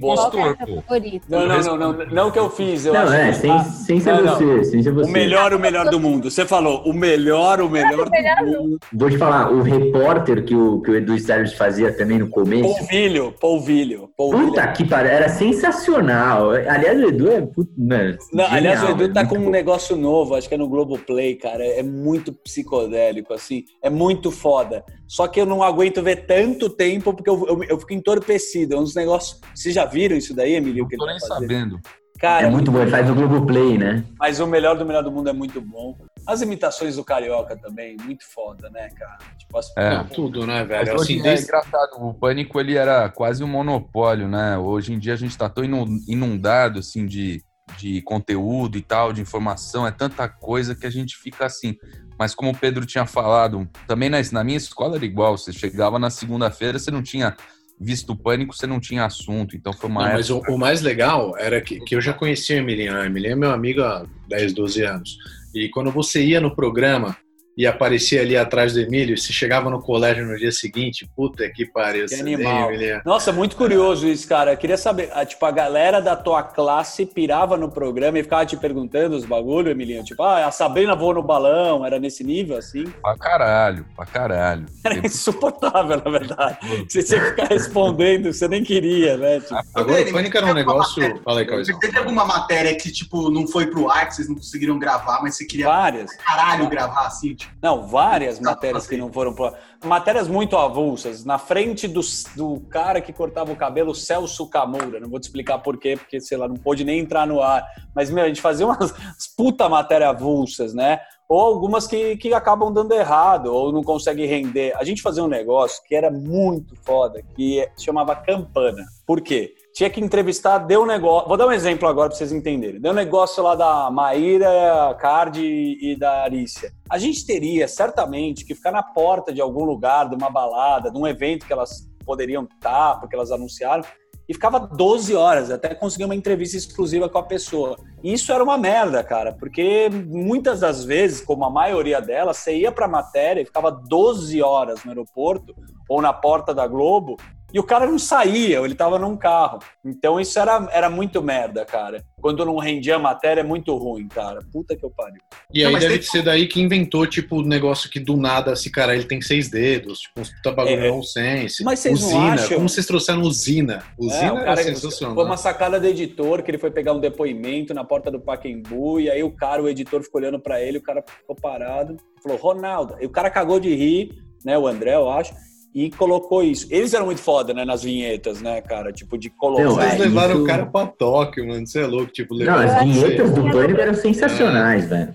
Qual 0.00 0.30
que 0.30 0.38
é 0.38 0.40
Impostor, 0.48 0.56
pô. 0.66 0.82
Não, 1.28 1.46
não, 1.46 1.62
não, 1.62 1.92
não, 1.92 2.06
não 2.06 2.30
que 2.30 2.38
eu 2.38 2.48
fiz. 2.50 2.86
Eu 2.86 2.94
Não, 2.94 3.02
acho 3.02 3.12
é, 3.14 3.26
que- 3.28 3.34
sem, 3.34 3.50
Ah, 3.50 3.64
sem 3.64 4.00
ser 4.00 4.12
não, 4.14 4.22
não. 4.24 4.34
você, 4.36 4.64
sem 4.64 4.82
ser 4.82 4.92
você. 4.92 5.08
O 5.10 5.12
melhor, 5.12 5.52
o 5.52 5.58
melhor 5.58 5.88
do 5.90 6.00
mundo. 6.00 6.30
Você 6.30 6.46
falou 6.46 6.82
o 6.84 6.92
melhor, 6.92 7.60
o 7.60 7.68
melhor 7.68 8.06
do 8.06 8.60
mundo. 8.62 8.78
Vou 8.92 9.10
te 9.10 9.18
falar, 9.18 9.50
o 9.52 9.60
repórter 9.62 10.44
que 10.44 10.54
o, 10.54 10.80
que 10.80 10.90
o 10.90 10.96
Edu 10.96 11.18
Sérgio 11.18 11.56
fazia 11.56 11.92
também 11.96 12.18
no 12.18 12.28
começo. 12.28 12.62
Polvilho, 12.74 13.32
polvilho, 13.40 14.10
polvilho. 14.16 14.46
Puta 14.48 14.66
que 14.68 14.84
pariu, 14.84 15.10
era 15.10 15.28
sensacional. 15.72 16.50
Aliás, 16.50 16.98
o 17.00 17.08
Edu 17.08 17.30
é. 17.30 17.48
Mano, 17.76 18.18
Não, 18.32 18.44
aliás, 18.46 18.82
o 18.82 18.88
Edu 18.90 19.12
tá 19.12 19.20
é 19.22 19.24
com 19.26 19.34
muito 19.36 19.48
um 19.48 19.50
negócio 19.50 19.96
novo, 19.96 20.34
acho 20.34 20.48
que 20.48 20.54
é 20.54 20.58
no 20.58 20.68
Globoplay, 20.68 21.34
cara. 21.36 21.64
É 21.64 21.82
muito 21.82 22.32
psicodélico, 22.32 23.32
assim. 23.34 23.64
É 23.82 23.90
muito 23.90 24.30
foda. 24.30 24.84
Só 25.06 25.26
que 25.28 25.40
eu 25.40 25.44
não 25.46 25.62
aguento 25.62 26.02
ver 26.02 26.24
tanto 26.26 26.70
tempo, 26.70 27.12
porque 27.12 27.28
eu, 27.28 27.46
eu, 27.46 27.64
eu 27.64 27.78
fico 27.78 27.92
entorpecido. 27.92 28.74
É 28.74 28.78
uns 28.78 28.94
negócios. 28.94 29.40
Vocês 29.54 29.74
já 29.74 29.81
viram 29.84 30.16
isso 30.16 30.34
daí, 30.34 30.54
Emílio? 30.54 30.86
Tô 30.96 31.06
nem 31.06 31.18
sabendo. 31.18 31.80
Cara, 32.18 32.46
É 32.46 32.50
muito 32.50 32.70
bom, 32.70 32.80
ele 32.80 32.90
faz 32.90 33.10
o 33.10 33.14
Globoplay, 33.16 33.76
né? 33.76 34.04
mas 34.16 34.38
o 34.38 34.46
melhor 34.46 34.76
do 34.76 34.86
melhor 34.86 35.02
do 35.02 35.10
mundo 35.10 35.28
é 35.28 35.32
muito 35.32 35.60
bom. 35.60 35.96
As 36.24 36.40
imitações 36.40 36.94
do 36.94 37.02
Carioca 37.04 37.56
também, 37.56 37.96
muito 38.04 38.24
foda, 38.32 38.70
né, 38.70 38.90
cara? 38.90 39.18
Tipo, 39.36 39.58
as... 39.58 39.76
É. 39.76 39.90
Não, 39.96 40.04
tudo, 40.04 40.46
né, 40.46 40.60
Mas 40.60 40.68
velho? 40.68 40.92
hoje 40.94 41.02
Assim, 41.14 41.18
é 41.18 41.22
desde... 41.24 41.44
engraçado, 41.46 41.94
o 41.98 42.14
pânico 42.14 42.60
ele 42.60 42.76
era 42.76 43.08
quase 43.08 43.42
um 43.42 43.48
monopólio, 43.48 44.28
né? 44.28 44.56
Hoje 44.56 44.92
em 44.92 45.00
dia 45.00 45.14
a 45.14 45.16
gente 45.16 45.36
tá 45.36 45.48
tão 45.48 45.64
inu- 45.64 45.98
inundado 46.06 46.78
assim 46.78 47.06
de, 47.06 47.42
de 47.76 48.00
conteúdo 48.02 48.78
e 48.78 48.82
tal, 48.82 49.12
de 49.12 49.20
informação, 49.20 49.84
é 49.84 49.90
tanta 49.90 50.28
coisa 50.28 50.76
que 50.76 50.86
a 50.86 50.90
gente 50.90 51.16
fica 51.16 51.44
assim. 51.46 51.74
Mas 52.16 52.36
como 52.36 52.52
o 52.52 52.56
Pedro 52.56 52.86
tinha 52.86 53.04
falado, 53.04 53.68
também 53.88 54.08
na, 54.08 54.18
na 54.30 54.44
minha 54.44 54.58
escola 54.58 54.94
era 54.94 55.04
igual, 55.04 55.36
você 55.36 55.52
chegava 55.52 55.98
na 55.98 56.08
segunda-feira, 56.08 56.78
você 56.78 56.90
não 56.92 57.02
tinha 57.02 57.36
visto 57.82 58.10
o 58.10 58.16
pânico, 58.16 58.54
você 58.54 58.66
não 58.66 58.78
tinha 58.78 59.04
assunto, 59.04 59.56
então 59.56 59.72
foi 59.72 59.90
uma 59.90 60.06
Não, 60.06 60.12
mas 60.14 60.30
o, 60.30 60.38
o 60.48 60.56
mais 60.56 60.80
legal 60.80 61.36
era 61.36 61.60
que, 61.60 61.80
que 61.80 61.94
eu 61.94 62.00
já 62.00 62.12
conhecia 62.12 62.56
o 62.56 62.58
Emilinho. 62.60 62.92
né? 62.92 63.00
O 63.00 63.04
Emilinho 63.04 63.32
é 63.32 63.36
meu 63.36 63.50
amigo 63.50 63.82
há 63.82 64.06
10, 64.28 64.52
12 64.52 64.82
anos. 64.82 65.18
E 65.54 65.68
quando 65.68 65.90
você 65.90 66.24
ia 66.24 66.40
no 66.40 66.54
programa 66.54 67.16
e 67.56 67.66
aparecia 67.66 68.20
ali 68.22 68.36
atrás 68.36 68.72
do 68.72 68.80
Emílio, 68.80 69.16
se 69.18 69.32
chegava 69.32 69.68
no 69.68 69.80
colégio 69.80 70.24
no 70.26 70.36
dia 70.36 70.50
seguinte, 70.52 71.08
puta 71.14 71.48
que 71.50 71.66
pariu. 71.66 72.06
Que 72.06 72.14
animal. 72.14 72.68
nem, 72.70 72.76
Emílio. 72.78 73.02
Nossa, 73.04 73.32
muito 73.32 73.56
curioso 73.56 74.06
isso, 74.08 74.26
cara. 74.26 74.52
Eu 74.52 74.56
queria 74.56 74.76
saber, 74.78 75.10
ah, 75.12 75.24
tipo, 75.24 75.44
a 75.44 75.50
galera 75.50 76.00
da 76.00 76.16
tua 76.16 76.42
classe 76.42 77.04
pirava 77.04 77.56
no 77.56 77.70
programa 77.70 78.18
e 78.18 78.22
ficava 78.22 78.46
te 78.46 78.56
perguntando 78.56 79.16
os 79.16 79.24
bagulho, 79.24 79.70
Emilinho. 79.70 80.02
Tipo, 80.04 80.22
ah, 80.22 80.46
a 80.46 80.50
Sabrina 80.50 80.96
voou 80.96 81.14
no 81.14 81.22
balão, 81.22 81.84
era 81.84 81.98
nesse 81.98 82.24
nível, 82.24 82.56
assim? 82.56 82.84
Pra 83.02 83.16
caralho, 83.18 83.84
pra 83.94 84.06
caralho. 84.06 84.66
Era 84.84 84.98
insuportável, 85.06 86.00
na 86.04 86.10
verdade. 86.10 86.58
Você 86.88 87.02
tinha 87.02 87.20
que 87.20 87.30
ficar 87.30 87.48
respondendo, 87.48 88.32
você 88.32 88.48
nem 88.48 88.64
queria, 88.64 89.16
né? 89.16 89.40
Tipo, 89.40 89.54
Agora 89.74 90.02
o 90.02 90.12
pânico 90.12 90.36
era 90.36 90.46
um 90.46 90.54
negócio. 90.54 91.00
matéria- 91.02 91.22
Fala 91.22 91.40
aí, 91.40 91.46
Cauizão. 91.46 91.78
Teve 91.78 91.98
alguma 91.98 92.24
matéria 92.24 92.74
que, 92.76 92.90
tipo, 92.90 93.30
não 93.30 93.46
foi 93.46 93.66
pro 93.68 93.88
ar, 93.90 94.08
que 94.08 94.14
vocês 94.16 94.28
não 94.28 94.34
conseguiram 94.36 94.78
gravar, 94.78 95.20
mas 95.22 95.36
você 95.36 95.44
queria 95.44 95.66
várias. 95.66 96.14
caralho 96.16 96.68
gravar, 96.68 97.06
assim, 97.06 97.34
tipo. 97.34 97.41
Não, 97.62 97.86
várias 97.86 98.38
matérias 98.38 98.86
que 98.86 98.96
não 98.96 99.12
foram 99.12 99.32
pro... 99.32 99.52
Matérias 99.84 100.28
muito 100.28 100.56
avulsas. 100.56 101.24
Na 101.24 101.38
frente 101.38 101.88
do, 101.88 102.00
do 102.36 102.60
cara 102.68 103.00
que 103.00 103.12
cortava 103.12 103.52
o 103.52 103.56
cabelo, 103.56 103.94
Celso 103.94 104.46
Camura. 104.48 105.00
Não 105.00 105.08
vou 105.08 105.18
te 105.18 105.24
explicar 105.24 105.58
por 105.58 105.78
quê, 105.78 105.96
porque, 105.96 106.20
sei 106.20 106.36
lá, 106.36 106.46
não 106.46 106.56
pôde 106.56 106.84
nem 106.84 107.00
entrar 107.00 107.26
no 107.26 107.40
ar. 107.40 107.64
Mas, 107.94 108.10
meu, 108.10 108.24
a 108.24 108.28
gente 108.28 108.40
fazia 108.40 108.66
umas 108.66 108.82
umas 108.92 109.26
puta 109.36 109.68
matéria 109.68 110.08
avulsas, 110.08 110.74
né? 110.74 111.00
Ou 111.28 111.40
algumas 111.40 111.86
que, 111.86 112.16
que 112.16 112.34
acabam 112.34 112.72
dando 112.72 112.92
errado, 112.92 113.46
ou 113.46 113.72
não 113.72 113.82
consegue 113.82 114.26
render. 114.26 114.74
A 114.76 114.84
gente 114.84 115.00
fazia 115.00 115.24
um 115.24 115.28
negócio 115.28 115.82
que 115.84 115.94
era 115.94 116.10
muito 116.10 116.76
foda, 116.84 117.22
que 117.34 117.66
se 117.76 117.84
chamava 117.84 118.14
Campana. 118.14 118.84
Por 119.06 119.20
quê? 119.20 119.54
Tinha 119.74 119.88
que 119.88 120.00
entrevistar, 120.00 120.58
deu 120.58 120.82
um 120.82 120.86
negócio. 120.86 121.28
Vou 121.28 121.36
dar 121.36 121.46
um 121.46 121.52
exemplo 121.52 121.88
agora 121.88 122.10
pra 122.10 122.18
vocês 122.18 122.30
entenderem. 122.30 122.78
Deu 122.78 122.92
um 122.92 122.94
negócio 122.94 123.42
lá 123.42 123.54
da 123.54 123.90
Maíra, 123.90 124.94
Cardi 125.00 125.78
e 125.80 125.96
da 125.98 126.24
Arícia. 126.24 126.70
A 126.90 126.98
gente 126.98 127.24
teria 127.24 127.66
certamente 127.66 128.44
que 128.44 128.54
ficar 128.54 128.70
na 128.70 128.82
porta 128.82 129.32
de 129.32 129.40
algum 129.40 129.64
lugar, 129.64 130.10
de 130.10 130.14
uma 130.14 130.28
balada, 130.28 130.90
de 130.90 130.98
um 130.98 131.06
evento 131.06 131.46
que 131.46 131.52
elas 131.52 131.88
poderiam 132.04 132.44
estar, 132.44 133.00
porque 133.00 133.16
elas 133.16 133.30
anunciaram, 133.30 133.82
e 134.28 134.34
ficava 134.34 134.60
12 134.60 135.14
horas 135.14 135.50
até 135.50 135.74
conseguir 135.74 136.04
uma 136.04 136.14
entrevista 136.14 136.56
exclusiva 136.56 137.08
com 137.08 137.18
a 137.18 137.22
pessoa. 137.22 137.76
E 138.02 138.12
isso 138.12 138.30
era 138.30 138.44
uma 138.44 138.58
merda, 138.58 139.02
cara, 139.02 139.32
porque 139.32 139.88
muitas 139.90 140.60
das 140.60 140.84
vezes, 140.84 141.20
como 141.20 141.44
a 141.44 141.50
maioria 141.50 142.00
delas, 142.00 142.36
você 142.36 142.56
ia 142.56 142.70
pra 142.70 142.86
matéria 142.86 143.40
e 143.40 143.46
ficava 143.46 143.70
12 143.70 144.42
horas 144.42 144.84
no 144.84 144.90
aeroporto 144.90 145.54
ou 145.88 146.02
na 146.02 146.12
porta 146.12 146.54
da 146.54 146.66
Globo 146.66 147.16
e 147.52 147.58
o 147.58 147.62
cara 147.64 147.86
não 147.86 147.98
saía, 147.98 148.60
ou 148.60 148.66
ele 148.66 148.74
tava 148.74 148.98
num 148.98 149.16
carro. 149.16 149.58
Então 149.84 150.18
isso 150.20 150.38
era, 150.38 150.68
era 150.72 150.88
muito 150.90 151.22
merda, 151.22 151.64
cara. 151.64 152.02
Quando 152.20 152.44
não 152.44 152.56
rendia 152.56 152.96
a 152.96 152.98
matéria 152.98 153.40
é 153.40 153.44
muito 153.44 153.74
ruim, 153.76 154.06
cara. 154.08 154.40
Puta 154.52 154.76
que 154.76 154.84
eu 154.84 154.90
pariu. 154.90 155.20
E 155.52 155.60
Não, 155.60 155.66
aí 155.68 155.72
mas 155.72 155.82
deve 155.82 155.98
tem- 155.98 156.02
ser 156.08 156.22
daí 156.22 156.46
que 156.46 156.60
inventou, 156.60 157.06
tipo, 157.06 157.36
o 157.36 157.42
negócio 157.42 157.90
que 157.90 157.98
do 158.00 158.16
nada, 158.16 158.52
esse 158.52 158.70
cara, 158.70 158.94
ele 158.94 159.04
tem 159.04 159.20
seis 159.20 159.50
dedos, 159.50 160.00
tipo, 160.00 160.20
uns 160.20 160.30
puta 160.30 160.52
bagulho 160.52 160.84
É. 160.84 160.88
nonsense. 160.88 161.62
Mas 161.64 161.80
vocês 161.80 162.00
não 162.00 162.08
usina, 162.08 162.34
acham? 162.34 162.56
como 162.56 162.68
vocês 162.68 162.86
trouxeram 162.86 163.22
usina? 163.22 163.82
Usina 163.98 164.24
É, 164.24 164.32
o 164.32 164.36
era 164.36 164.44
cara 164.44 164.62
sensacional. 164.62 165.14
Foi 165.14 165.24
uma 165.24 165.36
sacada 165.36 165.78
do 165.80 165.86
editor, 165.86 166.42
que 166.42 166.50
ele 166.50 166.58
foi 166.58 166.70
pegar 166.70 166.92
um 166.92 167.00
depoimento 167.00 167.74
na 167.74 167.84
porta 167.84 168.10
do 168.10 168.20
Paquembu, 168.20 169.00
e 169.00 169.10
aí 169.10 169.22
o 169.22 169.30
cara, 169.30 169.62
o 169.62 169.68
editor 169.68 170.02
ficou 170.02 170.20
olhando 170.20 170.38
pra 170.40 170.60
ele, 170.62 170.78
o 170.78 170.82
cara 170.82 171.02
ficou 171.06 171.36
parado, 171.36 171.96
falou, 172.22 172.38
Ronaldo. 172.38 172.96
E 173.00 173.06
o 173.06 173.10
cara 173.10 173.28
cagou 173.30 173.58
de 173.60 173.74
rir, 173.74 174.10
né, 174.44 174.56
o 174.56 174.66
André, 174.66 174.94
eu 174.94 175.10
acho, 175.10 175.34
e 175.74 175.90
colocou 175.90 176.42
isso. 176.42 176.66
Eles 176.70 176.92
eram 176.94 177.06
muito 177.06 177.20
foda, 177.20 177.54
né, 177.54 177.64
nas 177.64 177.82
vinhetas, 177.82 178.40
né, 178.42 178.60
cara? 178.60 178.92
Tipo, 178.92 179.16
de 179.16 179.30
colocar. 179.30 179.64
Não, 179.64 179.74
Vocês 179.74 179.94
é, 179.94 179.98
levaram 179.98 180.34
isso- 180.34 180.42
o 180.42 180.46
cara 180.46 180.66
pra 180.66 180.86
Tóquio, 180.86 181.46
mano. 181.48 181.66
Você 181.66 181.80
é 181.80 181.86
louco. 181.86 182.12
Tipo, 182.12 182.34
Não, 182.34 182.40
levaram 182.40 182.70
as 182.70 182.84
vinhetas 182.84 183.30
do 183.32 183.50
Pânico 183.50 183.80
eram 183.80 183.94
sensacionais, 183.94 184.88
velho. 184.88 185.14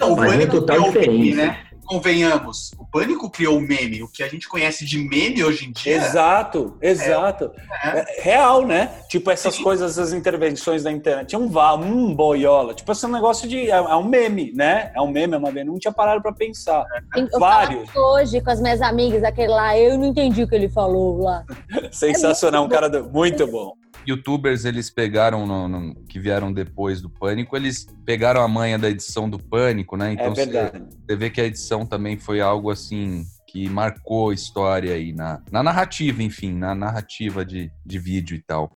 Não, 0.00 0.12
o 0.12 0.16
Pânico 0.16 0.52
total 0.60 0.76
criou 0.76 0.88
o 0.90 0.92
meme, 1.18 1.30
diferença. 1.30 1.52
né? 1.52 1.58
Convenhamos, 1.88 2.72
o 2.78 2.84
Pânico 2.84 3.30
criou 3.30 3.56
o 3.56 3.60
meme. 3.60 4.02
O 4.02 4.08
que 4.08 4.22
a 4.22 4.28
gente 4.28 4.46
conhece 4.48 4.84
de 4.84 4.98
meme 4.98 5.42
hoje 5.42 5.66
em 5.66 5.72
dia 5.72 5.96
Exato, 5.96 6.76
exato. 6.82 7.50
É 7.82 8.22
real, 8.22 8.66
né? 8.66 8.90
Tipo, 9.08 9.30
essas 9.30 9.58
coisas, 9.58 9.92
essas 9.98 10.12
intervenções 10.12 10.82
da 10.82 10.92
internet. 10.92 11.28
Tinha 11.28 11.38
um 11.38 11.48
vá, 11.48 11.74
um 11.74 12.14
boiola. 12.14 12.74
Tipo, 12.74 12.92
esse 12.92 13.06
negócio 13.08 13.48
de. 13.48 13.70
É, 13.70 13.76
é 13.76 13.96
um 13.96 14.04
meme, 14.04 14.52
né? 14.54 14.92
É 14.94 15.00
um 15.00 15.10
meme, 15.10 15.34
é 15.34 15.38
uma 15.38 15.50
vez. 15.50 15.66
Não 15.66 15.78
tinha 15.78 15.92
parado 15.92 16.20
pra 16.20 16.32
pensar. 16.32 16.84
Eu 17.16 17.26
Vários. 17.38 17.88
hoje 17.96 18.40
com 18.40 18.50
as 18.50 18.60
minhas 18.60 18.82
amigas, 18.82 19.24
aquele 19.24 19.48
lá, 19.48 19.76
eu 19.78 19.96
não 19.96 20.06
entendi 20.06 20.42
o 20.42 20.48
que 20.48 20.54
ele 20.54 20.68
falou 20.68 21.22
lá. 21.22 21.42
Sensacional, 21.90 22.64
um 22.64 22.68
cara 22.68 22.88
do- 22.88 23.08
muito 23.08 23.46
bom. 23.46 23.72
Youtubers 24.08 24.64
eles 24.64 24.90
pegaram 24.90 25.46
no- 25.46 25.68
no- 25.68 25.94
que 26.06 26.18
vieram 26.18 26.52
depois 26.52 27.00
do 27.00 27.10
Pânico, 27.10 27.56
eles 27.56 27.86
pegaram 28.04 28.42
a 28.42 28.48
manha 28.48 28.78
da 28.78 28.88
edição 28.88 29.28
do 29.28 29.38
Pânico, 29.38 29.96
né? 29.96 30.10
É 30.10 30.12
Então 30.14 30.34
você 30.34 30.46
verdade. 30.46 30.84
você 31.06 31.16
vê 31.16 31.30
que 31.30 31.40
a 31.40 31.44
edição 31.44 31.84
também 31.86 32.16
foi 32.18 32.40
algo 32.40 32.70
assim 32.70 33.24
que 33.46 33.68
marcou 33.68 34.30
a 34.30 34.34
história 34.34 34.92
aí 34.94 35.12
na, 35.12 35.42
na 35.50 35.62
narrativa, 35.62 36.22
enfim, 36.22 36.52
na 36.52 36.74
narrativa 36.74 37.44
de, 37.44 37.70
de 37.84 37.98
vídeo 37.98 38.36
e 38.36 38.42
tal. 38.42 38.70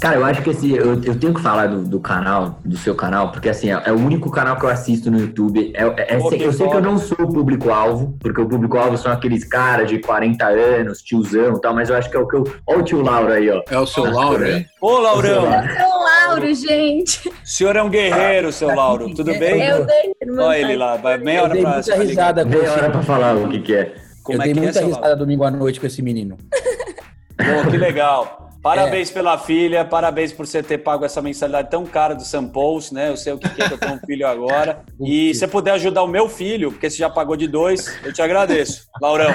Cara, 0.00 0.16
eu 0.16 0.24
acho 0.24 0.40
que 0.42 0.48
esse. 0.50 0.72
Eu, 0.74 0.94
eu 1.04 1.18
tenho 1.18 1.34
que 1.34 1.42
falar 1.42 1.66
do, 1.66 1.82
do 1.82 2.00
canal, 2.00 2.58
do 2.64 2.76
seu 2.78 2.94
canal, 2.94 3.30
porque 3.30 3.50
assim, 3.50 3.70
é, 3.70 3.82
é 3.84 3.92
o 3.92 3.96
único 3.98 4.30
canal 4.30 4.56
que 4.56 4.64
eu 4.64 4.70
assisto 4.70 5.10
no 5.10 5.18
YouTube. 5.20 5.72
É, 5.74 5.82
é- 5.82 6.14
é- 6.14 6.18
Pô, 6.18 6.32
eu 6.32 6.52
sei 6.52 6.66
que 6.68 6.74
eu 6.76 6.80
não 6.80 6.96
sou 6.96 7.18
o 7.20 7.30
público-alvo, 7.32 8.16
porque 8.18 8.40
o 8.40 8.48
público-alvo 8.48 8.96
são 8.96 9.12
aqueles 9.12 9.44
caras 9.44 9.90
de 9.90 9.98
40 9.98 10.46
anos, 10.46 11.02
tiozão 11.02 11.56
e 11.56 11.60
tal, 11.60 11.74
mas 11.74 11.90
eu 11.90 11.96
acho 11.96 12.08
que 12.10 12.16
é 12.16 12.20
o 12.20 12.26
que 12.26 12.34
eu. 12.34 12.44
Olha 12.66 12.78
o 12.78 12.82
tio 12.82 13.02
Lauro 13.02 13.30
aí, 13.30 13.50
ó. 13.50 13.62
É 13.70 13.78
o 13.78 13.86
seu 13.86 14.10
Lauro, 14.10 14.46
hein? 14.46 14.66
Ô, 14.80 14.98
Laurão, 14.98 15.52
É 15.52 15.86
o 15.86 15.98
Lauro, 16.30 16.54
gente. 16.54 17.28
o 17.28 17.32
senhor 17.44 17.76
é 17.76 17.82
um 17.82 17.90
guerreiro, 17.90 18.50
seu 18.52 18.74
Lauro. 18.74 19.14
Tudo 19.14 19.32
bem? 19.38 19.62
Eu 19.66 19.84
dei 19.84 20.12
irmão. 20.22 20.46
Olha 20.46 20.56
ele 20.58 20.76
lá, 20.76 20.96
vai 20.96 21.18
meia 21.18 21.38
Eu 21.40 21.44
hora 21.44 21.52
dei 21.52 21.62
pra 21.62 21.72
muita 21.74 21.94
risada 21.96 22.44
Meia 22.46 22.72
hora 22.72 22.90
pra 22.90 23.02
falar 23.02 23.36
o 23.36 23.48
que, 23.48 23.60
que 23.60 23.74
é. 23.74 23.94
Como 24.22 24.38
Eu 24.38 24.42
é 24.42 24.44
dei 24.44 24.54
que 24.54 24.58
é, 24.60 24.62
muita 24.62 24.80
risada 24.80 25.00
Lauro? 25.08 25.18
domingo 25.18 25.44
à 25.44 25.50
noite 25.50 25.78
com 25.78 25.86
esse 25.86 26.00
menino. 26.00 26.38
Pô, 27.36 27.70
que 27.70 27.76
legal. 27.76 28.39
Parabéns 28.62 29.10
pela 29.10 29.38
filha, 29.38 29.84
parabéns 29.86 30.32
por 30.32 30.46
você 30.46 30.62
ter 30.62 30.76
pago 30.78 31.02
essa 31.04 31.22
mensalidade 31.22 31.70
tão 31.70 31.86
cara 31.86 32.14
do 32.14 32.22
Sampous, 32.24 32.90
né? 32.92 33.08
Eu 33.08 33.16
sei 33.16 33.32
o 33.32 33.38
que 33.38 33.46
é 33.62 33.66
que 33.68 33.72
eu 33.74 33.78
tenho 33.78 33.94
um 33.94 33.98
filho 34.06 34.26
agora. 34.26 34.80
E 35.02 35.32
se 35.32 35.40
você 35.40 35.48
puder 35.48 35.70
ajudar 35.72 36.02
o 36.02 36.06
meu 36.06 36.28
filho, 36.28 36.70
porque 36.70 36.90
você 36.90 36.98
já 36.98 37.08
pagou 37.08 37.34
de 37.34 37.48
dois, 37.48 37.86
eu 38.04 38.12
te 38.12 38.20
agradeço. 38.20 38.86
Laurão, 39.00 39.30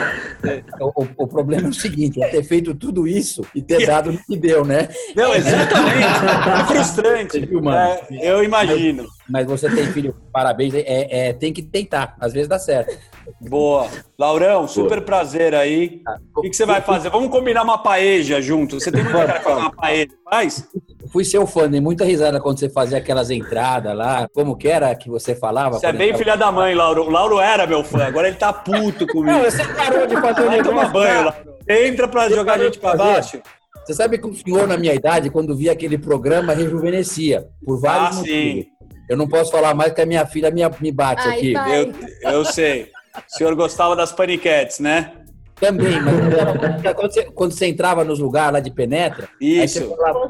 O, 0.80 1.02
o- 1.04 1.08
o 1.24 1.28
problema 1.28 1.66
é 1.68 1.70
o 1.72 1.74
seguinte, 1.74 2.22
é 2.22 2.28
ter 2.28 2.44
feito 2.44 2.76
tudo 2.76 3.08
isso 3.08 3.44
e 3.56 3.64
ter 3.64 3.84
dado 3.88 4.12
no 4.12 4.20
que 4.24 4.38
deu, 4.38 4.64
né? 4.64 4.90
Não, 5.16 5.34
exatamente. 5.34 6.06
É 6.62 6.66
frustrante. 6.68 7.40
Viu, 7.48 7.64
mano? 7.64 7.78
É, 7.80 8.06
eu 8.32 8.44
imagino. 8.44 9.08
Mas 9.28 9.48
você 9.48 9.68
tem 9.74 9.86
filho, 9.88 10.16
parabéns, 10.32 10.74
é, 10.76 11.30
é- 11.30 11.34
tem 11.34 11.52
que 11.52 11.64
tentar, 11.64 12.16
às 12.20 12.32
vezes 12.34 12.48
dá 12.48 12.60
certo. 12.60 12.96
Boa. 13.42 13.88
Laurão, 14.20 14.68
super 14.68 15.02
prazer 15.02 15.56
aí. 15.56 16.02
O 16.36 16.42
que, 16.42 16.50
que 16.52 16.56
você 16.56 16.66
vai 16.66 16.80
fazer? 16.82 17.10
Vamos 17.10 17.30
combinar 17.32 17.64
uma 17.64 17.78
paeja 17.80 18.40
junto. 18.40 18.80
Você 18.80 18.92
tem 18.92 19.04
muita 19.04 19.18
cara 19.26 19.34
pra 19.40 19.42
fazer 19.42 19.60
uma 19.62 19.72
paeja, 19.72 20.10
faz? 20.30 20.70
Fui 21.12 21.24
seu 21.26 21.48
fã, 21.48 21.68
dei 21.68 21.82
muita 21.82 22.06
risada 22.06 22.40
quando 22.40 22.60
você 22.60 22.70
fazia 22.70 23.00
aquelas 23.00 23.32
entradas 23.32 23.96
lá, 23.98 24.28
como 24.34 24.56
que 24.56 24.68
era 24.68 24.94
que 24.96 25.10
você 25.10 25.34
falava? 25.36 25.80
Você 25.80 25.88
é 25.88 25.94
bem 25.94 26.16
filha 26.16 26.36
da 26.38 26.52
mãe, 26.52 26.76
Lauro. 26.76 27.04
O 27.04 27.10
Lauro 27.10 27.40
era 27.40 27.66
meu 27.66 27.84
fã, 27.84 28.04
agora 28.06 28.28
ele 28.28 28.38
tá 28.38 28.54
puto 28.54 29.06
Não, 29.08 29.14
comigo. 29.14 29.40
você 29.40 29.66
parou 29.74 30.06
de 30.06 30.16
fazer 30.22 30.46
Vai 30.46 30.62
tomar 30.64 30.92
banho. 30.92 31.24
Lauro. 31.26 31.56
Entra 31.68 32.08
pra 32.08 32.28
Você 32.30 32.36
jogar 32.36 32.54
a 32.54 32.58
gente 32.60 32.74
de 32.74 32.80
pra 32.80 32.92
fazer? 32.92 33.04
baixo. 33.04 33.42
Você 33.86 33.94
sabe 33.94 34.18
que 34.18 34.28
o 34.28 34.34
senhor, 34.34 34.68
na 34.68 34.78
minha 34.78 34.94
idade, 34.96 35.30
quando 35.30 35.56
via 35.56 35.72
aquele 35.72 35.96
programa, 35.98 36.54
rejuvenescia, 36.54 37.48
por 37.64 37.80
vários 37.80 38.18
Ah, 38.18 38.20
motivos. 38.20 38.64
sim. 38.64 38.66
Eu 39.08 39.18
não 39.18 39.28
posso 39.28 39.52
falar 39.52 39.74
mais 39.74 39.94
que 39.94 40.02
a 40.02 40.06
minha 40.06 40.26
filha 40.26 40.50
me, 40.52 40.62
me 40.82 40.92
bate 40.92 41.28
Ai, 41.28 41.38
aqui. 41.38 41.54
Eu, 41.54 42.32
eu 42.32 42.46
sei. 42.46 42.92
O 43.16 43.38
senhor 43.38 43.56
gostava 43.56 43.96
das 43.96 44.12
paniquetes, 44.12 44.80
né? 44.80 45.14
Também, 45.56 46.02
mas 46.02 46.94
quando 46.94 47.14
você, 47.14 47.24
quando 47.32 47.52
você 47.54 47.68
entrava 47.68 48.04
nos 48.04 48.20
lugares 48.20 48.52
lá 48.52 48.60
de 48.60 48.70
penetra, 48.72 49.30
aí 49.42 49.66
você 49.66 49.80
Isso. 49.80 49.96
falava, 49.96 50.30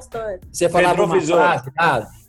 você 0.51 0.69
falava 0.69 1.03
uma 1.03 1.19
frase 1.19 1.71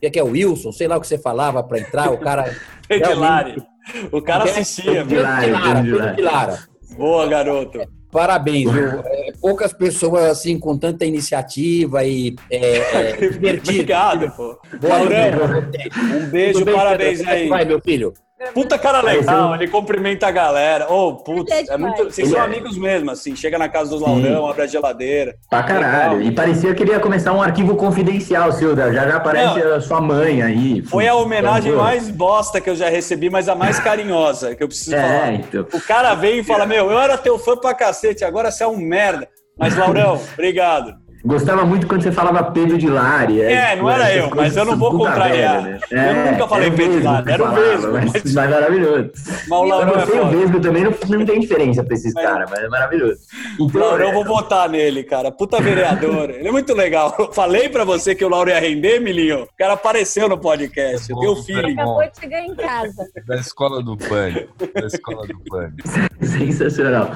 que 0.01 0.07
é 0.07 0.11
que 0.11 0.19
é 0.19 0.23
o 0.23 0.31
Wilson, 0.31 0.73
sei 0.73 0.89
lá 0.89 0.97
o 0.97 1.01
que 1.01 1.07
você 1.07 1.19
falava 1.19 1.63
pra 1.63 1.79
entrar, 1.79 2.11
o 2.11 2.19
cara... 2.19 2.55
Pedilari. 2.89 3.63
O 4.11 4.23
cara 4.23 4.45
assistia, 4.45 5.05
Pilara, 5.05 5.47
Pedro 5.47 5.99
Pedro 5.99 6.17
Pilara. 6.17 6.59
Boa, 6.97 7.27
garoto. 7.27 7.96
Parabéns, 8.17 8.73
viu? 8.73 9.01
É, 9.05 9.33
poucas 9.39 9.75
pessoas 9.75 10.25
assim 10.25 10.59
com 10.59 10.79
tanta 10.79 11.05
iniciativa 11.05 12.03
e 12.03 12.35
é, 12.51 12.79
é. 12.79 13.17
Obrigado, 13.63 14.31
pô. 14.35 14.59
Boa 14.81 15.01
Laurão, 15.01 15.69
um 16.15 16.27
beijo, 16.31 16.65
parabéns 16.65 17.21
é 17.21 17.29
aí. 17.29 17.49
Vai, 17.51 17.67
meu 17.67 17.79
filho. 17.79 18.15
Puta 18.53 18.79
cara 18.79 19.01
legal, 19.01 19.55
ele 19.55 19.67
cumprimenta 19.67 20.27
a 20.27 20.31
galera. 20.31 20.93
Ô, 20.93 21.15
putz, 21.15 21.51
Ele 21.51 21.71
é 21.71 21.77
muito. 21.79 22.05
Vocês 22.05 22.29
são 22.29 22.41
amigos 22.43 22.77
mesmo, 22.77 23.11
assim. 23.11 23.35
Chega 23.35 23.59
na 23.59 23.67
casa 23.67 23.91
dos 23.91 24.03
Laurão, 24.03 24.47
abre 24.47 24.63
a 24.63 24.67
geladeira. 24.67 25.35
Pra 25.49 25.63
caralho. 25.63 26.21
E 26.21 26.31
parecia 26.31 26.75
que 26.75 26.83
ele 26.83 26.91
ia 26.93 27.01
começar 27.01 27.33
um 27.33 27.41
arquivo 27.41 27.77
confidencial, 27.77 28.53
Silda. 28.53 28.93
Já 28.93 29.09
já 29.09 29.17
aparece 29.17 29.59
Não. 29.61 29.75
a 29.77 29.81
sua 29.81 30.03
mãe 30.03 30.43
aí. 30.43 30.83
Foi 30.83 31.09
a 31.09 31.15
homenagem 31.15 31.73
mais 31.73 32.11
bosta 32.11 32.61
que 32.61 32.69
eu 32.69 32.77
já 32.77 32.91
recebi, 32.91 33.31
mas 33.31 33.49
a 33.49 33.55
mais 33.55 33.79
carinhosa 33.81 34.55
que 34.55 34.63
eu 34.63 34.69
preciso 34.69 34.95
É, 34.95 35.01
falar. 35.03 35.33
então. 35.33 35.67
O 35.73 35.81
cara 35.81 36.15
vem 36.15 36.41
e 36.41 36.45
fala: 36.45 36.67
Meu, 36.67 36.91
eu 36.91 36.99
era 37.01 37.17
teu 37.17 37.39
fã 37.39 37.57
pra 37.57 37.73
cacete, 37.73 38.23
agora 38.23 38.51
você 38.51 38.65
é 38.65 38.67
um 38.67 38.77
merda. 38.77 39.27
Mas, 39.59 39.75
Laurão, 39.75 40.21
obrigado. 40.35 40.95
Gostava 41.25 41.65
muito 41.65 41.87
quando 41.87 42.03
você 42.03 42.13
falava 42.13 42.43
Pedro 42.53 42.79
de 42.79 42.89
Lari. 42.89 43.41
É, 43.43 43.75
não 43.77 43.91
era 43.91 44.15
eu, 44.15 44.31
mas 44.35 44.57
eu 44.57 44.65
não 44.65 44.77
vou 44.77 44.91
contrariar. 44.93 45.63
velha, 45.63 45.81
Eu 45.91 46.33
nunca 46.33 46.49
falei 46.49 46.67
era 46.67 46.75
o 46.75 46.77
Pedro 46.77 46.99
de 47.01 47.05
Lari, 47.07 47.31
era 47.33 47.45
o 47.45 47.53
Vesgo, 47.55 47.93
Mas, 47.93 48.13
mas- 48.35 48.35
maravilhoso. 48.51 49.11
Mas 49.49 49.51
o 49.51 49.65
Laurão 49.65 49.95
é 49.95 50.07
você 50.07 50.17
e 50.17 50.21
o. 50.21 50.27
Vesgo 50.29 50.61
também 50.61 50.85
não, 50.85 50.95
não 51.09 51.25
tem 51.27 51.41
diferença 51.41 51.83
pra 51.83 51.95
esses 51.95 52.15
caras, 52.15 52.49
mas 52.51 52.61
é 52.61 52.69
maravilhoso. 52.69 53.19
Então, 53.59 53.81
Lauro, 53.81 54.03
eu 54.03 54.09
é, 54.11 54.13
vou 54.15 54.25
votar 54.25 54.69
nele, 54.69 55.03
cara. 55.03 55.33
Puta 55.33 55.61
vereador. 55.61 56.31
Ele 56.31 56.47
é 56.49 56.53
muito 56.53 56.73
legal. 56.75 57.15
Eu 57.19 57.33
falei 57.33 57.69
pra 57.69 57.85
você 57.85 58.15
que 58.15 58.25
o 58.25 58.29
Lauro 58.29 58.51
ia 58.51 58.61
render, 58.61 59.01
Milinho. 59.01 59.43
O 59.45 59.49
cara 59.59 59.73
apareceu 59.73 60.29
no 60.29 60.39
podcast. 60.39 61.11
Eu 61.11 61.19
tenho 61.19 61.35
Bom, 61.35 61.43
feeling. 61.43 61.73
Acabou 61.73 62.03
de 62.03 62.21
chegar 62.21 62.41
em 62.43 62.55
casa. 62.55 63.05
Da 63.27 63.37
escola 63.37 63.83
do 63.83 63.97
pânico. 63.97 64.53
Da 64.75 64.87
escola 64.87 65.27
do 65.27 65.39
pânico. 65.51 65.89
Sensacional. 66.25 67.11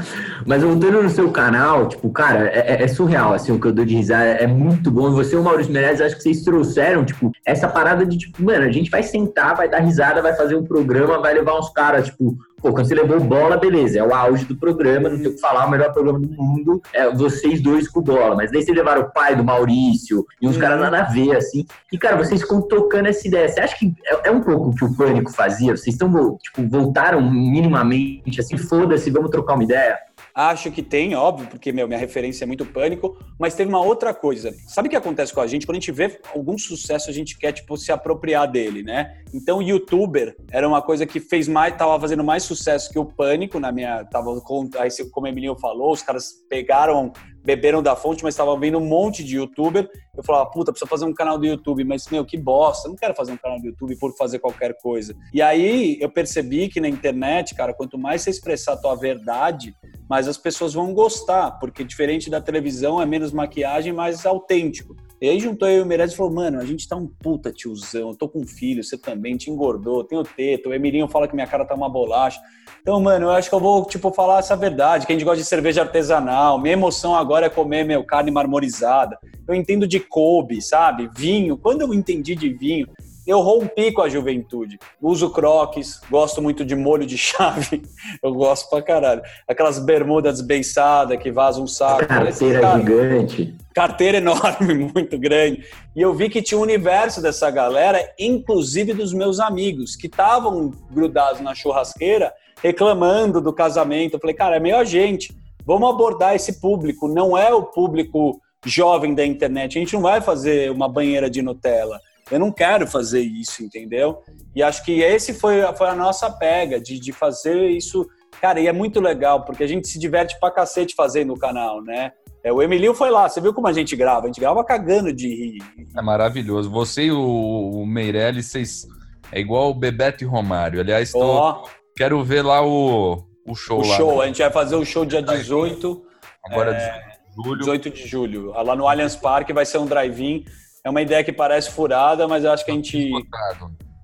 Mas 0.46 0.62
voltando 0.62 1.02
no 1.02 1.10
seu 1.10 1.30
canal, 1.30 1.88
tipo, 1.88 2.10
cara, 2.10 2.48
é, 2.48 2.74
é- 2.76 2.82
é 2.82 2.88
surreal, 2.88 3.32
assim, 3.34 3.52
o 3.52 3.60
que 3.60 3.66
eu 3.66 3.72
dou 3.72 3.84
de 3.84 3.99
risada. 4.00 4.30
É 4.30 4.46
muito 4.46 4.90
bom. 4.90 5.10
Você 5.12 5.34
e 5.34 5.38
o 5.38 5.42
Maurício 5.42 5.72
Meirelles, 5.72 6.00
acho 6.00 6.16
que 6.16 6.22
vocês 6.22 6.42
trouxeram, 6.42 7.04
tipo, 7.04 7.30
essa 7.46 7.68
parada 7.68 8.04
de, 8.04 8.18
tipo, 8.18 8.42
mano, 8.42 8.64
a 8.64 8.72
gente 8.72 8.90
vai 8.90 9.02
sentar, 9.02 9.54
vai 9.56 9.68
dar 9.68 9.78
risada, 9.78 10.22
vai 10.22 10.34
fazer 10.34 10.56
um 10.56 10.64
programa, 10.64 11.20
vai 11.20 11.34
levar 11.34 11.58
uns 11.58 11.70
caras, 11.70 12.06
tipo, 12.06 12.36
pô, 12.60 12.72
quando 12.72 12.86
você 12.86 12.94
levou 12.94 13.20
bola, 13.20 13.56
beleza, 13.56 13.98
é 13.98 14.02
o 14.02 14.14
auge 14.14 14.44
do 14.44 14.56
programa, 14.56 15.08
não 15.08 15.18
tem 15.18 15.28
o 15.28 15.34
que 15.34 15.40
falar, 15.40 15.66
o 15.66 15.70
melhor 15.70 15.92
programa 15.92 16.20
do 16.20 16.28
mundo 16.28 16.82
é 16.92 17.10
vocês 17.10 17.62
dois 17.62 17.88
com 17.88 18.00
bola. 18.02 18.36
Mas 18.36 18.50
daí 18.50 18.62
vocês 18.62 18.76
levaram 18.76 19.02
o 19.02 19.12
pai 19.12 19.34
do 19.36 19.44
Maurício 19.44 20.26
e 20.40 20.48
uns 20.48 20.56
caras 20.56 20.80
nada 20.80 21.00
a 21.00 21.04
ver, 21.04 21.36
assim. 21.36 21.64
E, 21.92 21.98
cara, 21.98 22.16
vocês 22.16 22.40
ficam 22.42 22.60
tocando 22.62 23.06
essa 23.06 23.26
ideia. 23.26 23.48
Você 23.48 23.60
acha 23.60 23.78
que 23.78 23.94
é, 24.04 24.28
é 24.28 24.30
um 24.30 24.40
pouco 24.40 24.70
o 24.70 24.74
que 24.74 24.84
o 24.84 24.94
Pânico 24.94 25.30
fazia? 25.30 25.76
Vocês 25.76 25.94
estão, 25.94 26.38
tipo, 26.42 26.68
voltaram 26.68 27.20
minimamente, 27.22 28.40
assim, 28.40 28.56
foda-se, 28.56 29.10
vamos 29.10 29.30
trocar 29.30 29.54
uma 29.54 29.64
ideia? 29.64 29.98
Acho 30.34 30.70
que 30.70 30.82
tem, 30.82 31.14
óbvio, 31.14 31.48
porque 31.48 31.72
meu, 31.72 31.86
minha 31.86 31.98
referência 31.98 32.44
é 32.44 32.46
muito 32.46 32.64
pânico, 32.64 33.18
mas 33.38 33.54
teve 33.54 33.68
uma 33.68 33.82
outra 33.82 34.14
coisa. 34.14 34.54
Sabe 34.66 34.88
o 34.88 34.90
que 34.90 34.96
acontece 34.96 35.32
com 35.32 35.40
a 35.40 35.46
gente? 35.46 35.66
Quando 35.66 35.76
a 35.76 35.80
gente 35.80 35.92
vê 35.92 36.20
algum 36.34 36.56
sucesso, 36.56 37.10
a 37.10 37.12
gente 37.12 37.38
quer, 37.38 37.52
tipo, 37.52 37.76
se 37.76 37.90
apropriar 37.92 38.50
dele, 38.50 38.82
né? 38.82 39.22
Então, 39.34 39.60
youtuber 39.60 40.36
era 40.50 40.66
uma 40.66 40.82
coisa 40.82 41.06
que 41.06 41.20
fez 41.20 41.48
mais, 41.48 41.76
tava 41.76 41.98
fazendo 42.00 42.24
mais 42.24 42.42
sucesso 42.42 42.90
que 42.90 42.98
o 42.98 43.04
pânico 43.04 43.58
na 43.58 43.72
minha. 43.72 44.04
Tava 44.04 44.30
aí, 44.78 44.90
como 45.10 45.26
o 45.26 45.28
Emilinho 45.28 45.56
falou, 45.58 45.92
os 45.92 46.02
caras 46.02 46.32
pegaram, 46.48 47.12
beberam 47.44 47.82
da 47.82 47.96
fonte, 47.96 48.22
mas 48.22 48.34
estavam 48.34 48.58
vendo 48.58 48.78
um 48.78 48.86
monte 48.86 49.24
de 49.24 49.36
youtuber. 49.36 49.88
Eu 50.16 50.22
falava, 50.22 50.50
puta, 50.50 50.72
precisa 50.72 50.88
fazer 50.88 51.04
um 51.04 51.14
canal 51.14 51.38
do 51.38 51.46
YouTube, 51.46 51.84
mas, 51.84 52.08
meu, 52.08 52.24
que 52.24 52.36
bosta, 52.36 52.88
eu 52.88 52.90
não 52.90 52.96
quero 52.96 53.14
fazer 53.14 53.32
um 53.32 53.36
canal 53.36 53.58
do 53.58 53.66
YouTube 53.66 53.96
por 53.96 54.16
fazer 54.16 54.38
qualquer 54.38 54.76
coisa. 54.80 55.14
E 55.32 55.40
aí 55.40 55.98
eu 56.00 56.10
percebi 56.10 56.68
que 56.68 56.80
na 56.80 56.88
internet, 56.88 57.54
cara, 57.54 57.72
quanto 57.72 57.98
mais 57.98 58.22
você 58.22 58.30
expressar 58.30 58.74
a 58.74 58.76
tua 58.76 58.94
verdade, 58.94 59.74
mas 60.10 60.26
as 60.26 60.36
pessoas 60.36 60.74
vão 60.74 60.92
gostar, 60.92 61.52
porque 61.52 61.84
diferente 61.84 62.28
da 62.28 62.40
televisão 62.40 63.00
é 63.00 63.06
menos 63.06 63.30
maquiagem, 63.30 63.92
mais 63.92 64.26
autêntico. 64.26 64.96
E 65.22 65.28
aí 65.28 65.38
juntou 65.38 65.68
eu 65.68 65.78
e 65.78 65.82
o 65.82 65.86
Meirelles 65.86 66.14
e 66.14 66.16
falou, 66.16 66.32
mano, 66.32 66.58
a 66.58 66.64
gente 66.64 66.88
tá 66.88 66.96
um 66.96 67.06
puta 67.06 67.52
tiozão, 67.52 68.08
eu 68.08 68.16
tô 68.16 68.28
com 68.28 68.40
um 68.40 68.46
filho, 68.46 68.82
você 68.82 68.98
também, 68.98 69.36
te 69.36 69.52
engordou, 69.52 70.02
tenho 70.02 70.24
teto, 70.24 70.70
o 70.70 70.74
Emilinho 70.74 71.06
fala 71.06 71.28
que 71.28 71.34
minha 71.34 71.46
cara 71.46 71.64
tá 71.64 71.76
uma 71.76 71.88
bolacha. 71.88 72.40
Então, 72.82 73.00
mano, 73.00 73.26
eu 73.26 73.30
acho 73.30 73.48
que 73.48 73.54
eu 73.54 73.60
vou, 73.60 73.84
tipo, 73.84 74.10
falar 74.10 74.40
essa 74.40 74.56
verdade, 74.56 75.06
que 75.06 75.12
a 75.12 75.14
gente 75.14 75.24
gosta 75.24 75.40
de 75.40 75.48
cerveja 75.48 75.82
artesanal, 75.82 76.58
minha 76.58 76.72
emoção 76.72 77.14
agora 77.14 77.46
é 77.46 77.50
comer, 77.50 77.84
meu, 77.84 78.02
carne 78.02 78.32
marmorizada. 78.32 79.16
Eu 79.46 79.54
entendo 79.54 79.86
de 79.86 80.00
Kobe, 80.00 80.60
sabe? 80.60 81.08
Vinho, 81.14 81.56
quando 81.56 81.82
eu 81.82 81.94
entendi 81.94 82.34
de 82.34 82.52
vinho, 82.52 82.88
eu 83.30 83.40
rompi 83.40 83.92
com 83.92 84.02
a 84.02 84.08
juventude. 84.08 84.78
Uso 85.00 85.30
croques, 85.30 86.00
gosto 86.10 86.42
muito 86.42 86.64
de 86.64 86.74
molho 86.74 87.06
de 87.06 87.16
chave, 87.18 87.82
eu 88.20 88.34
gosto 88.34 88.68
pra 88.68 88.82
caralho. 88.82 89.22
Aquelas 89.46 89.78
bermudas 89.78 90.38
desbeiçadas 90.38 91.16
que 91.22 91.30
vazam 91.30 91.62
um 91.62 91.66
saco. 91.66 92.06
Carteira 92.06 92.60
cara, 92.60 92.78
gigante. 92.78 93.54
Carteira 93.72 94.18
enorme, 94.18 94.74
muito 94.94 95.16
grande. 95.16 95.64
E 95.94 96.02
eu 96.02 96.12
vi 96.12 96.28
que 96.28 96.42
tinha 96.42 96.58
um 96.58 96.62
universo 96.62 97.22
dessa 97.22 97.48
galera, 97.50 98.12
inclusive 98.18 98.92
dos 98.92 99.12
meus 99.12 99.38
amigos, 99.38 99.94
que 99.94 100.08
estavam 100.08 100.72
grudados 100.90 101.40
na 101.40 101.54
churrasqueira, 101.54 102.32
reclamando 102.60 103.40
do 103.40 103.52
casamento. 103.52 104.14
Eu 104.14 104.20
falei, 104.20 104.34
cara, 104.34 104.56
é 104.56 104.60
meio 104.60 104.76
a 104.76 104.84
gente. 104.84 105.32
Vamos 105.64 105.88
abordar 105.88 106.34
esse 106.34 106.60
público. 106.60 107.06
Não 107.06 107.38
é 107.38 107.54
o 107.54 107.62
público 107.62 108.40
jovem 108.66 109.14
da 109.14 109.24
internet. 109.24 109.78
A 109.78 109.80
gente 109.80 109.94
não 109.94 110.02
vai 110.02 110.20
fazer 110.20 110.70
uma 110.70 110.88
banheira 110.88 111.30
de 111.30 111.42
Nutella. 111.42 112.00
Eu 112.30 112.38
não 112.38 112.52
quero 112.52 112.86
fazer 112.86 113.20
isso, 113.20 113.62
entendeu? 113.62 114.22
E 114.54 114.62
acho 114.62 114.84
que 114.84 115.00
esse 115.00 115.34
foi, 115.34 115.60
foi 115.76 115.88
a 115.88 115.94
nossa 115.94 116.30
pega, 116.30 116.80
de, 116.80 116.98
de 116.98 117.12
fazer 117.12 117.68
isso. 117.68 118.08
Cara, 118.40 118.60
e 118.60 118.66
é 118.66 118.72
muito 118.72 119.00
legal, 119.00 119.44
porque 119.44 119.64
a 119.64 119.66
gente 119.66 119.88
se 119.88 119.98
diverte 119.98 120.38
pra 120.38 120.50
cacete 120.50 120.94
fazendo 120.94 121.32
o 121.34 121.38
canal, 121.38 121.82
né? 121.82 122.12
É, 122.42 122.52
o 122.52 122.62
Emilio 122.62 122.94
foi 122.94 123.10
lá, 123.10 123.28
você 123.28 123.40
viu 123.40 123.52
como 123.52 123.66
a 123.66 123.72
gente 123.72 123.94
grava? 123.94 124.24
A 124.24 124.26
gente 124.26 124.40
grava 124.40 124.64
cagando 124.64 125.12
de 125.12 125.28
rir. 125.28 125.62
É 125.94 126.00
maravilhoso. 126.00 126.70
Você 126.70 127.04
e 127.04 127.12
o, 127.12 127.20
o 127.20 127.86
Meirelles, 127.86 128.46
vocês. 128.46 128.86
É 129.30 129.38
igual 129.38 129.70
o 129.70 129.74
Bebeto 129.74 130.24
e 130.24 130.26
Romário. 130.26 130.80
Aliás, 130.80 131.12
tô, 131.12 131.20
oh. 131.20 131.68
quero 131.94 132.22
ver 132.24 132.42
lá 132.42 132.64
o, 132.66 133.22
o 133.46 133.54
show 133.54 133.80
o 133.80 133.86
lá. 133.86 133.96
show, 133.96 134.18
né? 134.18 134.24
a 134.24 134.26
gente 134.26 134.40
vai 134.40 134.50
fazer 134.50 134.74
o 134.74 134.84
show 134.84 135.04
dia 135.04 135.22
18. 135.22 136.02
Agora 136.46 136.74
é, 136.74 137.18
18 137.36 137.36
de 137.36 137.44
julho. 137.44 137.58
18 137.58 137.90
de 137.90 138.06
julho. 138.06 138.50
Lá 138.52 138.74
no 138.74 138.88
Allianz 138.88 139.14
Parque 139.16 139.52
vai 139.52 139.66
ser 139.66 139.78
um 139.78 139.86
drive-in. 139.86 140.44
É 140.84 140.90
uma 140.90 141.02
ideia 141.02 141.22
que 141.22 141.32
parece 141.32 141.70
furada, 141.70 142.26
mas 142.26 142.44
eu 142.44 142.52
acho 142.52 142.64
que 142.64 142.70
a 142.70 142.74
gente. 142.74 143.10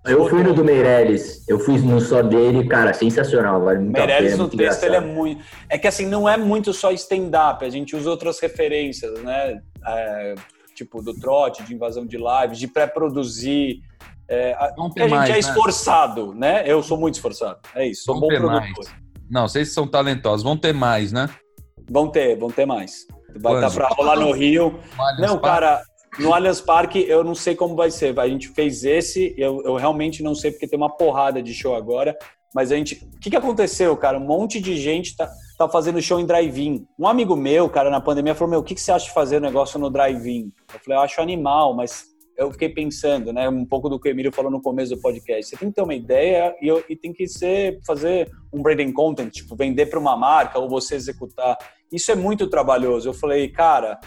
Eu 0.04 0.28
fui 0.28 0.42
no 0.42 0.54
do 0.54 0.64
Meirelles, 0.64 1.46
eu 1.48 1.58
fui 1.58 1.78
no 1.78 2.00
só 2.00 2.22
dele, 2.22 2.68
cara, 2.68 2.94
sensacional. 2.94 3.60
Vale 3.64 3.80
muito 3.80 3.92
Meirelles 3.92 4.32
pena, 4.32 4.42
no 4.44 4.48
texto 4.48 4.82
ele 4.84 4.96
é 4.96 5.00
muito. 5.00 5.42
É 5.68 5.78
que 5.78 5.88
assim, 5.88 6.06
não 6.06 6.28
é 6.28 6.36
muito 6.36 6.72
só 6.72 6.92
stand-up, 6.92 7.64
a 7.64 7.70
gente 7.70 7.96
usa 7.96 8.08
outras 8.08 8.38
referências, 8.38 9.20
né? 9.22 9.60
É, 9.84 10.34
tipo, 10.76 11.02
do 11.02 11.12
trote, 11.18 11.64
de 11.64 11.74
invasão 11.74 12.06
de 12.06 12.16
lives, 12.16 12.58
de 12.58 12.68
pré-produzir. 12.68 13.80
É, 14.28 14.52
a, 14.54 14.74
a 14.76 15.00
gente 15.00 15.10
mais, 15.10 15.30
é 15.30 15.32
né? 15.32 15.38
esforçado, 15.38 16.34
né? 16.34 16.62
Eu 16.66 16.82
sou 16.82 16.98
muito 16.98 17.14
esforçado. 17.14 17.58
É 17.74 17.86
isso, 17.86 18.04
sou 18.04 18.20
Vão 18.20 18.28
bom 18.28 18.28
produtor. 18.28 18.60
Mais. 18.60 18.94
Não, 19.28 19.48
vocês 19.48 19.72
são 19.72 19.88
talentosos, 19.88 20.44
vão 20.44 20.56
ter 20.56 20.72
mais, 20.72 21.10
né? 21.10 21.28
Vão 21.90 22.08
ter, 22.08 22.36
vão 22.36 22.50
ter 22.50 22.66
mais. 22.66 23.06
Vai 23.38 23.54
estar 23.54 23.70
tá 23.70 23.74
para 23.74 23.88
rolar 23.88 24.16
no 24.16 24.30
Rio. 24.32 24.78
Não, 25.18 25.38
cara, 25.38 25.82
no 26.18 26.32
Allianz 26.32 26.60
Parque, 26.60 27.04
eu 27.08 27.22
não 27.22 27.34
sei 27.34 27.54
como 27.54 27.76
vai 27.76 27.90
ser. 27.90 28.18
A 28.18 28.28
gente 28.28 28.48
fez 28.48 28.84
esse, 28.84 29.34
eu, 29.36 29.62
eu 29.64 29.74
realmente 29.76 30.22
não 30.22 30.34
sei 30.34 30.50
porque 30.50 30.66
tem 30.66 30.78
uma 30.78 30.90
porrada 30.90 31.42
de 31.42 31.52
show 31.52 31.74
agora. 31.74 32.16
Mas 32.54 32.72
a 32.72 32.76
gente. 32.76 32.94
O 33.14 33.20
que, 33.20 33.28
que 33.28 33.36
aconteceu, 33.36 33.94
cara? 33.98 34.18
Um 34.18 34.24
monte 34.24 34.60
de 34.60 34.76
gente 34.78 35.14
tá, 35.14 35.30
tá 35.58 35.68
fazendo 35.68 36.00
show 36.00 36.18
em 36.18 36.24
drive-in. 36.24 36.86
Um 36.98 37.06
amigo 37.06 37.36
meu, 37.36 37.68
cara, 37.68 37.90
na 37.90 38.00
pandemia, 38.00 38.34
falou: 38.34 38.50
Meu, 38.50 38.60
o 38.60 38.62
que, 38.62 38.74
que 38.74 38.80
você 38.80 38.92
acha 38.92 39.04
de 39.04 39.12
fazer 39.12 39.42
negócio 39.42 39.78
no 39.78 39.90
drive-in? 39.90 40.50
Eu 40.72 40.80
falei: 40.80 40.98
Eu 40.98 41.02
acho 41.02 41.20
animal, 41.20 41.74
mas 41.74 42.06
eu 42.36 42.50
fiquei 42.50 42.70
pensando, 42.70 43.30
né? 43.30 43.46
Um 43.46 43.66
pouco 43.66 43.90
do 43.90 43.98
que 44.00 44.08
o 44.08 44.10
Emílio 44.10 44.32
falou 44.32 44.50
no 44.50 44.62
começo 44.62 44.94
do 44.94 45.00
podcast. 45.02 45.50
Você 45.50 45.56
tem 45.56 45.68
que 45.68 45.74
ter 45.74 45.82
uma 45.82 45.94
ideia 45.94 46.54
e, 46.62 46.70
e 46.88 46.96
tem 46.96 47.12
que 47.12 47.26
ser 47.26 47.78
fazer 47.86 48.30
um 48.52 48.62
branding 48.62 48.92
content, 48.92 49.30
tipo, 49.30 49.54
vender 49.54 49.86
para 49.86 49.98
uma 49.98 50.16
marca 50.16 50.58
ou 50.58 50.66
você 50.66 50.94
executar. 50.94 51.58
Isso 51.92 52.10
é 52.10 52.14
muito 52.14 52.48
trabalhoso. 52.48 53.08
Eu 53.08 53.14
falei, 53.14 53.48
cara, 53.48 53.98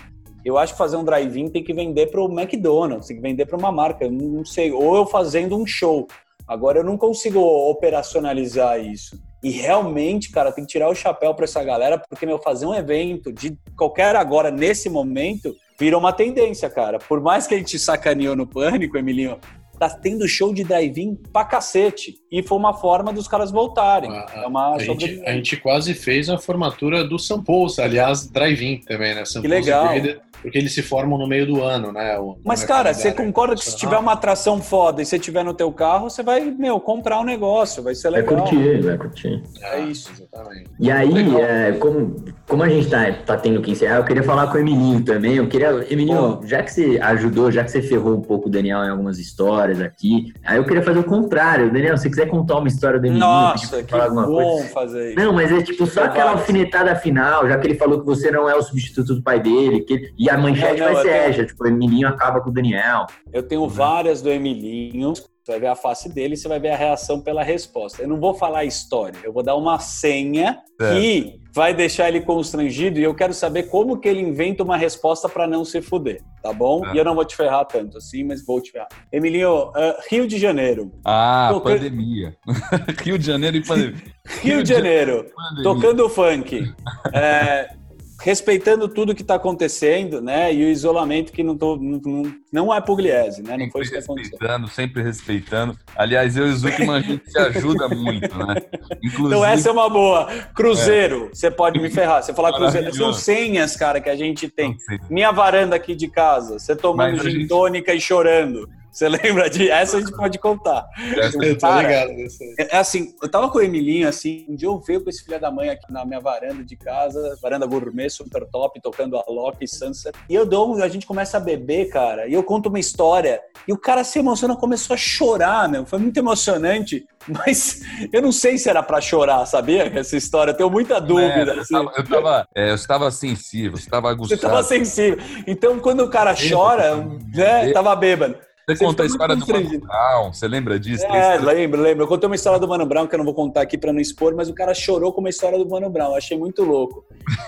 eu 0.44 0.58
acho 0.58 0.74
que 0.74 0.78
fazer 0.78 0.98
um 0.98 1.04
drive-in 1.04 1.50
tem 1.50 1.64
que 1.64 1.74
vender 1.74 2.08
para 2.08 2.22
o 2.22 2.32
McDonald's, 2.32 3.08
tem 3.08 3.18
que 3.18 3.22
vender 3.22 3.46
para 3.46 3.58
uma 3.58 3.72
marca, 3.72 4.06
eu 4.06 4.12
não 4.12 4.46
sei, 4.46 4.72
ou 4.72 4.96
eu 4.96 5.06
fazendo 5.06 5.58
um 5.58 5.66
show. 5.66 6.08
Agora 6.48 6.80
eu 6.80 6.84
não 6.84 6.98
consigo 6.98 7.40
operacionalizar 7.40 8.80
isso. 8.80 9.22
E 9.44 9.52
realmente, 9.52 10.32
cara, 10.32 10.52
tem 10.52 10.66
que 10.66 10.72
tirar 10.72 10.90
o 10.90 10.96
chapéu 10.96 11.34
para 11.34 11.46
essa 11.46 11.64
galera, 11.64 11.98
porque 11.98 12.26
meu 12.26 12.40
fazer 12.40 12.66
um 12.66 12.74
evento 12.74 13.32
de 13.32 13.58
qualquer 13.78 14.16
agora 14.16 14.52
nesse 14.52 14.90
momento 14.90 15.56
virou 15.80 16.00
uma 16.00 16.12
tendência, 16.12 16.70
cara. 16.70 17.00
Por 17.00 17.22
mais 17.22 17.48
que 17.48 17.54
a 17.54 17.58
gente 17.58 17.80
sacaneou 17.80 18.36
no 18.36 18.46
pânico, 18.46 18.98
Emilinho, 18.98 19.38
tá 19.80 19.90
tendo 19.90 20.28
show 20.28 20.54
de 20.54 20.64
drive-in 20.64 21.16
pra 21.32 21.46
cacete. 21.46 22.16
E 22.30 22.44
foi 22.44 22.58
uma 22.58 22.74
forma 22.74 23.14
dos 23.14 23.28
caras 23.28 23.50
voltarem. 23.50 24.12
é 24.12 24.46
uma 24.46 24.76
a, 24.76 24.80
gente, 24.80 25.22
a 25.26 25.32
gente 25.32 25.56
quase 25.56 25.94
fez 25.94 26.30
a 26.30 26.38
formatura 26.38 27.08
do 27.08 27.18
Sampouça, 27.18 27.84
aliás, 27.84 28.28
drive-in 28.28 28.82
também, 28.82 29.16
né? 29.16 29.24
que 29.24 29.48
legal. 29.48 29.94
Porque 30.42 30.58
eles 30.58 30.74
se 30.74 30.82
formam 30.82 31.18
no 31.18 31.28
meio 31.28 31.46
do 31.46 31.62
ano, 31.62 31.92
né? 31.92 32.18
O, 32.18 32.38
Mas, 32.44 32.64
cara, 32.64 32.94
você 32.94 33.12
concorda 33.12 33.56
que 33.56 33.64
se 33.64 33.76
tiver 33.76 33.98
uma 33.98 34.14
atração 34.14 34.62
foda 34.62 35.02
e 35.02 35.06
você 35.06 35.20
tiver 35.20 35.44
no 35.44 35.54
teu 35.54 35.72
carro, 35.72 36.10
você 36.10 36.24
vai, 36.24 36.42
meu, 36.52 36.80
comprar 36.80 37.20
um 37.20 37.24
negócio, 37.24 37.84
vai 37.84 37.96
ser 37.96 38.10
legal. 38.10 38.36
Vai 38.36 38.48
curtir, 38.50 38.82
vai 38.82 38.98
curtir. 38.98 39.44
É 39.62 39.80
isso. 39.80 40.12
Exatamente. 40.12 40.70
E 40.80 40.92
aí, 40.92 41.36
é, 41.36 41.72
como, 41.74 42.16
como 42.48 42.64
a 42.64 42.70
gente 42.70 42.90
tá, 42.90 43.12
tá 43.26 43.38
tendo 43.38 43.62
que 43.62 43.72
encerrar, 43.72 43.98
eu 43.98 44.06
queria 44.06 44.24
falar 44.24 44.48
com 44.48 44.58
o 44.58 44.60
Emilinho 44.60 45.04
também. 45.04 45.36
Eu 45.36 45.48
queria, 45.48 45.86
Emilinho, 45.90 46.42
já 46.46 46.64
que 46.64 46.72
você 46.72 47.00
ajudou, 47.02 47.52
já 47.52 47.64
que 47.64 47.72
você 47.72 47.82
ferrou 47.82 48.16
um 48.16 48.22
pouco 48.22 48.48
o 48.48 48.52
Daniel 48.52 48.84
em 48.84 48.90
algumas 48.90 49.20
histórias 49.20 49.82
aqui, 49.82 50.34
aí 50.44 50.58
eu 50.58 50.66
queria 50.66 50.84
fazer 50.84 51.00
o 51.00 51.04
contrário. 51.04 51.72
Daniel, 51.72 51.98
se 51.98 52.04
você 52.04 52.10
quiser 52.10 52.28
contar 52.28 52.58
uma 52.58 52.68
história 52.68 53.00
do 53.00 53.06
Emilinho, 53.06 53.26
Nossa, 53.26 53.84
que 53.84 53.94
bom 53.94 54.26
coisa. 54.26 54.70
fazer 54.70 55.10
isso. 55.10 55.20
Não, 55.20 55.34
mas 55.34 55.52
é 55.52 55.62
tipo 55.62 55.86
só 55.86 56.04
aquela 56.06 56.32
alfinetada 56.32 56.96
final, 56.96 57.48
já 57.48 57.58
que 57.58 57.68
ele 57.68 57.76
falou 57.76 58.00
que 58.00 58.06
você 58.06 58.32
não 58.32 58.50
é 58.50 58.56
o 58.56 58.62
substituto 58.62 59.16
do 59.16 59.22
pai 59.22 59.40
dele, 59.40 59.82
que 59.82 59.94
ele, 59.94 60.14
e 60.30 60.36
a 60.36 60.38
manchete 60.38 60.80
não, 60.80 60.88
não, 60.88 60.94
vai 60.94 61.04
ser 61.04 61.34
tenho... 61.34 61.48
tipo, 61.48 61.64
o 61.64 61.68
Emilinho 61.68 62.08
acaba 62.08 62.40
com 62.40 62.50
o 62.50 62.54
Daniel. 62.54 63.08
Eu 63.34 63.44
tenho 63.44 63.62
uhum. 63.62 63.68
várias 63.68 64.22
do 64.22 64.30
Emilinho, 64.30 65.14
você 65.14 65.54
vai 65.54 65.60
ver 65.60 65.68
a 65.68 65.76
face 65.76 66.08
dele 66.10 66.36
e 66.36 66.38
você 66.38 66.48
vai 66.48 66.60
ver 66.60 66.70
a 66.70 66.76
reação 66.76 67.20
pela 67.20 67.44
resposta. 67.44 68.02
Eu 68.02 68.08
não 68.08 68.20
vou 68.20 68.36
falar 68.36 68.60
a 68.60 68.66
história, 68.66 69.18
eu 69.24 69.34
vou 69.34 69.42
dar 69.42 69.56
uma 69.56 69.80
senha 69.80 70.60
é. 70.80 70.94
que 70.94 71.40
vai 71.54 71.74
deixar 71.74 72.08
ele 72.08 72.22
constrangido 72.22 73.00
e 73.00 73.04
eu 73.04 73.16
quero 73.16 73.34
saber 73.34 73.64
como 73.64 73.98
que 73.98 74.08
ele 74.08 74.22
inventa 74.22 74.64
uma 74.64 74.78
resposta 74.78 75.28
para 75.28 75.48
não 75.48 75.66
se 75.66 75.82
fuder, 75.82 76.22
tá 76.44 76.54
bom? 76.54 76.86
É. 76.86 76.94
E 76.94 76.98
eu 77.00 77.04
não 77.04 77.16
vou 77.16 77.26
te 77.26 77.36
ferrar 77.36 77.66
tanto 77.66 77.98
assim, 77.98 78.24
mas 78.24 78.46
vou 78.46 78.62
te 78.62 78.72
ferrar. 78.72 78.88
Emilinho, 79.12 79.70
uh, 79.70 79.74
Rio 80.10 80.28
de 80.28 80.38
Janeiro. 80.38 80.92
Ah, 81.04 81.50
Toca... 81.52 81.72
pandemia. 81.72 82.38
Rio 83.04 83.18
de 83.18 83.26
Janeiro 83.26 83.58
e 83.58 83.66
pandemia. 83.66 84.04
Rio, 84.28 84.56
Rio 84.56 84.64
de 84.64 84.70
Janeiro, 84.70 85.26
pandemia. 85.36 85.64
tocando 85.64 86.10
funk. 86.10 86.74
É, 87.12 87.72
respeitando 88.20 88.88
tudo 88.88 89.16
que 89.16 89.22
está 89.22 89.36
acontecendo, 89.36 90.22
né? 90.22 90.54
E 90.54 90.64
o 90.64 90.70
isolamento 90.70 91.32
que 91.32 91.42
não, 91.42 91.58
tô, 91.58 91.78
não, 91.78 92.24
não 92.52 92.74
é 92.74 92.82
pugliese, 92.82 93.42
né? 93.42 93.52
Não 93.52 93.60
sempre 93.60 93.72
foi 93.72 93.82
isso 93.82 93.92
que 93.92 93.98
aconteceu. 93.98 94.32
Respeitando, 94.32 94.68
sempre 94.68 95.04
respeitando. 95.04 95.78
Aliás, 95.96 96.36
eu 96.36 96.48
e 96.48 96.52
o 96.52 96.56
Zuckerman, 96.56 96.98
a 96.98 97.02
gente 97.02 97.32
se 97.32 97.38
ajuda 97.38 97.88
muito, 97.88 98.38
né? 98.38 98.56
Inclusive... 99.04 99.30
Então 99.40 99.46
essa 99.46 99.70
é 99.70 99.72
uma 99.72 99.90
boa. 99.90 100.28
Cruzeiro, 100.56 101.30
é. 101.32 101.36
você 101.36 101.52
pode 101.52 101.80
me 101.80 101.90
ferrar. 101.90 102.22
Você 102.24 102.34
falar 102.34 102.54
Cruzeiro, 102.54 102.94
são 102.94 103.14
senhas, 103.14 103.76
cara, 103.76 104.02
que 104.02 104.10
a 104.10 104.16
gente 104.16 104.50
tem. 104.50 104.76
Minha 105.10 105.32
varanda 105.32 105.76
aqui 105.76 105.96
de 105.96 106.08
casa, 106.08 106.58
você 106.60 106.76
tomando 106.76 107.22
gin 107.22 107.32
gente... 107.32 107.48
tônica 107.48 107.94
e 107.94 108.02
chorando. 108.02 108.68
Você 108.92 109.08
lembra 109.08 109.50
de 109.50 109.70
essa? 109.70 109.98
A 109.98 110.00
gente 110.00 110.16
pode 110.16 110.40
contar. 110.40 110.88
Eu 111.16 111.58
tô 111.58 111.78
ligado 111.78 112.12
É, 112.58 112.76
é 112.76 112.78
assim, 112.78 113.14
eu 113.22 113.30
tava 113.30 113.50
com 113.50 113.60
o 113.60 113.62
Emilinho, 113.62 114.08
assim, 114.08 114.46
um 114.50 114.56
dia 114.56 114.68
eu 114.68 114.80
veio 114.80 115.04
com 115.04 115.10
esse 115.10 115.24
filho 115.24 115.40
da 115.40 115.52
mãe 115.52 115.70
aqui 115.70 115.92
na 115.92 116.06
minha 116.06 116.20
varanda 116.20 116.64
de 116.64 116.76
casa, 116.76 117.38
varanda 117.42 117.66
gourmet, 117.66 118.10
super 118.10 118.46
top, 118.46 118.82
tocando 118.82 119.18
a 119.18 119.24
Loki 119.28 119.68
Sunset. 119.68 120.18
E 120.28 120.36
eu 120.36 120.46
dou, 120.46 120.82
a 120.82 120.88
gente 120.88 121.06
começa 121.06 121.38
a 121.38 121.40
beber, 121.40 121.90
cara, 121.90 122.28
e 122.28 122.34
eu 122.34 122.44
conto 122.44 122.70
uma 122.70 122.80
história, 122.80 123.42
e 123.68 123.74
o 123.74 123.78
cara 123.78 124.04
se 124.04 124.20
emociona, 124.20 124.56
começou 124.56 124.94
a 124.94 124.98
chorar, 124.98 125.70
meu. 125.70 125.86
Foi 125.86 126.00
muito 126.00 126.18
emocionante, 126.18 127.06
mas 127.28 127.82
eu 128.12 128.22
não 128.22 128.32
sei 128.32 128.58
se 128.58 128.70
era 128.70 128.82
para 128.82 129.00
chorar, 129.00 129.46
sabia? 129.46 129.84
Essa 130.00 130.18
história, 130.18 130.52
eu 130.52 130.58
tenho 130.58 130.70
muita 130.70 131.00
dúvida. 131.00 131.54
É, 131.54 131.58
eu, 131.58 131.62
assim. 131.62 131.74
tava, 131.74 131.92
eu, 131.96 132.04
tava, 132.08 132.48
é, 132.56 132.70
eu 132.72 132.76
estava 132.76 133.12
sensível, 133.12 133.78
você 133.78 133.84
estava 133.84 134.10
aguçado. 134.10 134.30
Você 134.30 134.36
estava 134.36 134.64
sensível. 134.64 135.20
Então, 135.46 135.80
quando 135.80 136.02
o 136.02 136.10
cara 136.10 136.34
chora, 136.34 136.98
né, 137.34 137.72
tava 137.72 137.96
bêbado. 137.96 138.49
Você, 138.76 138.86
conta 138.86 139.04
a 139.04 139.06
história 139.06 139.36
do 139.36 139.48
Mano 139.48 139.80
Brown, 139.80 140.34
você 140.34 140.48
lembra 140.48 140.80
disso? 140.80 141.06
É, 141.06 141.38
lembro, 141.38 141.82
lembro. 141.82 142.04
Eu 142.04 142.08
contei 142.08 142.28
uma 142.28 142.36
história 142.36 142.60
do 142.60 142.68
Mano 142.68 142.86
Brown 142.86 143.08
que 143.08 143.16
eu 143.16 143.18
não 143.18 143.26
vou 143.26 143.34
contar 143.34 143.62
aqui 143.62 143.78
para 143.78 143.92
não 143.92 144.00
expor, 144.00 144.36
mas 144.36 144.50
o 144.50 144.54
cara 144.54 144.74
chorou 144.74 145.12
com 145.12 145.22
uma 145.22 145.30
história 145.30 145.58
do 145.58 145.68
Mano 145.68 145.90
Brown. 145.90 146.12
Eu 146.12 146.16
achei 146.16 146.38
muito 146.38 146.64
louco. 146.64 147.06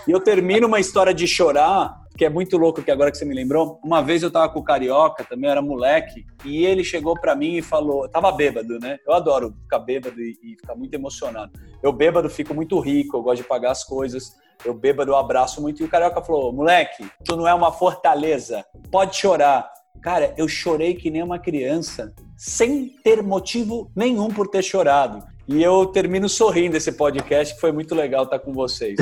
E 0.07 0.11
eu 0.11 0.19
termino 0.19 0.67
uma 0.67 0.80
história 0.80 1.13
de 1.13 1.28
chorar, 1.28 2.01
que 2.17 2.26
é 2.26 2.30
muito 2.30 2.57
louco, 2.57 2.82
que 2.82 2.89
agora 2.89 3.11
que 3.11 3.17
você 3.17 3.26
me 3.26 3.36
lembrou. 3.36 3.80
Uma 3.84 4.01
vez 4.01 4.24
eu 4.24 4.32
tava 4.32 4.49
com 4.49 4.59
o 4.59 4.63
Carioca, 4.63 5.24
também 5.24 5.49
era 5.49 5.61
moleque, 5.61 6.26
e 6.43 6.65
ele 6.65 6.84
chegou 6.84 7.13
para 7.13 7.36
mim 7.36 7.57
e 7.57 7.61
falou: 7.61 8.09
tava 8.09 8.32
bêbado, 8.32 8.80
né? 8.80 8.97
Eu 9.05 9.13
adoro 9.13 9.53
ficar 9.61 9.80
bêbado 9.80 10.19
e, 10.19 10.38
e 10.43 10.55
ficar 10.55 10.76
muito 10.76 10.93
emocionado. 10.93 11.51
Eu 11.84 11.93
bêbado 11.93 12.30
fico 12.30 12.53
muito 12.53 12.80
rico, 12.80 13.17
eu 13.17 13.22
gosto 13.22 13.41
de 13.41 13.47
pagar 13.47 13.72
as 13.72 13.84
coisas. 13.84 14.36
Eu 14.63 14.74
bêbado, 14.74 15.11
eu 15.11 15.15
abraço 15.15 15.61
muito. 15.61 15.82
E 15.82 15.86
o 15.86 15.89
Carioca 15.89 16.22
falou: 16.22 16.51
moleque, 16.51 17.05
tu 17.24 17.36
não 17.36 17.47
é 17.47 17.53
uma 17.53 17.72
fortaleza, 17.72 18.65
pode 18.91 19.15
chorar 19.15 19.72
Cara, 20.02 20.34
eu 20.38 20.47
chorei 20.47 20.95
que 20.95 21.12
nem 21.12 21.22
uma 21.22 21.38
criança, 21.38 22.14
sem 22.36 22.88
ter 23.04 23.22
motivo 23.22 23.91
nenhum 23.95 24.30
por 24.30 24.47
ter 24.47 24.64
chorado. 24.64 25.24
E 25.47 25.62
eu 25.62 25.86
termino 25.88 26.30
sorrindo 26.30 26.78
esse 26.78 26.93
podcast, 26.93 27.56
que 27.56 27.60
foi 27.60 27.72
muito 27.72 27.93
legal 27.93 28.24
estar 28.24 28.39
com 28.39 28.54
vocês. 28.54 28.95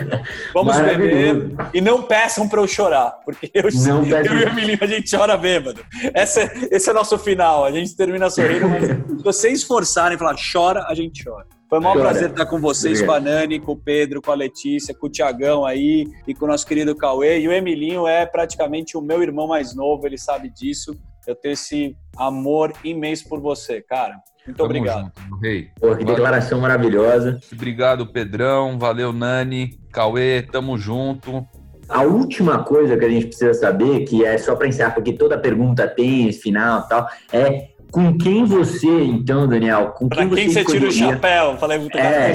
Vamos 0.54 0.78
beber 0.78 1.52
e 1.74 1.80
não 1.80 2.02
peçam 2.02 2.48
para 2.48 2.60
eu 2.60 2.68
chorar, 2.68 3.10
porque 3.24 3.50
eu, 3.52 3.64
eu 3.68 4.24
e 4.24 4.44
o 4.44 4.48
Emilinho 4.48 4.78
a 4.80 4.86
gente 4.86 5.14
chora 5.14 5.36
bêbado. 5.36 5.84
Esse 6.14 6.40
é, 6.40 6.68
esse 6.70 6.88
é 6.88 6.92
o 6.92 6.94
nosso 6.94 7.18
final. 7.18 7.64
A 7.64 7.72
gente 7.72 7.96
termina 7.96 8.30
sorrindo, 8.30 8.68
mas 8.68 8.86
se 8.86 9.24
vocês 9.24 9.62
forçarem 9.62 10.16
e 10.16 10.18
falar 10.18 10.36
chora, 10.52 10.86
a 10.88 10.94
gente 10.94 11.24
chora. 11.24 11.46
Foi 11.68 11.80
um 11.80 11.82
maior 11.82 11.98
prazer 11.98 12.30
estar 12.30 12.46
com 12.46 12.60
vocês, 12.60 13.02
com 13.02 13.10
a 13.10 13.18
Nani, 13.18 13.58
com 13.58 13.72
o 13.72 13.76
Pedro, 13.76 14.22
com 14.22 14.30
a 14.30 14.34
Letícia, 14.34 14.94
com 14.94 15.08
o 15.08 15.10
Tiagão 15.10 15.64
aí 15.64 16.06
e 16.26 16.32
com 16.32 16.44
o 16.44 16.48
nosso 16.48 16.64
querido 16.64 16.94
Cauê. 16.94 17.40
E 17.40 17.48
o 17.48 17.52
Emilinho 17.52 18.06
é 18.06 18.24
praticamente 18.24 18.96
o 18.96 19.00
meu 19.02 19.20
irmão 19.20 19.48
mais 19.48 19.74
novo, 19.74 20.06
ele 20.06 20.16
sabe 20.16 20.48
disso. 20.48 20.96
Eu 21.26 21.34
tenho 21.34 21.54
esse 21.54 21.96
amor 22.16 22.72
imenso 22.84 23.28
por 23.28 23.40
você, 23.40 23.82
cara. 23.82 24.14
Muito 24.46 24.58
Tamo 24.58 24.66
obrigado. 24.66 25.12
Junto, 25.18 25.40
rei. 25.40 25.70
Pô, 25.80 25.96
que 25.96 26.04
declaração 26.04 26.60
maravilhosa. 26.60 27.40
Obrigado, 27.52 28.06
Pedrão. 28.12 28.78
Valeu, 28.78 29.12
Nani. 29.12 29.76
Cauê, 29.90 30.42
tamo 30.42 30.78
junto. 30.78 31.44
A 31.88 32.02
última 32.02 32.62
coisa 32.62 32.96
que 32.96 33.04
a 33.04 33.08
gente 33.08 33.26
precisa 33.26 33.54
saber, 33.54 34.04
que 34.04 34.24
é 34.24 34.38
só 34.38 34.54
para 34.54 34.68
encerrar, 34.68 34.92
porque 34.92 35.12
toda 35.12 35.36
pergunta 35.36 35.88
tem 35.88 36.28
esse 36.28 36.40
final 36.40 36.84
e 36.84 36.88
tal, 36.88 37.08
é 37.32 37.75
com 37.96 38.18
quem 38.18 38.44
você, 38.44 39.04
então, 39.04 39.48
Daniel, 39.48 39.94
com 39.96 40.06
quem, 40.06 40.28
quem 40.28 40.50
você, 40.50 40.62
tira 40.62 40.86
o 40.86 40.92
chapéu? 40.92 41.56
Falei 41.56 41.78
muito 41.78 41.96
é, 41.96 42.30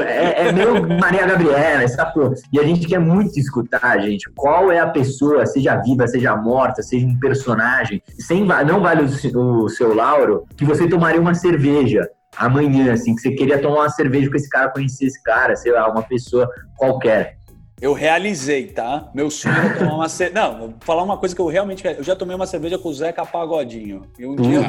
é, 0.00 0.34
é, 0.36 0.48
é 0.48 0.52
meu 0.52 0.84
Maria 0.98 1.24
Gabriela, 1.24 1.84
essa 1.84 2.04
porra. 2.04 2.34
E 2.52 2.58
a 2.58 2.64
gente 2.64 2.84
quer 2.84 2.98
muito 2.98 3.38
escutar, 3.38 4.00
gente, 4.00 4.28
qual 4.34 4.72
é 4.72 4.80
a 4.80 4.88
pessoa, 4.88 5.46
seja 5.46 5.76
viva, 5.76 6.08
seja 6.08 6.34
morta, 6.34 6.82
seja 6.82 7.06
um 7.06 7.16
personagem, 7.20 8.02
sem, 8.18 8.44
não 8.44 8.80
vale 8.80 9.04
o, 9.04 9.62
o 9.62 9.68
seu 9.68 9.94
Lauro, 9.94 10.42
que 10.56 10.64
você 10.64 10.88
tomaria 10.88 11.20
uma 11.20 11.34
cerveja 11.34 12.04
amanhã, 12.36 12.94
assim, 12.94 13.14
que 13.14 13.22
você 13.22 13.30
queria 13.30 13.60
tomar 13.60 13.82
uma 13.82 13.90
cerveja 13.90 14.28
com 14.28 14.34
esse 14.34 14.48
cara, 14.48 14.70
conhecer 14.70 15.06
esse 15.06 15.22
cara, 15.22 15.54
sei 15.54 15.70
lá, 15.70 15.88
uma 15.88 16.02
pessoa 16.02 16.50
qualquer. 16.76 17.36
Eu 17.80 17.92
realizei, 17.92 18.68
tá? 18.68 19.10
Meu 19.14 19.30
sonho 19.30 19.56
era 19.56 19.78
tomar 19.78 19.94
uma 19.94 20.08
cerveja. 20.08 20.40
Não, 20.40 20.58
vou 20.58 20.74
falar 20.80 21.02
uma 21.02 21.18
coisa 21.18 21.34
que 21.34 21.40
eu 21.40 21.46
realmente. 21.46 21.84
Eu 21.84 22.02
já 22.02 22.14
tomei 22.14 22.34
uma 22.34 22.46
cerveja 22.46 22.78
com 22.78 22.88
o 22.88 22.94
Zeca 22.94 23.26
Pagodinho. 23.26 24.02
E 24.18 24.26
um 24.26 24.36
dia. 24.36 24.60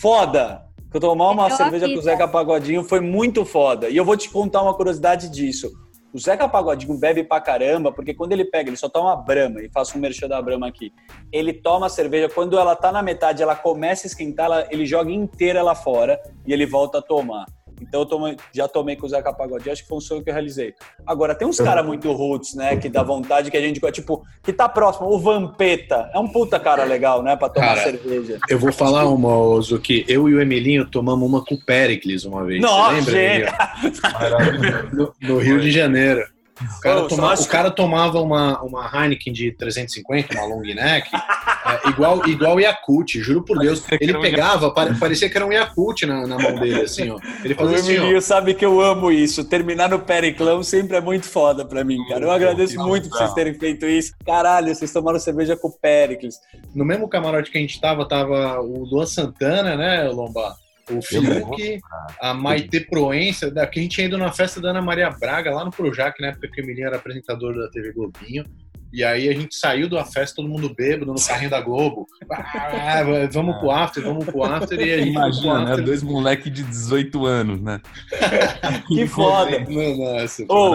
Foda! 0.00 0.66
Que 0.90 0.96
eu 0.96 1.00
tomar 1.00 1.30
uma 1.30 1.50
cerveja 1.50 1.88
com 1.88 1.98
o 1.98 2.02
Zeca 2.02 2.28
Pagodinho 2.28 2.84
foi 2.84 3.00
muito 3.00 3.44
foda. 3.44 3.88
E 3.88 3.96
eu 3.96 4.04
vou 4.04 4.16
te 4.16 4.28
contar 4.30 4.62
uma 4.62 4.74
curiosidade 4.74 5.28
disso. 5.28 5.72
O 6.12 6.18
Zeca 6.18 6.48
Pagodinho 6.48 6.98
bebe 6.98 7.22
pra 7.22 7.40
caramba, 7.40 7.92
porque 7.92 8.14
quando 8.14 8.32
ele 8.32 8.44
pega, 8.44 8.70
ele 8.70 8.76
só 8.76 8.88
toma 8.88 9.14
Brahma, 9.16 9.60
e 9.60 9.68
faço 9.68 9.98
um 9.98 10.00
merchan 10.00 10.26
da 10.26 10.40
Brahma 10.40 10.66
aqui. 10.66 10.90
Ele 11.30 11.52
toma 11.52 11.86
a 11.86 11.90
cerveja, 11.90 12.28
quando 12.28 12.58
ela 12.58 12.74
tá 12.74 12.90
na 12.90 13.02
metade, 13.02 13.42
ela 13.42 13.54
começa 13.54 14.06
a 14.06 14.08
esquentar, 14.08 14.46
ela, 14.46 14.66
ele 14.70 14.86
joga 14.86 15.10
inteira 15.10 15.62
lá 15.62 15.74
fora 15.74 16.18
e 16.46 16.52
ele 16.54 16.64
volta 16.64 16.98
a 16.98 17.02
tomar. 17.02 17.44
Então 17.80 18.00
eu 18.00 18.06
tomei, 18.06 18.36
já 18.52 18.66
tomei 18.66 18.96
com 18.96 19.06
o 19.06 19.08
Zeca 19.08 19.32
Pagodinho, 19.32 19.72
acho 19.72 19.82
que 19.82 19.88
foi 19.88 19.98
um 19.98 20.00
sonho 20.00 20.22
que 20.22 20.30
eu 20.30 20.34
realizei. 20.34 20.74
Agora, 21.06 21.34
tem 21.34 21.46
uns 21.46 21.58
caras 21.58 21.84
muito 21.84 22.10
roots, 22.12 22.54
né? 22.54 22.76
Que 22.76 22.88
dá 22.88 23.02
vontade 23.02 23.50
que 23.50 23.56
a 23.56 23.60
gente, 23.60 23.80
tipo, 23.92 24.24
que 24.42 24.52
tá 24.52 24.68
próximo. 24.68 25.08
O 25.08 25.18
Vampeta 25.18 26.10
é 26.14 26.18
um 26.18 26.28
puta 26.28 26.58
cara 26.58 26.84
legal, 26.84 27.22
né? 27.22 27.36
Pra 27.36 27.48
tomar 27.48 27.76
cara, 27.76 27.82
cerveja. 27.82 28.38
Eu 28.48 28.58
vou 28.58 28.72
falar 28.72 29.06
uma, 29.06 29.60
Zuki. 29.60 30.04
Eu 30.08 30.28
e 30.28 30.34
o 30.34 30.40
Emilinho 30.40 30.86
tomamos 30.86 31.28
uma 31.28 31.44
com 31.44 31.54
o 31.54 31.64
Pericles 31.64 32.24
uma 32.24 32.44
vez. 32.44 32.60
Nossa, 32.60 33.02
Você 33.02 33.10
lembra, 33.10 34.90
no, 34.92 35.12
no 35.20 35.38
Rio 35.38 35.60
de 35.60 35.70
Janeiro. 35.70 36.35
O 36.78 36.80
cara, 36.80 37.06
toma, 37.06 37.34
o 37.34 37.46
cara, 37.46 37.70
tomava 37.70 38.20
uma, 38.20 38.62
uma 38.62 38.90
Heineken 38.92 39.32
de 39.32 39.52
350, 39.52 40.34
uma 40.34 40.46
long 40.46 40.62
neck, 40.62 41.10
é, 41.14 41.88
igual, 41.90 42.26
igual 42.26 42.58
Yakult, 42.58 43.20
juro 43.20 43.42
por 43.42 43.58
Deus. 43.58 43.84
Ele 44.00 44.18
pegava, 44.18 44.70
parecia 44.70 45.28
que 45.28 45.36
era 45.36 45.46
um 45.46 45.52
Yakult 45.52 46.02
na, 46.06 46.26
na 46.26 46.38
mão 46.38 46.54
dele, 46.58 46.80
assim, 46.80 47.10
ó. 47.10 47.18
Ele 47.44 47.54
fazia 47.54 47.76
o 47.76 47.80
assim, 47.80 47.94
Emilio 47.94 48.22
sabe 48.22 48.54
que 48.54 48.64
eu 48.64 48.80
amo 48.80 49.10
isso. 49.10 49.44
Terminar 49.44 49.90
no 49.90 49.98
Periclão 49.98 50.62
sempre 50.62 50.96
é 50.96 51.00
muito 51.00 51.26
foda 51.26 51.64
pra 51.64 51.84
mim, 51.84 51.98
cara. 52.08 52.24
Eu 52.24 52.30
agradeço 52.30 52.78
muito 52.78 53.10
por 53.10 53.18
vocês 53.18 53.34
terem 53.34 53.54
feito 53.54 53.84
isso. 53.84 54.12
Caralho, 54.24 54.74
vocês 54.74 54.92
tomaram 54.92 55.18
cerveja 55.18 55.56
com 55.56 55.68
o 55.68 55.72
Pericles. 55.72 56.40
No 56.74 56.84
mesmo 56.84 57.08
camarote 57.08 57.50
que 57.50 57.58
a 57.58 57.60
gente 57.60 57.78
tava, 57.78 58.08
tava 58.08 58.60
o 58.60 58.84
Luan 58.84 59.06
Santana, 59.06 59.76
né, 59.76 60.04
Lombar? 60.04 60.54
O 60.90 61.02
Fiuk, 61.02 61.80
a 62.20 62.32
Maite 62.32 62.80
Proença, 62.80 63.50
que 63.50 63.78
a 63.78 63.82
gente 63.82 63.94
tinha 63.94 64.06
ido 64.06 64.18
na 64.18 64.32
festa 64.32 64.60
da 64.60 64.70
Ana 64.70 64.82
Maria 64.82 65.10
Braga, 65.10 65.52
lá 65.52 65.64
no 65.64 65.70
Projac, 65.70 66.20
na 66.20 66.28
época 66.28 66.48
que 66.48 66.60
o 66.60 66.64
Emilinho 66.64 66.86
era 66.86 66.96
apresentador 66.96 67.56
da 67.56 67.68
TV 67.68 67.92
Globinho. 67.92 68.44
E 68.92 69.02
aí 69.04 69.28
a 69.28 69.32
gente 69.32 69.54
saiu 69.54 69.88
da 69.88 70.04
festa, 70.04 70.36
todo 70.36 70.48
mundo 70.48 70.72
bêbado, 70.72 71.12
no 71.12 71.20
carrinho 71.20 71.50
da 71.50 71.60
Globo. 71.60 72.06
Ah, 72.30 73.02
vamos 73.30 73.56
pro 73.58 73.70
after, 73.70 74.02
vamos 74.02 74.24
pro 74.24 74.44
after. 74.44 74.80
E 74.80 74.92
aí, 74.92 75.08
Imagina, 75.08 75.76
né? 75.76 75.82
Dois 75.82 76.02
moleques 76.02 76.52
de 76.52 76.62
18 76.62 77.26
anos, 77.26 77.60
né? 77.60 77.80
que 78.88 79.06
foda. 79.06 79.58
Nossa, 79.68 80.46
oh, 80.48 80.70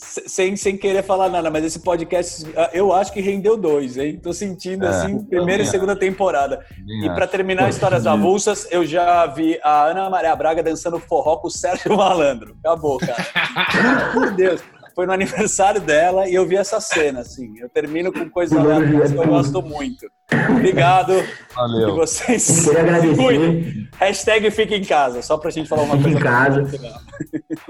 sem, 0.00 0.56
sem 0.56 0.76
querer 0.76 1.02
falar 1.02 1.28
nada, 1.28 1.50
mas 1.50 1.64
esse 1.64 1.80
podcast 1.80 2.46
ah, 2.56 2.70
eu 2.72 2.92
acho 2.92 3.12
que 3.12 3.20
rendeu 3.20 3.56
dois, 3.56 3.96
hein? 3.96 4.18
Tô 4.22 4.32
sentindo 4.32 4.84
é, 4.84 4.88
assim, 4.88 5.22
primeira 5.24 5.62
e 5.62 5.66
segunda 5.66 5.94
temporada. 5.94 6.64
E 7.02 7.08
para 7.10 7.26
terminar 7.26 7.68
Histórias 7.68 8.06
Avulsas, 8.06 8.66
eu 8.70 8.84
já 8.84 9.26
vi 9.26 9.58
a 9.62 9.84
Ana 9.86 10.08
Maria 10.08 10.34
Braga 10.34 10.62
dançando 10.62 10.98
forró 10.98 11.36
com 11.36 11.48
o 11.48 11.50
Sérgio 11.50 11.96
Malandro. 11.96 12.56
Acabou, 12.64 12.98
cara. 12.98 13.26
Por 14.12 14.30
Deus 14.32 14.62
foi 15.00 15.06
no 15.06 15.12
aniversário 15.14 15.80
dela 15.80 16.28
e 16.28 16.34
eu 16.34 16.46
vi 16.46 16.56
essa 16.56 16.78
cena, 16.78 17.20
assim. 17.20 17.58
Eu 17.58 17.70
termino 17.70 18.12
com 18.12 18.28
coisa 18.28 18.54
que 18.54 19.16
eu 19.16 19.26
gosto 19.26 19.62
muito. 19.62 20.06
Obrigado. 20.50 21.12
Valeu. 21.54 21.88
E 21.88 21.92
vocês. 21.92 22.64
Queria 22.64 22.80
agradecer. 22.80 23.88
Hashtag 23.98 24.50
fica 24.50 24.76
em 24.76 24.84
casa, 24.84 25.22
só 25.22 25.36
pra 25.36 25.50
gente 25.50 25.68
falar 25.68 25.82
uma 25.82 25.96
fica 25.96 26.20
coisa. 26.20 26.66
Fica 26.66 26.86
em 26.86 26.90
casa. 26.90 27.10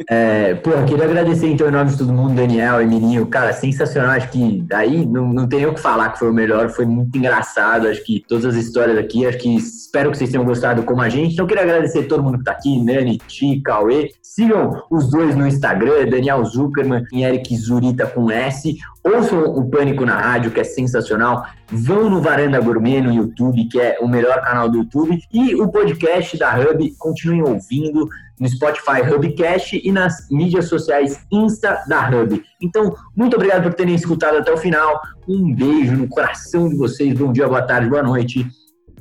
É, 0.08 0.54
pô, 0.54 0.70
queria 0.86 1.04
agradecer 1.04 1.48
então 1.48 1.68
em 1.68 1.70
nome 1.70 1.90
de 1.90 1.98
todo 1.98 2.12
mundo, 2.12 2.34
Daniel, 2.34 2.80
Emilinho. 2.80 3.26
Cara, 3.26 3.52
sensacional. 3.52 4.10
Acho 4.10 4.28
que 4.30 4.66
aí 4.72 5.06
não, 5.06 5.32
não 5.32 5.48
tem 5.48 5.60
nem 5.60 5.68
o 5.68 5.74
que 5.74 5.80
falar 5.80 6.10
que 6.10 6.18
foi 6.18 6.30
o 6.30 6.34
melhor. 6.34 6.68
Foi 6.70 6.84
muito 6.84 7.16
engraçado. 7.16 7.88
Acho 7.88 8.04
que 8.04 8.22
todas 8.28 8.44
as 8.44 8.54
histórias 8.56 8.98
aqui, 8.98 9.26
acho 9.26 9.38
que 9.38 9.56
espero 9.56 10.10
que 10.10 10.18
vocês 10.18 10.30
tenham 10.30 10.44
gostado 10.44 10.82
como 10.82 11.00
a 11.00 11.08
gente. 11.08 11.32
Então, 11.32 11.46
queria 11.46 11.62
agradecer 11.62 12.00
a 12.00 12.08
todo 12.08 12.22
mundo 12.22 12.38
que 12.38 12.44
tá 12.44 12.52
aqui, 12.52 12.82
Nani, 12.82 13.18
Ti, 13.26 13.60
Cauê. 13.62 14.10
Sigam 14.22 14.82
os 14.90 15.10
dois 15.10 15.34
no 15.34 15.46
Instagram, 15.46 16.08
Daniel 16.08 16.44
Zuckerman 16.44 17.04
e 17.20 17.24
Eric 17.24 17.56
Zurita 17.56 18.06
com 18.06 18.30
S. 18.30 18.76
Ouçam 19.04 19.44
o 19.44 19.68
Pânico 19.70 20.04
na 20.04 20.18
Rádio, 20.18 20.50
que 20.50 20.60
é 20.60 20.64
sensacional. 20.64 21.44
Vão 21.68 22.10
no 22.10 22.20
Varanda 22.20 22.60
Gourmet 22.60 23.00
no 23.00 23.12
YouTube, 23.12 23.68
que 23.68 23.80
é 23.80 23.98
o 24.00 24.08
melhor 24.08 24.40
canal 24.42 24.68
do 24.68 24.78
YouTube. 24.78 25.18
E 25.32 25.54
o 25.54 25.68
podcast 25.68 26.36
da 26.36 26.58
Hub, 26.58 26.94
continuem 26.98 27.42
ouvindo 27.42 28.08
no 28.38 28.48
Spotify 28.48 29.02
Hubcast 29.02 29.80
e 29.82 29.92
nas 29.92 30.28
mídias 30.30 30.68
sociais 30.68 31.24
Insta 31.30 31.82
da 31.86 32.08
Hub. 32.08 32.42
Então, 32.60 32.94
muito 33.14 33.36
obrigado 33.36 33.62
por 33.64 33.74
terem 33.74 33.94
escutado 33.94 34.38
até 34.38 34.52
o 34.52 34.56
final. 34.56 35.00
Um 35.28 35.54
beijo 35.54 35.96
no 35.96 36.08
coração 36.08 36.68
de 36.68 36.76
vocês. 36.76 37.14
Bom 37.14 37.32
dia, 37.32 37.46
boa 37.46 37.62
tarde, 37.62 37.88
boa 37.88 38.02
noite. 38.02 38.46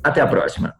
Até 0.02 0.20
a 0.20 0.26
próxima. 0.26 0.79